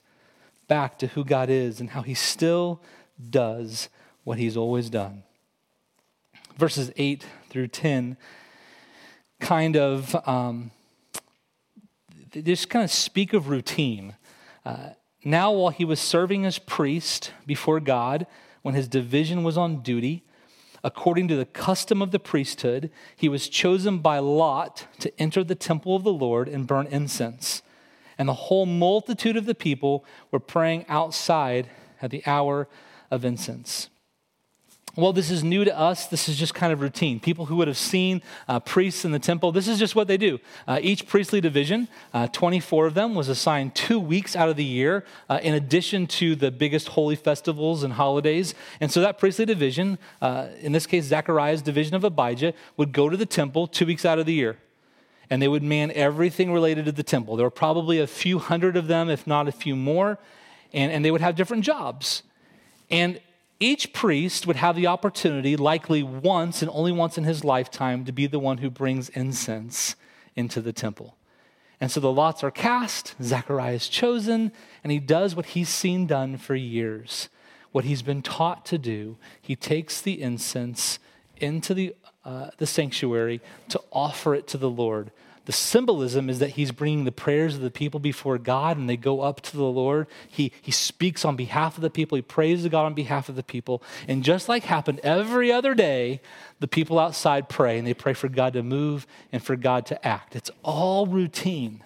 back 0.67 0.97
to 0.99 1.07
who 1.07 1.25
God 1.25 1.49
is 1.49 1.79
and 1.79 1.89
how 1.91 2.01
he 2.01 2.13
still 2.13 2.81
does 3.29 3.89
what 4.23 4.37
he's 4.37 4.55
always 4.55 4.89
done. 4.89 5.23
Verses 6.57 6.91
8 6.95 7.25
through 7.49 7.67
10 7.67 8.17
kind 9.39 9.77
of 9.77 10.15
um, 10.27 10.71
they 12.31 12.41
just 12.41 12.69
kind 12.69 12.83
of 12.83 12.91
speak 12.91 13.33
of 13.33 13.49
routine. 13.49 14.15
Uh, 14.65 14.89
now, 15.23 15.51
while 15.51 15.71
he 15.71 15.85
was 15.85 15.99
serving 15.99 16.45
as 16.45 16.59
priest 16.59 17.33
before 17.45 17.79
God, 17.79 18.27
when 18.61 18.75
his 18.75 18.87
division 18.87 19.43
was 19.43 19.57
on 19.57 19.81
duty, 19.81 20.23
according 20.83 21.27
to 21.27 21.35
the 21.35 21.45
custom 21.45 22.01
of 22.01 22.11
the 22.11 22.19
priesthood, 22.19 22.89
he 23.15 23.29
was 23.29 23.49
chosen 23.49 23.99
by 23.99 24.19
Lot 24.19 24.87
to 24.99 25.11
enter 25.19 25.43
the 25.43 25.55
temple 25.55 25.95
of 25.95 26.03
the 26.03 26.13
Lord 26.13 26.47
and 26.47 26.67
burn 26.67 26.87
incense. 26.87 27.61
And 28.17 28.27
the 28.27 28.33
whole 28.33 28.65
multitude 28.65 29.37
of 29.37 29.45
the 29.45 29.55
people 29.55 30.03
were 30.31 30.39
praying 30.39 30.85
outside 30.87 31.69
at 32.01 32.11
the 32.11 32.23
hour 32.25 32.67
of 33.11 33.23
incense 33.23 33.89
well, 34.95 35.13
this 35.13 35.29
is 35.29 35.43
new 35.43 35.63
to 35.63 35.77
us. 35.77 36.07
This 36.07 36.27
is 36.27 36.35
just 36.35 36.53
kind 36.53 36.73
of 36.73 36.81
routine. 36.81 37.19
People 37.19 37.45
who 37.45 37.55
would 37.57 37.67
have 37.67 37.77
seen 37.77 38.21
uh, 38.47 38.59
priests 38.59 39.05
in 39.05 39.11
the 39.11 39.19
temple, 39.19 39.51
this 39.51 39.67
is 39.67 39.77
just 39.77 39.95
what 39.95 40.07
they 40.07 40.17
do. 40.17 40.39
Uh, 40.67 40.79
each 40.81 41.07
priestly 41.07 41.39
division, 41.39 41.87
uh, 42.13 42.27
24 42.27 42.87
of 42.87 42.93
them, 42.95 43.13
was 43.13 43.29
assigned 43.29 43.75
two 43.75 43.99
weeks 43.99 44.35
out 44.35 44.49
of 44.49 44.55
the 44.55 44.63
year, 44.63 45.05
uh, 45.29 45.39
in 45.43 45.53
addition 45.53 46.07
to 46.07 46.35
the 46.35 46.49
biggest 46.49 46.89
holy 46.89 47.15
festivals 47.15 47.83
and 47.83 47.93
holidays. 47.93 48.55
And 48.81 48.91
so 48.91 49.01
that 49.01 49.19
priestly 49.19 49.45
division, 49.45 49.99
uh, 50.21 50.47
in 50.59 50.71
this 50.71 50.87
case, 50.87 51.05
Zechariah's 51.05 51.61
division 51.61 51.95
of 51.95 52.03
Abijah, 52.03 52.53
would 52.75 52.91
go 52.91 53.09
to 53.09 53.17
the 53.17 53.27
temple 53.27 53.67
two 53.67 53.85
weeks 53.85 54.05
out 54.05 54.19
of 54.19 54.25
the 54.25 54.33
year. 54.33 54.57
And 55.29 55.39
they 55.41 55.47
would 55.47 55.61
man 55.61 55.91
everything 55.91 56.51
related 56.51 56.85
to 56.85 56.91
the 56.91 57.03
temple. 57.03 57.35
There 57.35 57.45
were 57.45 57.51
probably 57.51 57.99
a 57.99 58.07
few 58.07 58.39
hundred 58.39 58.75
of 58.75 58.87
them, 58.87 59.09
if 59.09 59.27
not 59.27 59.47
a 59.47 59.51
few 59.51 59.75
more. 59.75 60.17
And, 60.73 60.91
and 60.91 61.05
they 61.05 61.11
would 61.11 61.21
have 61.21 61.35
different 61.35 61.63
jobs. 61.63 62.23
And 62.89 63.19
each 63.59 63.91
priest 63.91 64.47
would 64.47 64.55
have 64.55 64.75
the 64.75 64.87
opportunity, 64.87 65.55
likely 65.57 66.01
once 66.01 66.61
and 66.61 66.71
only 66.73 66.91
once 66.91 67.17
in 67.17 67.25
his 67.25 67.43
lifetime, 67.43 68.05
to 68.05 68.11
be 68.11 68.25
the 68.25 68.39
one 68.39 68.59
who 68.59 68.69
brings 68.69 69.09
incense 69.09 69.95
into 70.35 70.61
the 70.61 70.71
temple. 70.71 71.17
And 71.81 71.91
so 71.91 71.99
the 71.99 72.11
lots 72.11 72.43
are 72.43 72.51
cast, 72.51 73.15
Zechariah 73.21 73.75
is 73.75 73.87
chosen, 73.87 74.51
and 74.83 74.91
he 74.91 74.99
does 74.99 75.35
what 75.35 75.47
he's 75.47 75.69
seen 75.69 76.07
done 76.07 76.37
for 76.37 76.55
years. 76.55 77.29
What 77.71 77.85
he's 77.85 78.01
been 78.01 78.21
taught 78.21 78.65
to 78.67 78.77
do, 78.77 79.17
he 79.41 79.55
takes 79.55 80.01
the 80.01 80.21
incense 80.21 80.99
into 81.37 81.73
the, 81.73 81.95
uh, 82.25 82.49
the 82.57 82.65
sanctuary 82.65 83.41
to 83.69 83.81
offer 83.91 84.35
it 84.35 84.47
to 84.47 84.57
the 84.57 84.69
Lord 84.69 85.11
the 85.49 85.53
symbolism 85.53 86.29
is 86.29 86.37
that 86.37 86.51
he's 86.51 86.71
bringing 86.71 87.05
the 87.05 87.11
prayers 87.11 87.55
of 87.55 87.61
the 87.61 87.71
people 87.71 87.99
before 87.99 88.37
God 88.37 88.77
and 88.77 88.87
they 88.87 88.95
go 88.95 89.21
up 89.21 89.41
to 89.41 89.57
the 89.57 89.63
Lord. 89.63 90.05
He, 90.27 90.51
he 90.61 90.71
speaks 90.71 91.25
on 91.25 91.35
behalf 91.35 91.75
of 91.75 91.81
the 91.81 91.89
people, 91.89 92.17
he 92.17 92.21
prays 92.21 92.61
to 92.61 92.69
God 92.69 92.85
on 92.85 92.93
behalf 92.93 93.29
of 93.29 93.35
the 93.35 93.41
people. 93.41 93.81
And 94.07 94.23
just 94.23 94.47
like 94.47 94.65
happened 94.65 94.99
every 94.99 95.51
other 95.51 95.73
day, 95.73 96.21
the 96.59 96.67
people 96.67 96.99
outside 96.99 97.49
pray 97.49 97.79
and 97.79 97.87
they 97.87 97.95
pray 97.95 98.13
for 98.13 98.27
God 98.27 98.53
to 98.53 98.61
move 98.61 99.07
and 99.31 99.41
for 99.41 99.55
God 99.55 99.87
to 99.87 100.07
act. 100.07 100.35
It's 100.35 100.51
all 100.61 101.07
routine. 101.07 101.83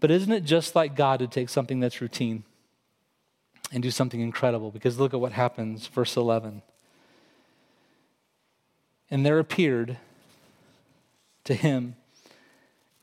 But 0.00 0.10
isn't 0.10 0.32
it 0.32 0.42
just 0.42 0.74
like 0.74 0.96
God 0.96 1.20
to 1.20 1.28
take 1.28 1.48
something 1.48 1.78
that's 1.78 2.00
routine 2.00 2.42
and 3.72 3.84
do 3.84 3.92
something 3.92 4.20
incredible? 4.20 4.72
Because 4.72 4.98
look 4.98 5.14
at 5.14 5.20
what 5.20 5.30
happens, 5.30 5.86
verse 5.86 6.16
11. 6.16 6.62
And 9.12 9.24
there 9.24 9.38
appeared 9.38 9.98
to 11.44 11.54
him 11.54 11.94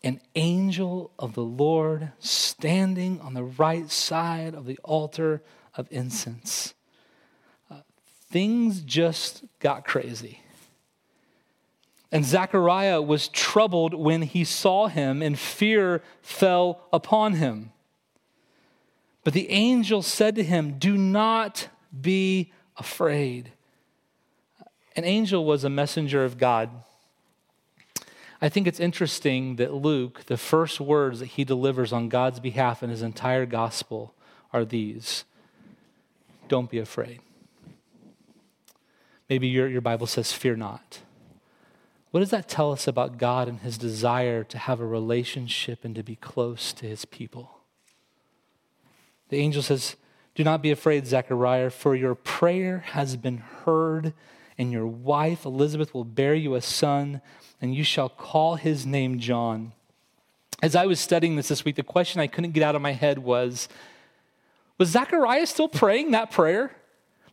an 0.03 0.21
angel 0.35 1.11
of 1.17 1.33
the 1.33 1.43
Lord 1.43 2.11
standing 2.19 3.19
on 3.21 3.33
the 3.33 3.43
right 3.43 3.89
side 3.89 4.53
of 4.53 4.65
the 4.65 4.79
altar 4.83 5.41
of 5.75 5.87
incense. 5.91 6.73
Uh, 7.69 7.77
things 8.29 8.81
just 8.81 9.43
got 9.59 9.85
crazy. 9.85 10.41
And 12.11 12.23
Zechariah 12.23 13.01
was 13.01 13.27
troubled 13.27 13.93
when 13.93 14.21
he 14.21 14.43
saw 14.43 14.87
him, 14.87 15.21
and 15.21 15.37
fear 15.37 16.01
fell 16.21 16.81
upon 16.93 17.33
him. 17.33 17.71
But 19.23 19.33
the 19.33 19.49
angel 19.49 20.01
said 20.01 20.35
to 20.35 20.43
him, 20.43 20.79
Do 20.79 20.97
not 20.97 21.67
be 21.99 22.53
afraid. 22.77 23.51
An 24.95 25.03
angel 25.03 25.43
was 25.43 25.65
a 25.65 25.69
messenger 25.69 26.23
of 26.23 26.37
God. 26.37 26.69
I 28.41 28.49
think 28.49 28.67
it's 28.67 28.79
interesting 28.79 29.55
that 29.55 29.73
Luke, 29.73 30.25
the 30.25 30.37
first 30.37 30.79
words 30.79 31.19
that 31.19 31.27
he 31.27 31.43
delivers 31.43 31.91
on 31.91 32.09
God's 32.09 32.39
behalf 32.39 32.83
in 32.83 32.89
his 32.89 33.01
entire 33.01 33.45
gospel 33.45 34.13
are 34.53 34.65
these 34.65 35.23
Don't 36.47 36.69
be 36.69 36.79
afraid. 36.79 37.19
Maybe 39.29 39.47
your, 39.47 39.67
your 39.67 39.81
Bible 39.81 40.07
says, 40.07 40.31
Fear 40.31 40.57
not. 40.57 40.99
What 42.11 42.21
does 42.21 42.29
that 42.29 42.47
tell 42.47 42.71
us 42.71 42.87
about 42.87 43.17
God 43.17 43.47
and 43.47 43.59
his 43.59 43.77
desire 43.77 44.43
to 44.45 44.57
have 44.57 44.79
a 44.79 44.85
relationship 44.85 45.83
and 45.83 45.93
to 45.95 46.03
be 46.03 46.15
close 46.15 46.71
to 46.73 46.85
his 46.85 47.05
people? 47.05 47.59
The 49.29 49.37
angel 49.37 49.61
says, 49.61 49.97
Do 50.33 50.43
not 50.43 50.61
be 50.61 50.71
afraid, 50.71 51.05
Zechariah, 51.05 51.69
for 51.69 51.95
your 51.95 52.15
prayer 52.15 52.79
has 52.79 53.17
been 53.17 53.37
heard, 53.37 54.13
and 54.57 54.71
your 54.71 54.87
wife 54.87 55.45
Elizabeth 55.45 55.93
will 55.93 56.03
bear 56.03 56.33
you 56.33 56.55
a 56.55 56.61
son 56.61 57.21
and 57.61 57.73
you 57.73 57.83
shall 57.83 58.09
call 58.09 58.55
his 58.55 58.85
name 58.85 59.19
John. 59.19 59.73
As 60.61 60.75
I 60.75 60.85
was 60.85 60.99
studying 60.99 61.35
this 61.35 61.49
this 61.49 61.63
week, 61.63 61.75
the 61.75 61.83
question 61.83 62.19
I 62.19 62.27
couldn't 62.27 62.51
get 62.51 62.63
out 62.63 62.75
of 62.75 62.81
my 62.81 62.93
head 62.93 63.19
was 63.19 63.67
Was 64.77 64.89
Zechariah 64.89 65.45
still 65.45 65.67
praying 65.67 66.11
that 66.11 66.31
prayer? 66.31 66.71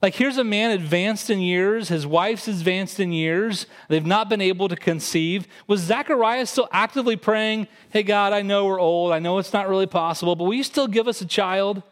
Like, 0.02 0.16
here's 0.16 0.36
a 0.36 0.44
man 0.44 0.72
advanced 0.72 1.30
in 1.30 1.40
years, 1.40 1.88
his 1.88 2.06
wife's 2.06 2.46
advanced 2.46 3.00
in 3.00 3.10
years, 3.10 3.64
they've 3.88 4.04
not 4.04 4.28
been 4.28 4.42
able 4.42 4.68
to 4.68 4.76
conceive. 4.76 5.46
Was 5.66 5.80
Zechariah 5.80 6.44
still 6.44 6.68
actively 6.70 7.16
praying, 7.16 7.68
Hey, 7.88 8.02
God, 8.02 8.34
I 8.34 8.42
know 8.42 8.66
we're 8.66 8.80
old, 8.80 9.12
I 9.12 9.18
know 9.18 9.38
it's 9.38 9.54
not 9.54 9.66
really 9.66 9.86
possible, 9.86 10.36
but 10.36 10.44
will 10.44 10.52
you 10.52 10.62
still 10.62 10.88
give 10.88 11.08
us 11.08 11.22
a 11.22 11.26
child? 11.26 11.82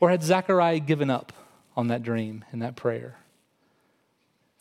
Or 0.00 0.08
had 0.08 0.22
Zachariah 0.22 0.80
given 0.80 1.10
up 1.10 1.34
on 1.76 1.88
that 1.88 2.02
dream 2.02 2.42
and 2.52 2.62
that 2.62 2.74
prayer? 2.74 3.19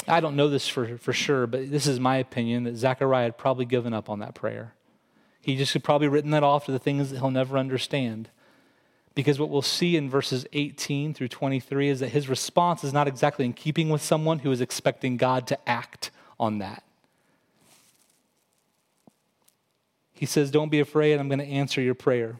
I 0.07 0.19
don't 0.19 0.35
know 0.35 0.49
this 0.49 0.67
for, 0.67 0.97
for 0.97 1.13
sure, 1.13 1.47
but 1.47 1.69
this 1.71 1.87
is 1.87 1.99
my 1.99 2.17
opinion 2.17 2.63
that 2.63 2.75
Zechariah 2.75 3.25
had 3.25 3.37
probably 3.37 3.65
given 3.65 3.93
up 3.93 4.09
on 4.09 4.19
that 4.19 4.33
prayer. 4.33 4.73
He 5.41 5.55
just 5.55 5.73
had 5.73 5.83
probably 5.83 6.07
written 6.07 6.31
that 6.31 6.43
off 6.43 6.65
to 6.65 6.71
the 6.71 6.79
things 6.79 7.09
that 7.09 7.19
he'll 7.19 7.31
never 7.31 7.57
understand. 7.57 8.29
Because 9.15 9.39
what 9.39 9.49
we'll 9.49 9.61
see 9.61 9.97
in 9.97 10.09
verses 10.09 10.45
18 10.53 11.13
through 11.13 11.27
23 11.27 11.89
is 11.89 11.99
that 11.99 12.09
his 12.09 12.29
response 12.29 12.83
is 12.83 12.93
not 12.93 13.07
exactly 13.07 13.45
in 13.45 13.53
keeping 13.53 13.89
with 13.89 14.01
someone 14.01 14.39
who 14.39 14.51
is 14.51 14.61
expecting 14.61 15.17
God 15.17 15.47
to 15.47 15.69
act 15.69 16.11
on 16.39 16.59
that. 16.59 16.83
He 20.13 20.25
says, 20.25 20.51
Don't 20.51 20.69
be 20.69 20.79
afraid, 20.79 21.19
I'm 21.19 21.29
going 21.29 21.39
to 21.39 21.45
answer 21.45 21.81
your 21.81 21.95
prayer. 21.95 22.39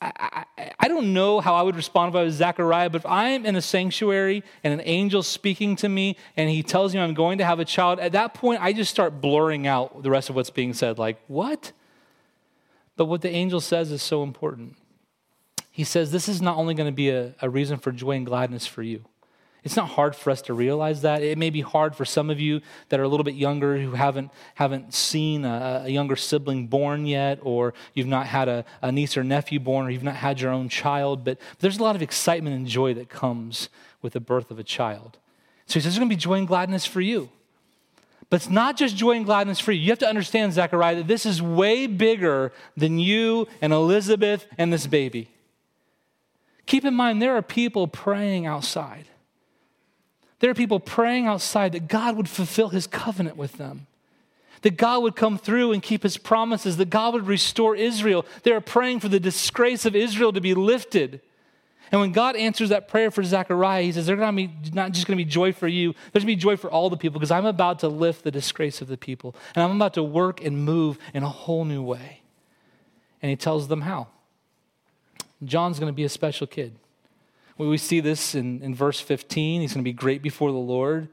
I, 0.00 0.44
I, 0.56 0.72
I, 0.78 0.88
don't 0.88 1.12
know 1.12 1.40
how 1.40 1.56
I 1.56 1.62
would 1.62 1.74
respond 1.74 2.10
if 2.10 2.16
I 2.16 2.22
was 2.22 2.34
Zechariah, 2.34 2.88
but 2.88 2.98
if 2.98 3.06
I'm 3.06 3.44
in 3.44 3.56
a 3.56 3.62
sanctuary 3.62 4.44
and 4.62 4.72
an 4.72 4.80
angel 4.84 5.24
speaking 5.24 5.74
to 5.76 5.88
me 5.88 6.16
and 6.36 6.48
he 6.48 6.62
tells 6.62 6.94
me 6.94 7.00
I'm 7.00 7.14
going 7.14 7.38
to 7.38 7.44
have 7.44 7.58
a 7.58 7.64
child, 7.64 7.98
at 7.98 8.12
that 8.12 8.32
point 8.32 8.62
I 8.62 8.72
just 8.72 8.92
start 8.92 9.20
blurring 9.20 9.66
out 9.66 10.04
the 10.04 10.10
rest 10.10 10.30
of 10.30 10.36
what's 10.36 10.50
being 10.50 10.72
said. 10.72 10.98
Like, 10.98 11.18
what? 11.26 11.72
But 12.96 13.06
what 13.06 13.22
the 13.22 13.30
angel 13.30 13.60
says 13.60 13.90
is 13.90 14.00
so 14.00 14.22
important. 14.22 14.76
He 15.70 15.82
says 15.82 16.12
this 16.12 16.28
is 16.28 16.40
not 16.40 16.56
only 16.56 16.74
going 16.74 16.88
to 16.88 16.94
be 16.94 17.10
a, 17.10 17.34
a 17.42 17.50
reason 17.50 17.78
for 17.78 17.90
joy 17.90 18.12
and 18.12 18.26
gladness 18.26 18.66
for 18.66 18.82
you, 18.82 19.04
it's 19.68 19.76
not 19.76 19.90
hard 19.90 20.16
for 20.16 20.30
us 20.30 20.40
to 20.40 20.54
realize 20.54 21.02
that. 21.02 21.22
It 21.22 21.36
may 21.36 21.50
be 21.50 21.60
hard 21.60 21.94
for 21.94 22.06
some 22.06 22.30
of 22.30 22.40
you 22.40 22.62
that 22.88 22.98
are 22.98 23.02
a 23.02 23.08
little 23.08 23.22
bit 23.22 23.34
younger 23.34 23.78
who 23.78 23.90
haven't, 23.90 24.30
haven't 24.54 24.94
seen 24.94 25.44
a, 25.44 25.82
a 25.84 25.90
younger 25.90 26.16
sibling 26.16 26.68
born 26.68 27.04
yet, 27.04 27.38
or 27.42 27.74
you've 27.92 28.06
not 28.06 28.28
had 28.28 28.48
a, 28.48 28.64
a, 28.80 28.90
niece 28.90 29.14
or 29.14 29.22
nephew 29.22 29.60
born, 29.60 29.86
or 29.86 29.90
you've 29.90 30.02
not 30.02 30.16
had 30.16 30.40
your 30.40 30.52
own 30.52 30.70
child. 30.70 31.22
But, 31.22 31.36
there's 31.58 31.76
a 31.76 31.82
lot 31.82 31.96
of 31.96 32.00
excitement 32.00 32.56
and 32.56 32.66
joy 32.66 32.94
that 32.94 33.10
comes 33.10 33.68
with 34.00 34.14
the 34.14 34.20
birth 34.20 34.50
of 34.50 34.58
a 34.58 34.64
child. 34.64 35.18
So 35.66 35.74
he 35.74 35.80
says 35.80 35.92
there's 35.92 35.98
going 35.98 36.08
to 36.08 36.16
be 36.16 36.18
joy 36.18 36.38
and 36.38 36.48
gladness 36.48 36.86
for 36.86 37.02
you. 37.02 37.28
But 38.30 38.36
it's 38.36 38.48
not 38.48 38.78
just 38.78 38.96
joy 38.96 39.16
and 39.16 39.26
gladness 39.26 39.60
for 39.60 39.72
you. 39.72 39.82
You 39.82 39.90
have 39.90 39.98
to 39.98 40.08
understand, 40.08 40.54
Zechariah, 40.54 40.96
that 40.96 41.08
this 41.08 41.26
is 41.26 41.42
way 41.42 41.86
bigger 41.86 42.54
than 42.74 42.98
you 42.98 43.48
and 43.60 43.74
Elizabeth 43.74 44.46
and 44.56 44.72
this 44.72 44.86
baby. 44.86 45.28
Keep 46.64 46.86
in 46.86 46.94
mind, 46.94 47.20
there 47.20 47.36
are 47.36 47.42
people 47.42 47.86
praying 47.86 48.46
outside. 48.46 49.04
There 50.40 50.50
are 50.50 50.54
people 50.54 50.80
praying 50.80 51.26
outside 51.26 51.72
that 51.72 51.88
God 51.88 52.16
would 52.16 52.28
fulfill 52.28 52.68
his 52.68 52.86
covenant 52.86 53.36
with 53.36 53.54
them, 53.54 53.86
that 54.62 54.76
God 54.76 55.02
would 55.02 55.16
come 55.16 55.38
through 55.38 55.72
and 55.72 55.82
keep 55.82 56.02
his 56.02 56.16
promises, 56.16 56.76
that 56.76 56.90
God 56.90 57.14
would 57.14 57.26
restore 57.26 57.74
Israel. 57.74 58.24
They 58.42 58.52
are 58.52 58.60
praying 58.60 59.00
for 59.00 59.08
the 59.08 59.20
disgrace 59.20 59.84
of 59.84 59.96
Israel 59.96 60.32
to 60.32 60.40
be 60.40 60.54
lifted. 60.54 61.20
And 61.90 62.00
when 62.00 62.12
God 62.12 62.36
answers 62.36 62.68
that 62.68 62.86
prayer 62.86 63.10
for 63.10 63.24
Zechariah, 63.24 63.82
he 63.82 63.92
says, 63.92 64.06
There's 64.06 64.20
to 64.20 64.32
be 64.32 64.50
not 64.72 64.92
just 64.92 65.06
going 65.06 65.18
to 65.18 65.24
be 65.24 65.28
joy 65.28 65.52
for 65.52 65.66
you, 65.66 65.94
there's 66.12 66.24
going 66.24 66.34
to 66.34 66.36
be 66.36 66.36
joy 66.36 66.56
for 66.56 66.70
all 66.70 66.90
the 66.90 66.96
people 66.96 67.18
because 67.18 67.30
I'm 67.30 67.46
about 67.46 67.80
to 67.80 67.88
lift 67.88 68.24
the 68.24 68.30
disgrace 68.30 68.80
of 68.80 68.88
the 68.88 68.98
people. 68.98 69.34
And 69.54 69.64
I'm 69.64 69.74
about 69.74 69.94
to 69.94 70.02
work 70.02 70.44
and 70.44 70.64
move 70.64 70.98
in 71.14 71.22
a 71.22 71.28
whole 71.28 71.64
new 71.64 71.82
way. 71.82 72.20
And 73.22 73.30
he 73.30 73.36
tells 73.36 73.68
them 73.68 73.80
how. 73.80 74.08
John's 75.44 75.78
going 75.78 75.90
to 75.90 75.96
be 75.96 76.04
a 76.04 76.08
special 76.08 76.46
kid. 76.46 76.76
We 77.58 77.76
see 77.76 77.98
this 77.98 78.36
in, 78.36 78.62
in 78.62 78.74
verse 78.74 79.00
15. 79.00 79.60
He's 79.60 79.74
going 79.74 79.82
to 79.82 79.88
be 79.88 79.92
great 79.92 80.22
before 80.22 80.52
the 80.52 80.58
Lord. 80.58 81.08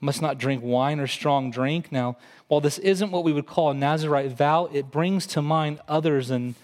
Must 0.00 0.22
not 0.22 0.38
drink 0.38 0.62
wine 0.62 1.00
or 1.00 1.08
strong 1.08 1.50
drink. 1.50 1.90
Now, 1.90 2.16
while 2.46 2.60
this 2.60 2.78
isn't 2.78 3.10
what 3.10 3.24
we 3.24 3.32
would 3.32 3.46
call 3.46 3.70
a 3.70 3.74
Nazarite 3.74 4.30
vow, 4.30 4.66
it 4.72 4.92
brings 4.92 5.26
to 5.28 5.42
mind 5.42 5.80
others 5.88 6.30
in 6.30 6.54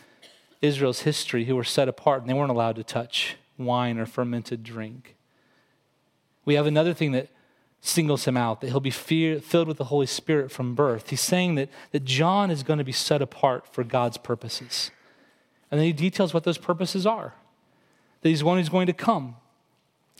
Israel's 0.62 1.00
history 1.00 1.46
who 1.46 1.57
were 1.57 1.64
set 1.64 1.88
apart 1.88 2.20
and 2.20 2.30
they 2.30 2.35
weren't 2.35 2.52
allowed 2.52 2.76
to 2.76 2.85
touch 2.85 3.37
wine 3.59 3.98
or 3.98 4.07
fermented 4.07 4.62
drink. 4.62 5.16
We 6.44 6.54
have 6.54 6.66
another 6.66 6.94
thing 6.94 7.11
that 7.12 7.28
singles 7.80 8.26
him 8.26 8.37
out 8.37 8.61
that 8.61 8.68
he'll 8.68 8.80
be 8.80 8.90
fear, 8.90 9.40
filled 9.40 9.66
with 9.68 9.76
the 9.76 9.85
Holy 9.85 10.07
Spirit 10.07 10.52
from 10.52 10.74
birth. 10.74 11.11
He's 11.11 11.20
saying 11.20 11.57
that, 11.57 11.68
that 11.90 12.04
John 12.04 12.50
is 12.50 12.62
going 12.62 12.78
to 12.78 12.85
be 12.85 12.92
set 12.92 13.20
apart 13.20 13.66
for 13.66 13.83
God's 13.83 14.16
purposes. 14.16 14.90
And 15.70 15.80
then 15.80 15.87
he 15.87 15.92
details 15.92 16.33
what 16.33 16.44
those 16.44 16.59
purposes 16.59 17.04
are 17.04 17.35
that 18.24 18.30
he's 18.30 18.42
one 18.42 18.56
who's 18.56 18.70
going 18.70 18.87
to 18.87 18.94
come. 18.94 19.37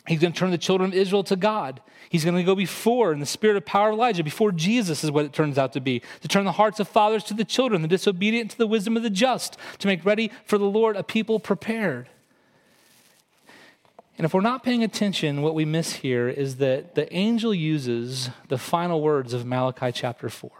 He's 0.07 0.19
going 0.19 0.31
to 0.31 0.37
turn 0.37 0.51
the 0.51 0.59
children 0.59 0.91
of 0.91 0.95
Israel 0.95 1.23
to 1.23 1.35
God. 1.35 1.81
He's 2.07 2.23
going 2.23 2.35
to 2.37 2.43
go 2.43 2.53
before 2.53 3.11
in 3.11 3.19
the 3.19 3.25
spirit 3.25 3.57
of 3.57 3.65
power 3.65 3.89
of 3.89 3.95
Elijah, 3.95 4.23
before 4.23 4.51
Jesus 4.51 5.03
is 5.03 5.09
what 5.09 5.25
it 5.25 5.33
turns 5.33 5.57
out 5.57 5.73
to 5.73 5.81
be, 5.81 6.03
to 6.21 6.27
turn 6.27 6.45
the 6.45 6.51
hearts 6.51 6.79
of 6.79 6.87
fathers 6.87 7.23
to 7.23 7.33
the 7.33 7.43
children, 7.43 7.81
the 7.81 7.87
disobedient 7.87 8.51
to 8.51 8.57
the 8.59 8.67
wisdom 8.67 8.95
of 8.95 9.01
the 9.01 9.09
just, 9.09 9.57
to 9.79 9.87
make 9.87 10.05
ready 10.05 10.29
for 10.45 10.59
the 10.59 10.65
Lord 10.65 10.95
a 10.95 11.01
people 11.01 11.39
prepared. 11.39 12.07
And 14.19 14.25
if 14.25 14.35
we're 14.35 14.41
not 14.41 14.63
paying 14.63 14.83
attention, 14.83 15.41
what 15.41 15.55
we 15.55 15.65
miss 15.65 15.93
here 15.93 16.29
is 16.29 16.57
that 16.57 16.93
the 16.93 17.11
angel 17.11 17.55
uses 17.55 18.29
the 18.49 18.59
final 18.59 19.01
words 19.01 19.33
of 19.33 19.47
Malachi 19.47 19.91
chapter 19.91 20.29
4. 20.29 20.51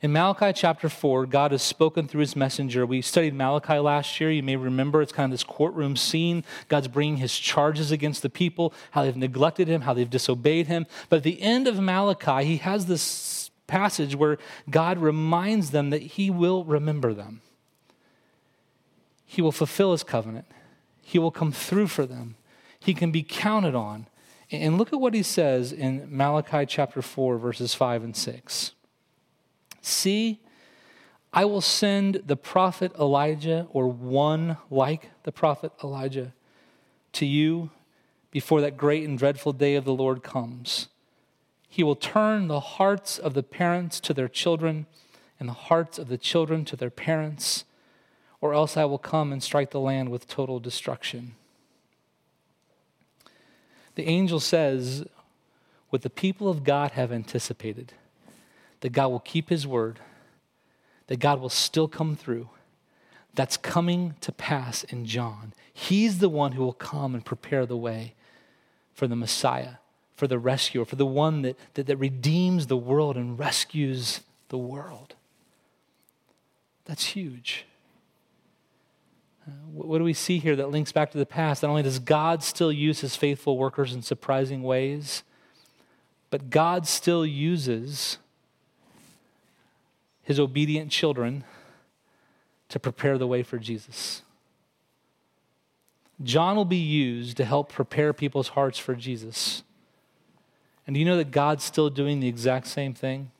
In 0.00 0.12
Malachi 0.12 0.52
chapter 0.52 0.88
4, 0.88 1.26
God 1.26 1.50
has 1.50 1.60
spoken 1.60 2.06
through 2.06 2.20
his 2.20 2.36
messenger. 2.36 2.86
We 2.86 3.02
studied 3.02 3.34
Malachi 3.34 3.78
last 3.78 4.20
year. 4.20 4.30
You 4.30 4.44
may 4.44 4.54
remember 4.54 5.02
it's 5.02 5.10
kind 5.10 5.24
of 5.24 5.32
this 5.32 5.42
courtroom 5.42 5.96
scene. 5.96 6.44
God's 6.68 6.86
bringing 6.86 7.16
his 7.16 7.36
charges 7.36 7.90
against 7.90 8.22
the 8.22 8.30
people, 8.30 8.72
how 8.92 9.02
they've 9.02 9.16
neglected 9.16 9.66
him, 9.66 9.80
how 9.80 9.94
they've 9.94 10.08
disobeyed 10.08 10.68
him. 10.68 10.86
But 11.08 11.16
at 11.16 11.22
the 11.24 11.42
end 11.42 11.66
of 11.66 11.80
Malachi, 11.80 12.44
he 12.44 12.56
has 12.58 12.86
this 12.86 13.50
passage 13.66 14.14
where 14.14 14.38
God 14.70 14.98
reminds 14.98 15.72
them 15.72 15.90
that 15.90 16.02
he 16.02 16.30
will 16.30 16.64
remember 16.64 17.12
them. 17.12 17.40
He 19.26 19.42
will 19.42 19.52
fulfill 19.52 19.92
his 19.92 20.04
covenant, 20.04 20.46
he 21.02 21.18
will 21.18 21.30
come 21.30 21.52
through 21.52 21.88
for 21.88 22.06
them, 22.06 22.36
he 22.78 22.94
can 22.94 23.10
be 23.10 23.22
counted 23.22 23.74
on. 23.74 24.06
And 24.50 24.78
look 24.78 24.94
at 24.94 25.00
what 25.00 25.12
he 25.12 25.22
says 25.22 25.72
in 25.72 26.06
Malachi 26.08 26.64
chapter 26.64 27.02
4, 27.02 27.36
verses 27.36 27.74
5 27.74 28.04
and 28.04 28.16
6. 28.16 28.72
See, 29.80 30.40
I 31.32 31.44
will 31.44 31.60
send 31.60 32.22
the 32.26 32.36
prophet 32.36 32.92
Elijah, 32.98 33.66
or 33.70 33.86
one 33.88 34.56
like 34.70 35.10
the 35.24 35.32
prophet 35.32 35.72
Elijah, 35.82 36.32
to 37.12 37.26
you 37.26 37.70
before 38.30 38.60
that 38.60 38.76
great 38.76 39.06
and 39.06 39.18
dreadful 39.18 39.52
day 39.52 39.74
of 39.74 39.84
the 39.84 39.94
Lord 39.94 40.22
comes. 40.22 40.88
He 41.68 41.82
will 41.82 41.96
turn 41.96 42.48
the 42.48 42.60
hearts 42.60 43.18
of 43.18 43.34
the 43.34 43.42
parents 43.42 44.00
to 44.00 44.14
their 44.14 44.28
children, 44.28 44.86
and 45.38 45.48
the 45.48 45.54
hearts 45.54 45.98
of 45.98 46.08
the 46.08 46.18
children 46.18 46.64
to 46.64 46.76
their 46.76 46.90
parents, 46.90 47.64
or 48.40 48.54
else 48.54 48.76
I 48.76 48.84
will 48.84 48.98
come 48.98 49.32
and 49.32 49.42
strike 49.42 49.70
the 49.70 49.80
land 49.80 50.08
with 50.08 50.26
total 50.26 50.60
destruction. 50.60 51.34
The 53.94 54.06
angel 54.06 54.40
says, 54.40 55.04
What 55.90 56.02
the 56.02 56.10
people 56.10 56.48
of 56.48 56.64
God 56.64 56.92
have 56.92 57.12
anticipated 57.12 57.92
that 58.80 58.90
God 58.90 59.08
will 59.08 59.20
keep 59.20 59.48
his 59.48 59.66
word, 59.66 59.98
that 61.08 61.18
God 61.18 61.40
will 61.40 61.48
still 61.48 61.88
come 61.88 62.16
through. 62.16 62.48
That's 63.34 63.56
coming 63.56 64.14
to 64.20 64.32
pass 64.32 64.84
in 64.84 65.04
John. 65.04 65.52
He's 65.72 66.18
the 66.18 66.28
one 66.28 66.52
who 66.52 66.62
will 66.62 66.72
come 66.72 67.14
and 67.14 67.24
prepare 67.24 67.66
the 67.66 67.76
way 67.76 68.14
for 68.94 69.06
the 69.06 69.16
Messiah, 69.16 69.74
for 70.16 70.26
the 70.26 70.38
rescuer, 70.38 70.84
for 70.84 70.96
the 70.96 71.06
one 71.06 71.42
that, 71.42 71.56
that, 71.74 71.86
that 71.86 71.96
redeems 71.98 72.66
the 72.66 72.76
world 72.76 73.16
and 73.16 73.38
rescues 73.38 74.22
the 74.48 74.58
world. 74.58 75.14
That's 76.84 77.04
huge. 77.04 77.64
Uh, 79.46 79.50
what 79.72 79.98
do 79.98 80.04
we 80.04 80.14
see 80.14 80.38
here 80.38 80.56
that 80.56 80.70
links 80.70 80.90
back 80.90 81.10
to 81.12 81.18
the 81.18 81.26
past? 81.26 81.62
Not 81.62 81.68
only 81.68 81.82
does 81.82 81.98
God 81.98 82.42
still 82.42 82.72
use 82.72 83.00
his 83.00 83.14
faithful 83.14 83.56
workers 83.56 83.94
in 83.94 84.02
surprising 84.02 84.62
ways, 84.62 85.22
but 86.30 86.50
God 86.50 86.86
still 86.86 87.24
uses 87.24 88.18
his 90.28 90.38
obedient 90.38 90.90
children 90.90 91.42
to 92.68 92.78
prepare 92.78 93.16
the 93.16 93.26
way 93.26 93.42
for 93.42 93.56
Jesus. 93.56 94.20
John 96.22 96.54
will 96.54 96.66
be 96.66 96.76
used 96.76 97.38
to 97.38 97.46
help 97.46 97.72
prepare 97.72 98.12
people's 98.12 98.48
hearts 98.48 98.78
for 98.78 98.94
Jesus. 98.94 99.62
And 100.86 100.92
do 100.92 101.00
you 101.00 101.06
know 101.06 101.16
that 101.16 101.30
God's 101.30 101.64
still 101.64 101.88
doing 101.88 102.20
the 102.20 102.28
exact 102.28 102.66
same 102.66 102.92
thing? 102.92 103.30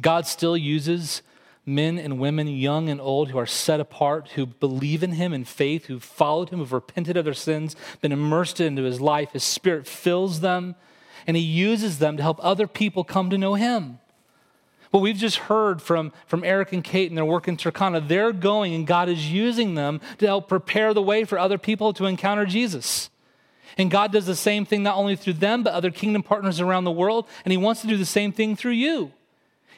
God 0.00 0.26
still 0.26 0.56
uses 0.56 1.20
men 1.66 1.98
and 1.98 2.18
women, 2.18 2.48
young 2.48 2.88
and 2.88 2.98
old, 2.98 3.28
who 3.28 3.36
are 3.36 3.44
set 3.44 3.78
apart, 3.78 4.28
who 4.36 4.46
believe 4.46 5.02
in 5.02 5.12
Him 5.12 5.34
in 5.34 5.44
faith, 5.44 5.84
who 5.84 6.00
followed 6.00 6.48
Him, 6.48 6.60
who've 6.60 6.72
repented 6.72 7.18
of 7.18 7.26
their 7.26 7.34
sins, 7.34 7.76
been 8.00 8.12
immersed 8.12 8.58
into 8.58 8.84
His 8.84 9.02
life. 9.02 9.32
His 9.32 9.44
Spirit 9.44 9.86
fills 9.86 10.40
them, 10.40 10.76
and 11.26 11.36
He 11.36 11.42
uses 11.42 11.98
them 11.98 12.16
to 12.16 12.22
help 12.22 12.42
other 12.42 12.66
people 12.66 13.04
come 13.04 13.28
to 13.28 13.36
know 13.36 13.52
Him. 13.52 13.98
Well, 14.92 15.02
we've 15.02 15.16
just 15.16 15.36
heard 15.36 15.82
from, 15.82 16.12
from 16.26 16.44
Eric 16.44 16.72
and 16.72 16.82
Kate 16.82 17.10
and 17.10 17.18
their 17.18 17.24
work 17.24 17.48
in 17.48 17.56
Turkana. 17.56 18.06
They're 18.06 18.32
going 18.32 18.74
and 18.74 18.86
God 18.86 19.08
is 19.08 19.30
using 19.30 19.74
them 19.74 20.00
to 20.18 20.26
help 20.26 20.48
prepare 20.48 20.94
the 20.94 21.02
way 21.02 21.24
for 21.24 21.38
other 21.38 21.58
people 21.58 21.92
to 21.94 22.06
encounter 22.06 22.46
Jesus. 22.46 23.10
And 23.78 23.90
God 23.90 24.12
does 24.12 24.26
the 24.26 24.36
same 24.36 24.64
thing 24.64 24.82
not 24.82 24.96
only 24.96 25.16
through 25.16 25.34
them, 25.34 25.62
but 25.62 25.74
other 25.74 25.90
kingdom 25.90 26.22
partners 26.22 26.60
around 26.60 26.84
the 26.84 26.90
world. 26.90 27.26
And 27.44 27.52
He 27.52 27.58
wants 27.58 27.82
to 27.82 27.86
do 27.86 27.96
the 27.96 28.06
same 28.06 28.32
thing 28.32 28.56
through 28.56 28.72
you. 28.72 29.12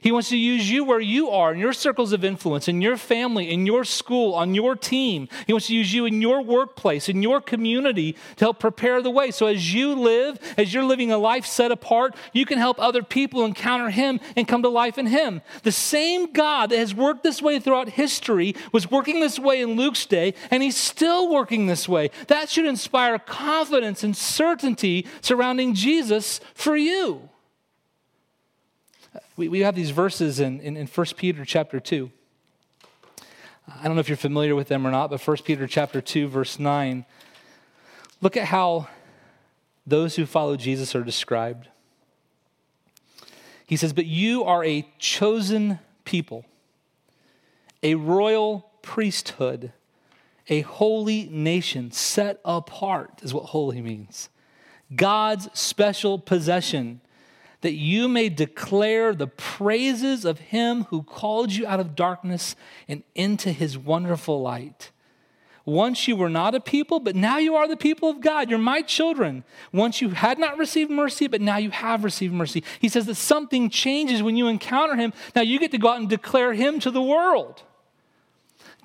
He 0.00 0.12
wants 0.12 0.28
to 0.30 0.36
use 0.36 0.70
you 0.70 0.84
where 0.84 1.00
you 1.00 1.30
are, 1.30 1.52
in 1.52 1.58
your 1.58 1.72
circles 1.72 2.12
of 2.12 2.24
influence, 2.24 2.68
in 2.68 2.80
your 2.80 2.96
family, 2.96 3.50
in 3.50 3.66
your 3.66 3.84
school, 3.84 4.34
on 4.34 4.54
your 4.54 4.76
team. 4.76 5.28
He 5.46 5.52
wants 5.52 5.66
to 5.68 5.74
use 5.74 5.92
you 5.92 6.06
in 6.06 6.22
your 6.22 6.42
workplace, 6.42 7.08
in 7.08 7.22
your 7.22 7.40
community 7.40 8.12
to 8.36 8.44
help 8.44 8.58
prepare 8.58 9.02
the 9.02 9.10
way. 9.10 9.30
So 9.30 9.46
as 9.46 9.74
you 9.74 9.94
live, 9.94 10.38
as 10.56 10.72
you're 10.72 10.84
living 10.84 11.10
a 11.10 11.18
life 11.18 11.46
set 11.46 11.72
apart, 11.72 12.14
you 12.32 12.46
can 12.46 12.58
help 12.58 12.78
other 12.78 13.02
people 13.02 13.44
encounter 13.44 13.90
Him 13.90 14.20
and 14.36 14.46
come 14.46 14.62
to 14.62 14.68
life 14.68 14.98
in 14.98 15.06
Him. 15.06 15.42
The 15.62 15.72
same 15.72 16.32
God 16.32 16.70
that 16.70 16.78
has 16.78 16.94
worked 16.94 17.22
this 17.22 17.42
way 17.42 17.58
throughout 17.58 17.90
history 17.90 18.54
was 18.72 18.90
working 18.90 19.20
this 19.20 19.38
way 19.38 19.60
in 19.60 19.76
Luke's 19.76 20.06
day, 20.06 20.34
and 20.50 20.62
He's 20.62 20.76
still 20.76 21.30
working 21.30 21.66
this 21.66 21.88
way. 21.88 22.10
That 22.28 22.48
should 22.48 22.66
inspire 22.66 23.18
confidence 23.18 24.04
and 24.04 24.16
certainty 24.16 25.06
surrounding 25.20 25.74
Jesus 25.74 26.40
for 26.54 26.76
you 26.76 27.28
we, 29.36 29.48
we 29.48 29.60
have 29.60 29.74
these 29.74 29.90
verses 29.90 30.40
in, 30.40 30.60
in, 30.60 30.76
in 30.76 30.86
1 30.86 31.06
Peter 31.16 31.44
chapter 31.44 31.80
2. 31.80 32.10
I 33.68 33.84
don't 33.84 33.94
know 33.94 34.00
if 34.00 34.08
you're 34.08 34.16
familiar 34.16 34.54
with 34.54 34.68
them 34.68 34.86
or 34.86 34.90
not, 34.90 35.10
but 35.10 35.20
1 35.20 35.36
Peter 35.44 35.66
chapter 35.66 36.00
2 36.00 36.28
verse 36.28 36.58
9 36.58 37.04
look 38.20 38.36
at 38.36 38.46
how 38.46 38.88
those 39.86 40.16
who 40.16 40.26
follow 40.26 40.56
Jesus 40.56 40.94
are 40.94 41.02
described. 41.02 41.68
He 43.66 43.76
says, 43.76 43.92
"But 43.92 44.06
you 44.06 44.44
are 44.44 44.64
a 44.64 44.88
chosen 44.98 45.78
people, 46.04 46.44
a 47.82 47.94
royal 47.94 48.70
priesthood, 48.82 49.72
a 50.48 50.62
holy 50.62 51.28
nation 51.28 51.92
set 51.92 52.40
apart," 52.44 53.20
is 53.22 53.34
what 53.34 53.46
holy 53.46 53.80
means. 53.80 54.30
God's 54.94 55.48
special 55.58 56.18
possession 56.18 57.00
that 57.60 57.74
you 57.74 58.08
may 58.08 58.28
declare 58.28 59.14
the 59.14 59.26
praises 59.26 60.24
of 60.24 60.38
him 60.38 60.84
who 60.84 61.02
called 61.02 61.52
you 61.52 61.66
out 61.66 61.80
of 61.80 61.96
darkness 61.96 62.54
and 62.86 63.02
into 63.14 63.50
his 63.50 63.76
wonderful 63.76 64.40
light. 64.40 64.90
Once 65.64 66.08
you 66.08 66.16
were 66.16 66.30
not 66.30 66.54
a 66.54 66.60
people, 66.60 66.98
but 66.98 67.14
now 67.14 67.36
you 67.36 67.54
are 67.54 67.68
the 67.68 67.76
people 67.76 68.08
of 68.08 68.22
God. 68.22 68.48
You're 68.48 68.58
my 68.58 68.80
children. 68.80 69.44
Once 69.70 70.00
you 70.00 70.10
had 70.10 70.38
not 70.38 70.56
received 70.56 70.90
mercy, 70.90 71.26
but 71.26 71.42
now 71.42 71.58
you 71.58 71.70
have 71.70 72.04
received 72.04 72.32
mercy. 72.32 72.64
He 72.80 72.88
says 72.88 73.04
that 73.04 73.16
something 73.16 73.68
changes 73.68 74.22
when 74.22 74.36
you 74.36 74.46
encounter 74.46 74.96
him. 74.96 75.12
Now 75.36 75.42
you 75.42 75.58
get 75.58 75.70
to 75.72 75.78
go 75.78 75.88
out 75.88 76.00
and 76.00 76.08
declare 76.08 76.54
him 76.54 76.80
to 76.80 76.90
the 76.90 77.02
world. 77.02 77.62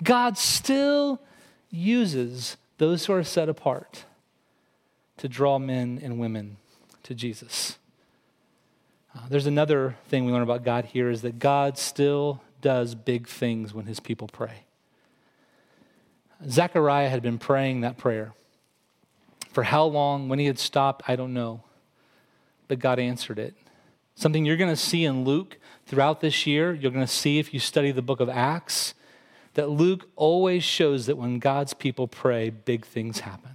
God 0.02 0.36
still 0.36 1.22
uses 1.70 2.58
those 2.76 3.06
who 3.06 3.14
are 3.14 3.24
set 3.24 3.48
apart 3.48 4.04
to 5.16 5.28
draw 5.28 5.58
men 5.58 5.98
and 6.02 6.18
women 6.18 6.58
to 7.04 7.14
Jesus. 7.14 7.78
Uh, 9.14 9.20
there's 9.28 9.46
another 9.46 9.96
thing 10.08 10.24
we 10.24 10.32
learn 10.32 10.42
about 10.42 10.64
God 10.64 10.86
here 10.86 11.08
is 11.08 11.22
that 11.22 11.38
God 11.38 11.78
still 11.78 12.42
does 12.60 12.94
big 12.94 13.28
things 13.28 13.72
when 13.72 13.86
his 13.86 14.00
people 14.00 14.26
pray. 14.26 14.64
Zechariah 16.48 17.08
had 17.08 17.22
been 17.22 17.38
praying 17.38 17.82
that 17.82 17.96
prayer. 17.96 18.32
For 19.52 19.62
how 19.62 19.84
long, 19.84 20.28
when 20.28 20.38
he 20.38 20.46
had 20.46 20.58
stopped, 20.58 21.02
I 21.08 21.14
don't 21.14 21.32
know. 21.32 21.62
But 22.66 22.80
God 22.80 22.98
answered 22.98 23.38
it. 23.38 23.54
Something 24.16 24.44
you're 24.44 24.56
going 24.56 24.70
to 24.70 24.76
see 24.76 25.04
in 25.04 25.24
Luke 25.24 25.58
throughout 25.86 26.20
this 26.20 26.46
year, 26.46 26.72
you're 26.72 26.90
going 26.90 27.06
to 27.06 27.12
see 27.12 27.38
if 27.38 27.54
you 27.54 27.60
study 27.60 27.92
the 27.92 28.02
book 28.02 28.20
of 28.20 28.28
Acts, 28.28 28.94
that 29.54 29.70
Luke 29.70 30.08
always 30.16 30.64
shows 30.64 31.06
that 31.06 31.16
when 31.16 31.38
God's 31.38 31.74
people 31.74 32.08
pray, 32.08 32.50
big 32.50 32.84
things 32.84 33.20
happen. 33.20 33.52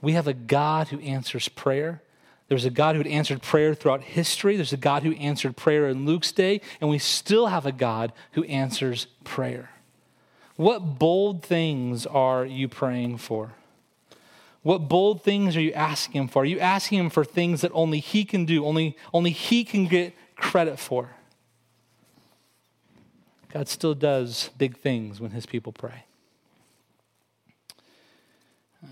We 0.00 0.12
have 0.12 0.26
a 0.26 0.32
God 0.32 0.88
who 0.88 1.00
answers 1.00 1.48
prayer. 1.48 2.02
There's 2.48 2.64
a 2.64 2.70
God 2.70 2.96
who 2.96 3.02
answered 3.02 3.42
prayer 3.42 3.74
throughout 3.74 4.02
history. 4.02 4.56
There's 4.56 4.72
a 4.72 4.78
God 4.78 5.02
who 5.02 5.12
answered 5.12 5.56
prayer 5.56 5.86
in 5.88 6.06
Luke's 6.06 6.32
day, 6.32 6.62
and 6.80 6.88
we 6.88 6.98
still 6.98 7.48
have 7.48 7.66
a 7.66 7.72
God 7.72 8.12
who 8.32 8.44
answers 8.44 9.06
prayer. 9.22 9.70
What 10.56 10.98
bold 10.98 11.42
things 11.42 12.06
are 12.06 12.44
you 12.44 12.66
praying 12.66 13.18
for? 13.18 13.52
What 14.62 14.88
bold 14.88 15.22
things 15.22 15.56
are 15.56 15.60
you 15.60 15.72
asking 15.72 16.22
him 16.22 16.28
for? 16.28 16.42
Are 16.42 16.46
you 16.46 16.58
asking 16.58 16.98
him 16.98 17.10
for 17.10 17.24
things 17.24 17.60
that 17.60 17.70
only 17.74 18.00
he 18.00 18.24
can 18.24 18.44
do, 18.44 18.64
only, 18.64 18.96
only 19.12 19.30
he 19.30 19.62
can 19.62 19.86
get 19.86 20.14
credit 20.36 20.78
for? 20.78 21.10
God 23.52 23.68
still 23.68 23.94
does 23.94 24.50
big 24.58 24.78
things 24.78 25.20
when 25.20 25.30
his 25.30 25.46
people 25.46 25.72
pray. 25.72 26.04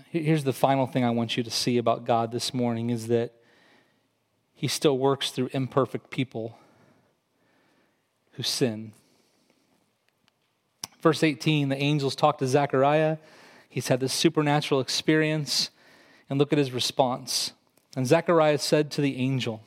Here's 0.09 0.43
the 0.43 0.53
final 0.53 0.87
thing 0.87 1.03
I 1.03 1.11
want 1.11 1.37
you 1.37 1.43
to 1.43 1.51
see 1.51 1.77
about 1.77 2.05
God 2.05 2.31
this 2.31 2.53
morning 2.53 2.89
is 2.89 3.07
that 3.07 3.33
he 4.57 4.67
still 4.67 4.97
works 4.97 5.29
through 5.29 5.51
imperfect 5.53 6.09
people 6.09 6.57
who 8.33 8.43
sin. 8.43 8.91
Verse 10.99 11.23
18 11.23 11.69
the 11.69 11.77
angels 11.77 12.15
talk 12.15 12.39
to 12.39 12.47
Zechariah. 12.47 13.17
He's 13.69 13.87
had 13.87 13.99
this 13.99 14.13
supernatural 14.13 14.81
experience. 14.81 15.69
And 16.29 16.39
look 16.39 16.51
at 16.51 16.59
his 16.59 16.73
response. 16.73 17.53
And 17.95 18.05
Zechariah 18.05 18.57
said 18.57 18.91
to 18.91 19.01
the 19.01 19.15
angel, 19.15 19.61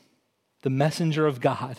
the 0.62 0.70
messenger 0.70 1.26
of 1.26 1.40
God, 1.40 1.78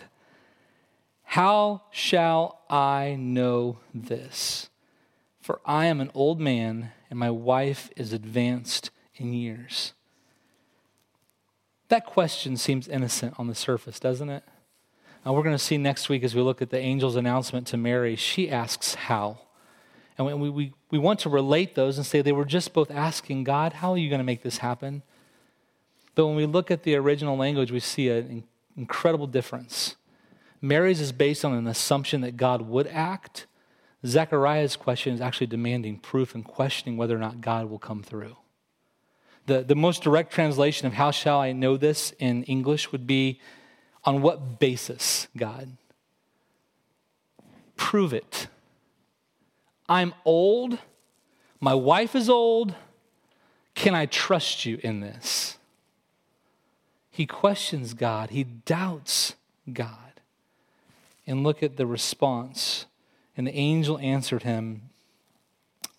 How 1.23 1.83
shall 1.91 2.61
I 2.69 3.15
know 3.19 3.77
this? 3.93 4.69
For 5.41 5.59
I 5.65 5.85
am 5.85 5.99
an 6.01 6.11
old 6.13 6.39
man, 6.39 6.93
and 7.09 7.19
my 7.19 7.29
wife 7.29 7.89
is 7.95 8.13
advanced 8.13 8.89
in 9.15 9.33
years. 9.33 9.93
That 11.91 12.05
question 12.05 12.55
seems 12.55 12.87
innocent 12.87 13.33
on 13.37 13.47
the 13.47 13.53
surface, 13.53 13.99
doesn't 13.99 14.29
it? 14.29 14.45
Now, 15.25 15.33
we're 15.33 15.43
going 15.43 15.57
to 15.57 15.59
see 15.59 15.77
next 15.77 16.07
week 16.07 16.23
as 16.23 16.33
we 16.33 16.41
look 16.41 16.61
at 16.61 16.69
the 16.69 16.79
angel's 16.79 17.17
announcement 17.17 17.67
to 17.67 17.75
Mary, 17.75 18.15
she 18.15 18.49
asks 18.49 18.95
how. 18.95 19.39
And 20.17 20.41
we, 20.41 20.49
we, 20.49 20.73
we 20.89 20.97
want 20.97 21.19
to 21.19 21.29
relate 21.29 21.75
those 21.75 21.97
and 21.97 22.07
say 22.07 22.21
they 22.21 22.31
were 22.31 22.45
just 22.45 22.71
both 22.71 22.91
asking 22.91 23.43
God, 23.43 23.73
how 23.73 23.91
are 23.91 23.97
you 23.97 24.07
going 24.07 24.21
to 24.21 24.23
make 24.23 24.41
this 24.41 24.59
happen? 24.59 25.03
But 26.15 26.27
when 26.27 26.37
we 26.37 26.45
look 26.45 26.71
at 26.71 26.83
the 26.83 26.95
original 26.95 27.35
language, 27.35 27.73
we 27.73 27.81
see 27.81 28.07
an 28.07 28.45
incredible 28.77 29.27
difference. 29.27 29.97
Mary's 30.61 31.01
is 31.01 31.11
based 31.11 31.43
on 31.43 31.53
an 31.53 31.67
assumption 31.67 32.21
that 32.21 32.37
God 32.37 32.61
would 32.61 32.87
act. 32.87 33.47
Zechariah's 34.05 34.77
question 34.77 35.13
is 35.13 35.19
actually 35.19 35.47
demanding 35.47 35.99
proof 35.99 36.35
and 36.35 36.45
questioning 36.45 36.95
whether 36.95 37.17
or 37.17 37.19
not 37.19 37.41
God 37.41 37.69
will 37.69 37.79
come 37.79 38.01
through. 38.01 38.37
The, 39.45 39.63
the 39.63 39.75
most 39.75 40.03
direct 40.03 40.31
translation 40.31 40.87
of 40.87 40.93
how 40.93 41.11
shall 41.11 41.39
I 41.39 41.51
know 41.51 41.77
this 41.77 42.13
in 42.19 42.43
English 42.43 42.91
would 42.91 43.07
be 43.07 43.39
on 44.03 44.21
what 44.21 44.59
basis, 44.59 45.27
God? 45.35 45.69
Prove 47.75 48.13
it. 48.13 48.47
I'm 49.89 50.13
old. 50.25 50.77
My 51.59 51.73
wife 51.73 52.15
is 52.15 52.29
old. 52.29 52.75
Can 53.75 53.95
I 53.95 54.05
trust 54.05 54.65
you 54.65 54.79
in 54.83 54.99
this? 54.99 55.57
He 57.09 57.25
questions 57.25 57.93
God, 57.93 58.29
he 58.29 58.43
doubts 58.43 59.35
God. 59.71 59.97
And 61.27 61.43
look 61.43 61.61
at 61.61 61.77
the 61.77 61.85
response. 61.85 62.85
And 63.37 63.45
the 63.45 63.55
angel 63.55 63.97
answered 63.99 64.43
him 64.43 64.89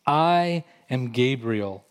I 0.06 0.64
am 0.90 1.10
Gabriel 1.10 1.84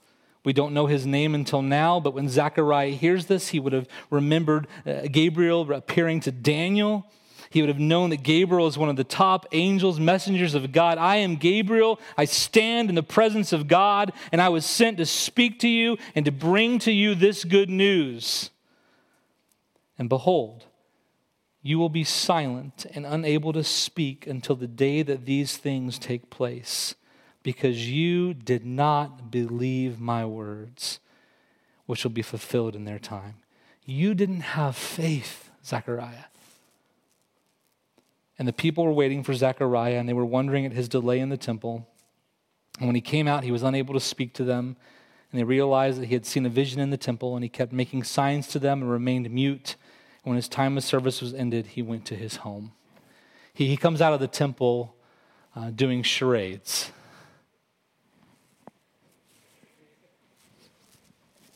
we 0.43 0.53
don't 0.53 0.73
know 0.73 0.87
his 0.87 1.05
name 1.05 1.35
until 1.35 1.61
now, 1.61 1.99
but 1.99 2.13
when 2.13 2.27
Zechariah 2.27 2.91
hears 2.91 3.27
this, 3.27 3.49
he 3.49 3.59
would 3.59 3.73
have 3.73 3.87
remembered 4.09 4.67
uh, 4.85 5.01
Gabriel 5.11 5.71
appearing 5.71 6.19
to 6.21 6.31
Daniel. 6.31 7.05
He 7.51 7.61
would 7.61 7.69
have 7.69 7.79
known 7.79 8.09
that 8.09 8.23
Gabriel 8.23 8.65
is 8.65 8.77
one 8.77 8.89
of 8.89 8.95
the 8.95 9.03
top 9.03 9.45
angels, 9.51 9.99
messengers 9.99 10.55
of 10.55 10.71
God. 10.71 10.97
I 10.97 11.17
am 11.17 11.35
Gabriel. 11.35 11.99
I 12.17 12.25
stand 12.25 12.89
in 12.89 12.95
the 12.95 13.03
presence 13.03 13.53
of 13.53 13.67
God, 13.67 14.13
and 14.31 14.41
I 14.41 14.49
was 14.49 14.65
sent 14.65 14.97
to 14.97 15.05
speak 15.05 15.59
to 15.59 15.67
you 15.67 15.97
and 16.15 16.25
to 16.25 16.31
bring 16.31 16.79
to 16.79 16.91
you 16.91 17.13
this 17.13 17.43
good 17.43 17.69
news. 17.69 18.49
And 19.99 20.09
behold, 20.09 20.65
you 21.61 21.77
will 21.77 21.89
be 21.89 22.03
silent 22.03 22.87
and 22.95 23.05
unable 23.05 23.53
to 23.53 23.63
speak 23.63 24.25
until 24.25 24.55
the 24.55 24.65
day 24.65 25.03
that 25.03 25.25
these 25.25 25.57
things 25.57 25.99
take 25.99 26.31
place 26.31 26.95
because 27.43 27.89
you 27.89 28.33
did 28.33 28.65
not 28.65 29.31
believe 29.31 29.99
my 29.99 30.25
words, 30.25 30.99
which 31.85 32.03
will 32.03 32.11
be 32.11 32.21
fulfilled 32.21 32.75
in 32.75 32.85
their 32.85 32.99
time. 32.99 33.35
You 33.85 34.13
didn't 34.13 34.41
have 34.41 34.75
faith, 34.75 35.49
Zechariah. 35.65 36.25
And 38.37 38.47
the 38.47 38.53
people 38.53 38.85
were 38.85 38.93
waiting 38.93 39.23
for 39.23 39.33
Zechariah, 39.33 39.97
and 39.97 40.07
they 40.07 40.13
were 40.13 40.25
wondering 40.25 40.65
at 40.65 40.71
his 40.71 40.87
delay 40.87 41.19
in 41.19 41.29
the 41.29 41.37
temple. 41.37 41.87
And 42.79 42.87
when 42.87 42.95
he 42.95 43.01
came 43.01 43.27
out, 43.27 43.43
he 43.43 43.51
was 43.51 43.63
unable 43.63 43.93
to 43.93 43.99
speak 43.99 44.33
to 44.35 44.43
them. 44.43 44.77
And 45.31 45.39
they 45.39 45.43
realized 45.43 45.99
that 46.01 46.07
he 46.07 46.13
had 46.13 46.25
seen 46.25 46.45
a 46.45 46.49
vision 46.49 46.79
in 46.79 46.89
the 46.89 46.97
temple, 46.97 47.35
and 47.35 47.43
he 47.43 47.49
kept 47.49 47.71
making 47.71 48.03
signs 48.03 48.47
to 48.47 48.59
them 48.59 48.81
and 48.81 48.91
remained 48.91 49.29
mute. 49.29 49.75
And 50.23 50.31
when 50.31 50.35
his 50.35 50.47
time 50.47 50.77
of 50.77 50.83
service 50.83 51.21
was 51.21 51.33
ended, 51.33 51.67
he 51.67 51.81
went 51.81 52.05
to 52.05 52.15
his 52.15 52.37
home. 52.37 52.71
He, 53.53 53.67
he 53.67 53.77
comes 53.77 54.01
out 54.01 54.13
of 54.13 54.19
the 54.19 54.27
temple 54.27 54.95
uh, 55.55 55.69
doing 55.71 56.03
charades. 56.03 56.91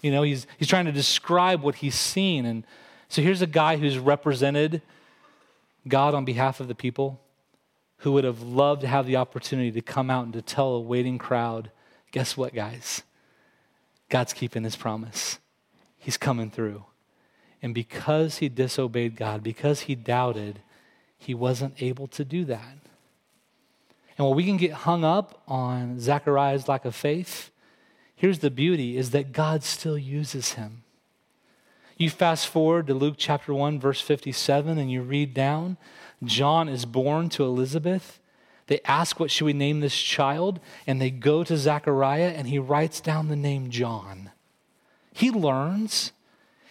You 0.05 0.11
know, 0.11 0.21
he's, 0.21 0.45
he's 0.59 0.67
trying 0.67 0.85
to 0.85 0.91
describe 0.91 1.63
what 1.63 1.73
he's 1.73 1.95
seen. 1.95 2.45
And 2.45 2.63
so 3.09 3.23
here's 3.23 3.41
a 3.41 3.47
guy 3.47 3.77
who's 3.77 3.97
represented 3.97 4.83
God 5.87 6.13
on 6.13 6.25
behalf 6.25 6.59
of 6.59 6.67
the 6.67 6.75
people 6.75 7.19
who 7.97 8.11
would 8.11 8.23
have 8.23 8.43
loved 8.43 8.81
to 8.81 8.87
have 8.87 9.07
the 9.07 9.15
opportunity 9.15 9.71
to 9.71 9.81
come 9.81 10.11
out 10.11 10.25
and 10.25 10.33
to 10.33 10.43
tell 10.43 10.75
a 10.75 10.79
waiting 10.79 11.17
crowd 11.17 11.71
guess 12.11 12.37
what, 12.37 12.53
guys? 12.53 13.01
God's 14.07 14.31
keeping 14.31 14.63
his 14.63 14.75
promise. 14.75 15.39
He's 15.97 16.17
coming 16.17 16.51
through. 16.51 16.85
And 17.63 17.73
because 17.73 18.37
he 18.37 18.47
disobeyed 18.47 19.15
God, 19.15 19.41
because 19.41 19.81
he 19.81 19.95
doubted, 19.95 20.59
he 21.17 21.33
wasn't 21.33 21.81
able 21.81 22.05
to 22.09 22.23
do 22.23 22.45
that. 22.45 22.77
And 24.19 24.25
while 24.25 24.35
we 24.35 24.45
can 24.45 24.57
get 24.57 24.71
hung 24.71 25.03
up 25.03 25.41
on 25.47 25.99
Zechariah's 25.99 26.67
lack 26.67 26.85
of 26.85 26.93
faith, 26.93 27.49
Here's 28.15 28.39
the 28.39 28.51
beauty 28.51 28.97
is 28.97 29.11
that 29.11 29.33
God 29.33 29.63
still 29.63 29.97
uses 29.97 30.53
him. 30.53 30.83
You 31.97 32.09
fast 32.09 32.47
forward 32.47 32.87
to 32.87 32.93
Luke 32.93 33.15
chapter 33.17 33.53
1 33.53 33.79
verse 33.79 34.01
57 34.01 34.77
and 34.77 34.91
you 34.91 35.01
read 35.01 35.33
down, 35.33 35.77
John 36.23 36.67
is 36.67 36.85
born 36.85 37.29
to 37.29 37.43
Elizabeth. 37.43 38.19
They 38.67 38.79
ask, 38.85 39.19
What 39.19 39.31
should 39.31 39.45
we 39.45 39.53
name 39.53 39.79
this 39.79 39.95
child? 39.95 40.59
And 40.87 41.01
they 41.01 41.11
go 41.11 41.43
to 41.43 41.57
Zechariah 41.57 42.33
and 42.35 42.47
he 42.47 42.59
writes 42.59 42.99
down 42.99 43.27
the 43.27 43.35
name 43.35 43.69
John. 43.69 44.31
He 45.13 45.31
learns, 45.31 46.11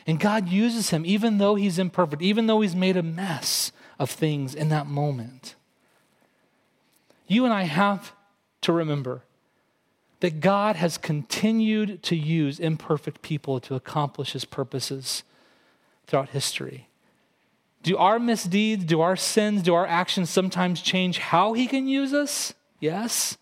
and 0.06 0.20
God 0.20 0.48
uses 0.48 0.90
him 0.90 1.06
even 1.06 1.38
though 1.38 1.54
he's 1.54 1.78
imperfect, 1.78 2.20
even 2.20 2.46
though 2.46 2.60
he's 2.60 2.76
made 2.76 2.96
a 2.96 3.02
mess 3.02 3.72
of 3.98 4.10
things 4.10 4.54
in 4.54 4.68
that 4.68 4.86
moment. 4.86 5.54
You 7.26 7.44
and 7.44 7.54
I 7.54 7.62
have 7.62 8.12
to 8.62 8.72
remember 8.72 9.22
that 10.24 10.40
God 10.40 10.76
has 10.76 10.96
continued 10.96 12.02
to 12.04 12.16
use 12.16 12.58
imperfect 12.58 13.20
people 13.20 13.60
to 13.60 13.74
accomplish 13.74 14.32
his 14.32 14.46
purposes 14.46 15.22
throughout 16.06 16.30
history. 16.30 16.88
Do 17.82 17.98
our 17.98 18.18
misdeeds, 18.18 18.86
do 18.86 19.02
our 19.02 19.16
sins, 19.16 19.60
do 19.60 19.74
our 19.74 19.86
actions 19.86 20.30
sometimes 20.30 20.80
change 20.80 21.18
how 21.18 21.52
he 21.52 21.66
can 21.66 21.86
use 21.86 22.14
us? 22.14 22.54
Yes. 22.80 23.36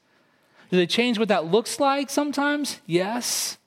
Do 0.72 0.76
they 0.76 0.88
change 0.88 1.20
what 1.20 1.28
that 1.28 1.44
looks 1.44 1.78
like 1.78 2.10
sometimes? 2.10 2.80
Yes. 2.84 3.58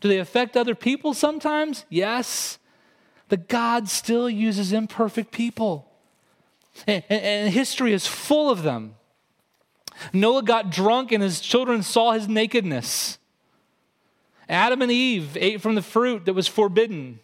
Do 0.00 0.06
they 0.06 0.18
affect 0.18 0.56
other 0.56 0.76
people 0.76 1.12
sometimes? 1.12 1.84
Yes. 1.88 2.60
But 3.28 3.48
God 3.48 3.88
still 3.88 4.30
uses 4.30 4.72
imperfect 4.72 5.32
people. 5.32 5.90
And, 6.86 7.02
and, 7.08 7.20
and, 7.20 7.52
history 7.52 7.92
is 7.92 8.06
full 8.06 8.48
of 8.48 8.62
them. 8.62 8.94
Noah 10.12 10.42
got 10.42 10.70
drunk 10.70 11.12
and 11.12 11.22
his 11.22 11.40
children 11.40 11.82
saw 11.82 12.12
his 12.12 12.28
nakedness. 12.28 13.18
Adam 14.48 14.82
and 14.82 14.90
Eve 14.90 15.36
ate 15.36 15.60
from 15.60 15.74
the 15.74 15.82
fruit 15.82 16.24
that 16.24 16.32
was 16.32 16.48
forbidden. 16.48 17.20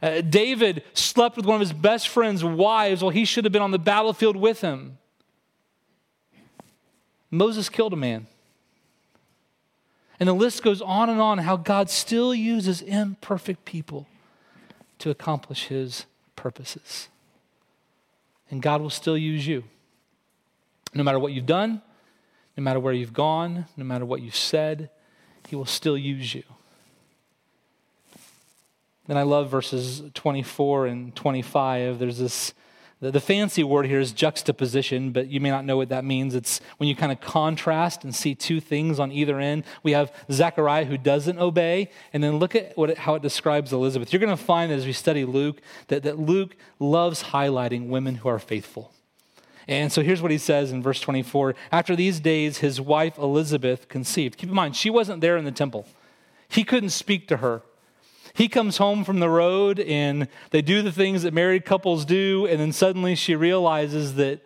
Uh, 0.00 0.20
David 0.20 0.84
slept 0.94 1.36
with 1.36 1.44
one 1.44 1.56
of 1.56 1.60
his 1.60 1.72
best 1.72 2.08
friend's 2.08 2.44
wives 2.44 3.02
while 3.02 3.10
he 3.10 3.24
should 3.24 3.44
have 3.44 3.52
been 3.52 3.62
on 3.62 3.72
the 3.72 3.78
battlefield 3.78 4.36
with 4.36 4.60
him. 4.60 4.98
Moses 7.30 7.68
killed 7.68 7.92
a 7.92 7.96
man. 7.96 8.26
And 10.20 10.28
the 10.28 10.32
list 10.32 10.62
goes 10.62 10.80
on 10.82 11.10
and 11.10 11.20
on 11.20 11.38
how 11.38 11.56
God 11.56 11.90
still 11.90 12.34
uses 12.34 12.80
imperfect 12.82 13.64
people 13.64 14.06
to 14.98 15.10
accomplish 15.10 15.66
his 15.66 16.06
purposes. 16.34 17.08
And 18.50 18.62
God 18.62 18.80
will 18.80 18.90
still 18.90 19.18
use 19.18 19.46
you. 19.46 19.64
No 20.94 21.02
matter 21.02 21.18
what 21.18 21.32
you've 21.32 21.46
done, 21.46 21.82
no 22.56 22.62
matter 22.62 22.80
where 22.80 22.92
you've 22.92 23.12
gone, 23.12 23.66
no 23.76 23.84
matter 23.84 24.04
what 24.04 24.20
you've 24.20 24.36
said, 24.36 24.90
he 25.48 25.56
will 25.56 25.66
still 25.66 25.96
use 25.96 26.34
you. 26.34 26.42
Then 29.06 29.16
I 29.16 29.22
love 29.22 29.50
verses 29.50 30.02
24 30.12 30.86
and 30.86 31.16
25. 31.16 31.98
There's 31.98 32.18
this, 32.18 32.52
the, 33.00 33.10
the, 33.10 33.20
fancy 33.20 33.64
word 33.64 33.86
here 33.86 34.00
is 34.00 34.12
juxtaposition, 34.12 35.12
but 35.12 35.28
you 35.28 35.40
may 35.40 35.48
not 35.48 35.64
know 35.64 35.78
what 35.78 35.88
that 35.88 36.04
means. 36.04 36.34
It's 36.34 36.60
when 36.76 36.90
you 36.90 36.94
kind 36.94 37.10
of 37.10 37.18
contrast 37.20 38.04
and 38.04 38.14
see 38.14 38.34
two 38.34 38.60
things 38.60 39.00
on 39.00 39.10
either 39.10 39.40
end. 39.40 39.64
We 39.82 39.92
have 39.92 40.12
Zechariah 40.30 40.84
who 40.84 40.98
doesn't 40.98 41.38
obey, 41.38 41.90
and 42.12 42.22
then 42.22 42.36
look 42.38 42.54
at 42.54 42.76
what 42.76 42.98
how 42.98 43.14
it 43.14 43.22
describes 43.22 43.72
Elizabeth. 43.72 44.12
You're 44.12 44.20
going 44.20 44.36
to 44.36 44.42
find 44.42 44.70
as 44.70 44.84
we 44.84 44.92
study 44.92 45.24
Luke 45.24 45.62
that, 45.86 46.02
that 46.02 46.18
Luke 46.18 46.54
loves 46.78 47.22
highlighting 47.22 47.88
women 47.88 48.16
who 48.16 48.28
are 48.28 48.38
faithful. 48.38 48.92
And 49.68 49.92
so 49.92 50.02
here's 50.02 50.22
what 50.22 50.30
he 50.30 50.38
says 50.38 50.72
in 50.72 50.82
verse 50.82 50.98
24 50.98 51.54
After 51.70 51.94
these 51.94 52.20
days, 52.20 52.58
his 52.58 52.80
wife 52.80 53.18
Elizabeth 53.18 53.88
conceived. 53.88 54.38
Keep 54.38 54.48
in 54.48 54.54
mind, 54.54 54.74
she 54.74 54.88
wasn't 54.88 55.20
there 55.20 55.36
in 55.36 55.44
the 55.44 55.52
temple, 55.52 55.86
he 56.48 56.64
couldn't 56.64 56.90
speak 56.90 57.28
to 57.28 57.36
her. 57.36 57.62
He 58.34 58.48
comes 58.48 58.76
home 58.76 59.04
from 59.04 59.20
the 59.20 59.28
road 59.28 59.80
and 59.80 60.28
they 60.50 60.62
do 60.62 60.80
the 60.80 60.92
things 60.92 61.22
that 61.22 61.34
married 61.34 61.64
couples 61.64 62.04
do, 62.04 62.46
and 62.46 62.60
then 62.60 62.72
suddenly 62.72 63.14
she 63.14 63.34
realizes 63.34 64.14
that 64.14 64.40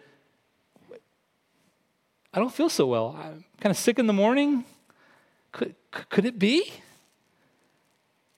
I 2.32 2.38
don't 2.38 2.52
feel 2.52 2.70
so 2.70 2.86
well. 2.86 3.14
I'm 3.18 3.44
kind 3.60 3.70
of 3.70 3.76
sick 3.76 3.98
in 3.98 4.06
the 4.06 4.12
morning. 4.12 4.64
Could, 5.52 5.74
could 5.90 6.24
it 6.24 6.38
be? 6.38 6.72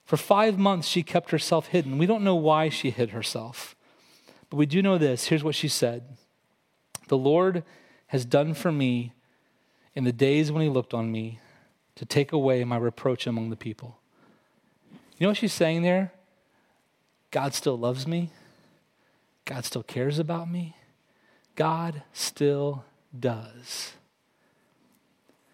For 0.03 0.17
five 0.17 0.59
months, 0.59 0.87
she 0.87 1.01
kept 1.01 1.31
herself 1.31 1.67
hidden. 1.67 1.97
We 1.97 2.05
don't 2.05 2.23
know 2.23 2.35
why 2.35 2.69
she 2.69 2.89
hid 2.89 3.11
herself, 3.11 3.75
but 4.49 4.57
we 4.57 4.65
do 4.65 4.81
know 4.81 4.97
this. 4.97 5.27
Here's 5.27 5.43
what 5.43 5.55
she 5.55 5.69
said 5.69 6.03
The 7.07 7.17
Lord 7.17 7.63
has 8.07 8.25
done 8.25 8.53
for 8.53 8.71
me 8.71 9.13
in 9.93 10.03
the 10.03 10.11
days 10.11 10.51
when 10.51 10.61
He 10.61 10.69
looked 10.69 10.93
on 10.93 11.11
me 11.11 11.39
to 11.95 12.05
take 12.05 12.31
away 12.31 12.63
my 12.63 12.77
reproach 12.77 13.25
among 13.25 13.49
the 13.49 13.55
people. 13.55 13.97
You 15.17 15.25
know 15.25 15.29
what 15.29 15.37
she's 15.37 15.53
saying 15.53 15.83
there? 15.83 16.11
God 17.31 17.53
still 17.53 17.77
loves 17.77 18.05
me. 18.05 18.31
God 19.45 19.65
still 19.65 19.83
cares 19.83 20.19
about 20.19 20.49
me. 20.49 20.75
God 21.55 22.03
still 22.11 22.83
does. 23.17 23.93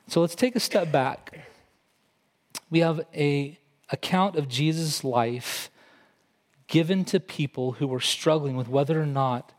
So 0.07 0.21
let's 0.21 0.35
take 0.35 0.55
a 0.55 0.59
step 0.59 0.91
back. 0.91 1.47
We 2.69 2.79
have 2.79 3.01
a 3.13 3.57
account 3.89 4.35
of 4.35 4.47
Jesus' 4.47 5.03
life 5.03 5.69
given 6.67 7.03
to 7.05 7.19
people 7.19 7.73
who 7.73 7.87
were 7.87 7.99
struggling 7.99 8.55
with 8.55 8.67
whether 8.67 9.01
or 9.01 9.05
not 9.05 9.53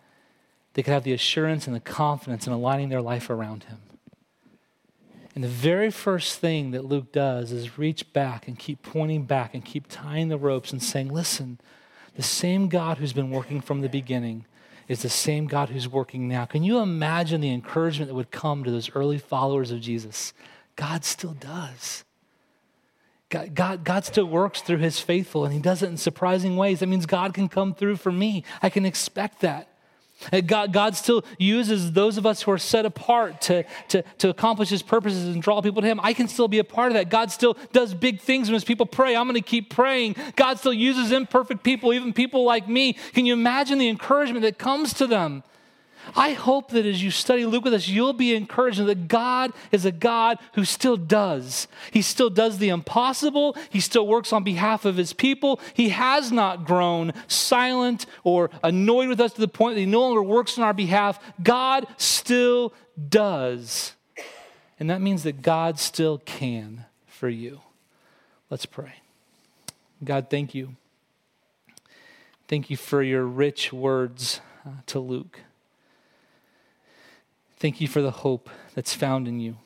they 0.75 0.83
could 0.83 0.93
have 0.93 1.05
the 1.05 1.13
assurance 1.13 1.67
and 1.67 1.77
the 1.77 1.81
confidence 1.81 2.47
in 2.47 2.53
aligning 2.53 2.89
their 2.89 3.03
life 3.03 3.29
around 3.29 3.65
him. 3.65 3.79
And 5.35 5.43
the 5.43 5.49
very 5.49 5.91
first 5.91 6.39
thing 6.39 6.73
that 6.73 6.85
Luke 6.85 7.11
does 7.13 7.53
is 7.53 7.79
reach 7.79 8.13
back 8.13 8.47
and 8.47 8.59
keep 8.59 8.83
pointing 8.83 9.25
back 9.25 9.55
and 9.55 9.65
keep 9.65 9.87
tying 9.89 10.29
the 10.29 10.37
ropes 10.37 10.73
and 10.73 10.83
saying, 10.83 11.09
listen, 11.09 11.59
the 12.17 12.23
same 12.23 12.69
God 12.69 12.99
who's 12.99 13.15
been 13.15 13.31
working 13.31 13.61
from 13.61 13.81
the 13.81 13.89
beginning 13.89 14.45
is 14.89 15.03
the 15.03 15.09
same 15.09 15.47
God 15.47 15.71
who's 15.71 15.89
working 15.89 16.29
now. 16.29 16.45
Can 16.45 16.63
you 16.63 16.81
imagine 16.81 17.41
the 17.41 17.53
encouragement 17.53 18.11
that 18.11 18.15
would 18.15 18.31
come 18.31 18.65
to 18.65 18.71
those 18.71 18.95
early 18.95 19.19
followers 19.19 19.71
of 19.71 19.81
Jesus? 19.81 20.35
God 20.77 21.05
still 21.05 21.33
does. 21.33 22.05
God, 23.31 23.55
God, 23.55 23.85
God 23.85 24.05
still 24.05 24.27
works 24.27 24.61
through 24.61 24.79
his 24.79 25.01
faithful, 25.01 25.47
and 25.47 25.55
he 25.55 25.61
does 25.61 25.83
it 25.83 25.89
in 25.89 25.97
surprising 25.97 26.57
ways. 26.59 26.81
That 26.81 26.89
means 26.89 27.07
God 27.07 27.33
can 27.33 27.49
come 27.49 27.73
through 27.75 27.97
for 27.97 28.13
me. 28.13 28.45
I 28.61 28.69
can 28.69 28.85
expect 28.85 29.41
that. 29.41 29.69
Uh, 30.33 30.41
God, 30.41 30.73
God 30.73 30.97
still 30.97 31.25
uses 31.39 31.93
those 31.93 32.19
of 32.19 32.27
us 32.27 32.43
who 32.43 32.51
are 32.51 32.59
set 32.59 32.85
apart 32.85 33.41
to, 33.43 33.65
to, 33.89 34.03
to 34.19 34.29
accomplish 34.29 34.69
his 34.69 34.83
purposes 34.83 35.35
and 35.35 35.43
draw 35.43 35.61
people 35.63 35.83
to 35.83 35.89
him. 35.89 36.01
I 36.03 36.13
can 36.13 36.29
still 36.29 36.49
be 36.49 36.59
a 36.59 36.65
part 36.65 36.89
of 36.89 36.95
that. 36.95 37.09
God 37.09 37.31
still 37.31 37.57
does 37.73 37.95
big 37.95 38.21
things 38.21 38.49
when 38.49 38.55
his 38.55 38.65
people 38.65 38.87
pray. 38.87 39.17
I'm 39.17 39.27
going 39.27 39.41
to 39.41 39.49
keep 39.49 39.71
praying. 39.71 40.17
God 40.37 40.59
still 40.59 40.73
uses 40.73 41.13
imperfect 41.13 41.63
people, 41.63 41.93
even 41.93 42.13
people 42.13 42.45
like 42.45 42.69
me. 42.69 42.95
Can 43.15 43.27
you 43.27 43.33
imagine 43.33 43.79
the 43.79 43.89
encouragement 43.89 44.43
that 44.43 44.59
comes 44.59 44.93
to 44.95 45.07
them? 45.07 45.43
I 46.15 46.33
hope 46.33 46.71
that 46.71 46.85
as 46.85 47.03
you 47.03 47.11
study 47.11 47.47
Luke 47.47 47.65
with 47.65 47.75
us, 47.75 47.89
you'll 47.89 48.13
be 48.13 48.35
encouraged 48.35 48.85
that 48.85 49.09
God 49.09 49.53
is 49.71 49.85
a 49.85 49.93
God 49.93 50.39
who 50.55 50.65
still 50.65 50.97
does. 50.97 51.69
He 51.91 52.03
still 52.03 52.31
does 52.31 52.59
the 52.59 52.69
impossible. 52.69 53.57
He 53.71 53.81
still 53.81 54.07
works 54.07 54.33
on 54.33 54.45
behalf 54.45 54.85
of 54.85 54.97
his 54.97 55.13
people. 55.13 55.61
He 55.75 55.91
has 55.91 56.33
not 56.33 56.65
grown 56.65 57.13
silent 57.29 58.07
or 58.25 58.51
annoyed 58.63 59.09
with 59.09 59.21
us 59.21 59.33
to 59.35 59.41
the 59.41 59.49
point 59.49 59.77
that 59.77 59.81
he 59.81 59.87
no 59.87 60.01
longer 60.01 60.23
works 60.23 60.59
on 60.59 60.65
our 60.65 60.75
behalf. 60.75 61.19
God 61.43 61.87
still 61.97 62.73
does. 63.09 63.95
And 64.79 64.91
that 64.91 65.01
means 65.01 65.23
that 65.23 65.43
God 65.43 65.79
still 65.79 66.19
can 66.19 66.87
for 67.07 67.29
you. 67.29 67.61
Let's 68.51 68.67
pray. 68.67 68.95
God, 70.05 70.29
thank 70.29 70.55
you. 70.55 70.77
Thank 72.49 72.69
you 72.69 72.77
for 72.77 73.03
your 73.03 73.25
rich 73.25 73.73
words 73.73 74.41
uh, 74.67 74.71
to 74.87 74.99
Luke. 74.99 75.41
Thank 77.63 77.81
you 77.81 77.87
for 77.87 78.03
the 78.03 78.11
hope 78.11 78.51
that's 78.75 78.93
found 78.93 79.29
in 79.29 79.39
you. 79.39 79.57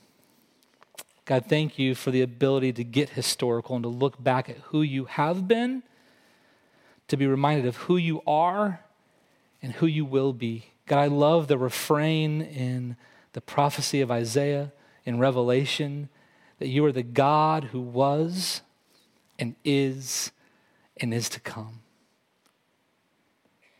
God, 1.24 1.46
thank 1.46 1.78
you 1.78 1.94
for 1.94 2.10
the 2.10 2.20
ability 2.20 2.74
to 2.74 2.84
get 2.84 3.08
historical 3.08 3.74
and 3.74 3.82
to 3.84 3.88
look 3.88 4.22
back 4.22 4.50
at 4.50 4.58
who 4.64 4.82
you 4.82 5.06
have 5.06 5.48
been, 5.48 5.82
to 7.08 7.16
be 7.16 7.26
reminded 7.26 7.64
of 7.64 7.76
who 7.76 7.96
you 7.96 8.20
are 8.26 8.80
and 9.62 9.72
who 9.72 9.86
you 9.86 10.04
will 10.04 10.34
be. 10.34 10.66
God, 10.84 10.98
I 10.98 11.06
love 11.06 11.48
the 11.48 11.56
refrain 11.56 12.42
in 12.42 12.96
the 13.32 13.40
prophecy 13.40 14.02
of 14.02 14.10
Isaiah 14.10 14.74
in 15.06 15.18
Revelation 15.18 16.10
that 16.58 16.68
you 16.68 16.84
are 16.84 16.92
the 16.92 17.02
God 17.02 17.64
who 17.64 17.80
was 17.80 18.60
and 19.38 19.54
is 19.64 20.32
and 20.98 21.14
is 21.14 21.30
to 21.30 21.40
come. 21.40 21.80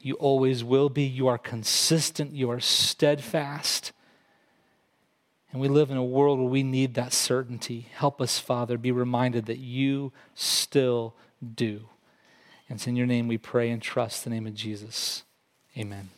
You 0.01 0.15
always 0.15 0.65
will 0.65 0.89
be. 0.89 1.03
You 1.03 1.29
are 1.29 1.37
consistent. 1.37 2.33
You 2.33 2.51
are 2.51 2.61
steadfast. 2.61 3.93
And 5.53 5.61
we 5.61 5.69
live 5.69 5.91
in 5.91 5.97
a 5.97 6.05
world 6.05 6.39
where 6.39 6.49
we 6.49 6.63
need 6.63 6.95
that 6.95 7.13
certainty. 7.13 7.89
Help 7.95 8.21
us, 8.21 8.39
Father, 8.39 8.77
be 8.77 8.91
reminded 8.91 9.47
that 9.47 9.59
you 9.59 10.13
still 10.35 11.15
do. 11.55 11.89
And 12.69 12.79
it's 12.79 12.87
in 12.87 12.97
your 12.97 13.07
name 13.07 13.29
we 13.29 13.39
pray 13.39 13.71
and 13.71 13.81
trust 13.81 14.25
the 14.25 14.31
name 14.31 14.47
of 14.47 14.55
Jesus. 14.55 15.23
Amen. 15.79 16.11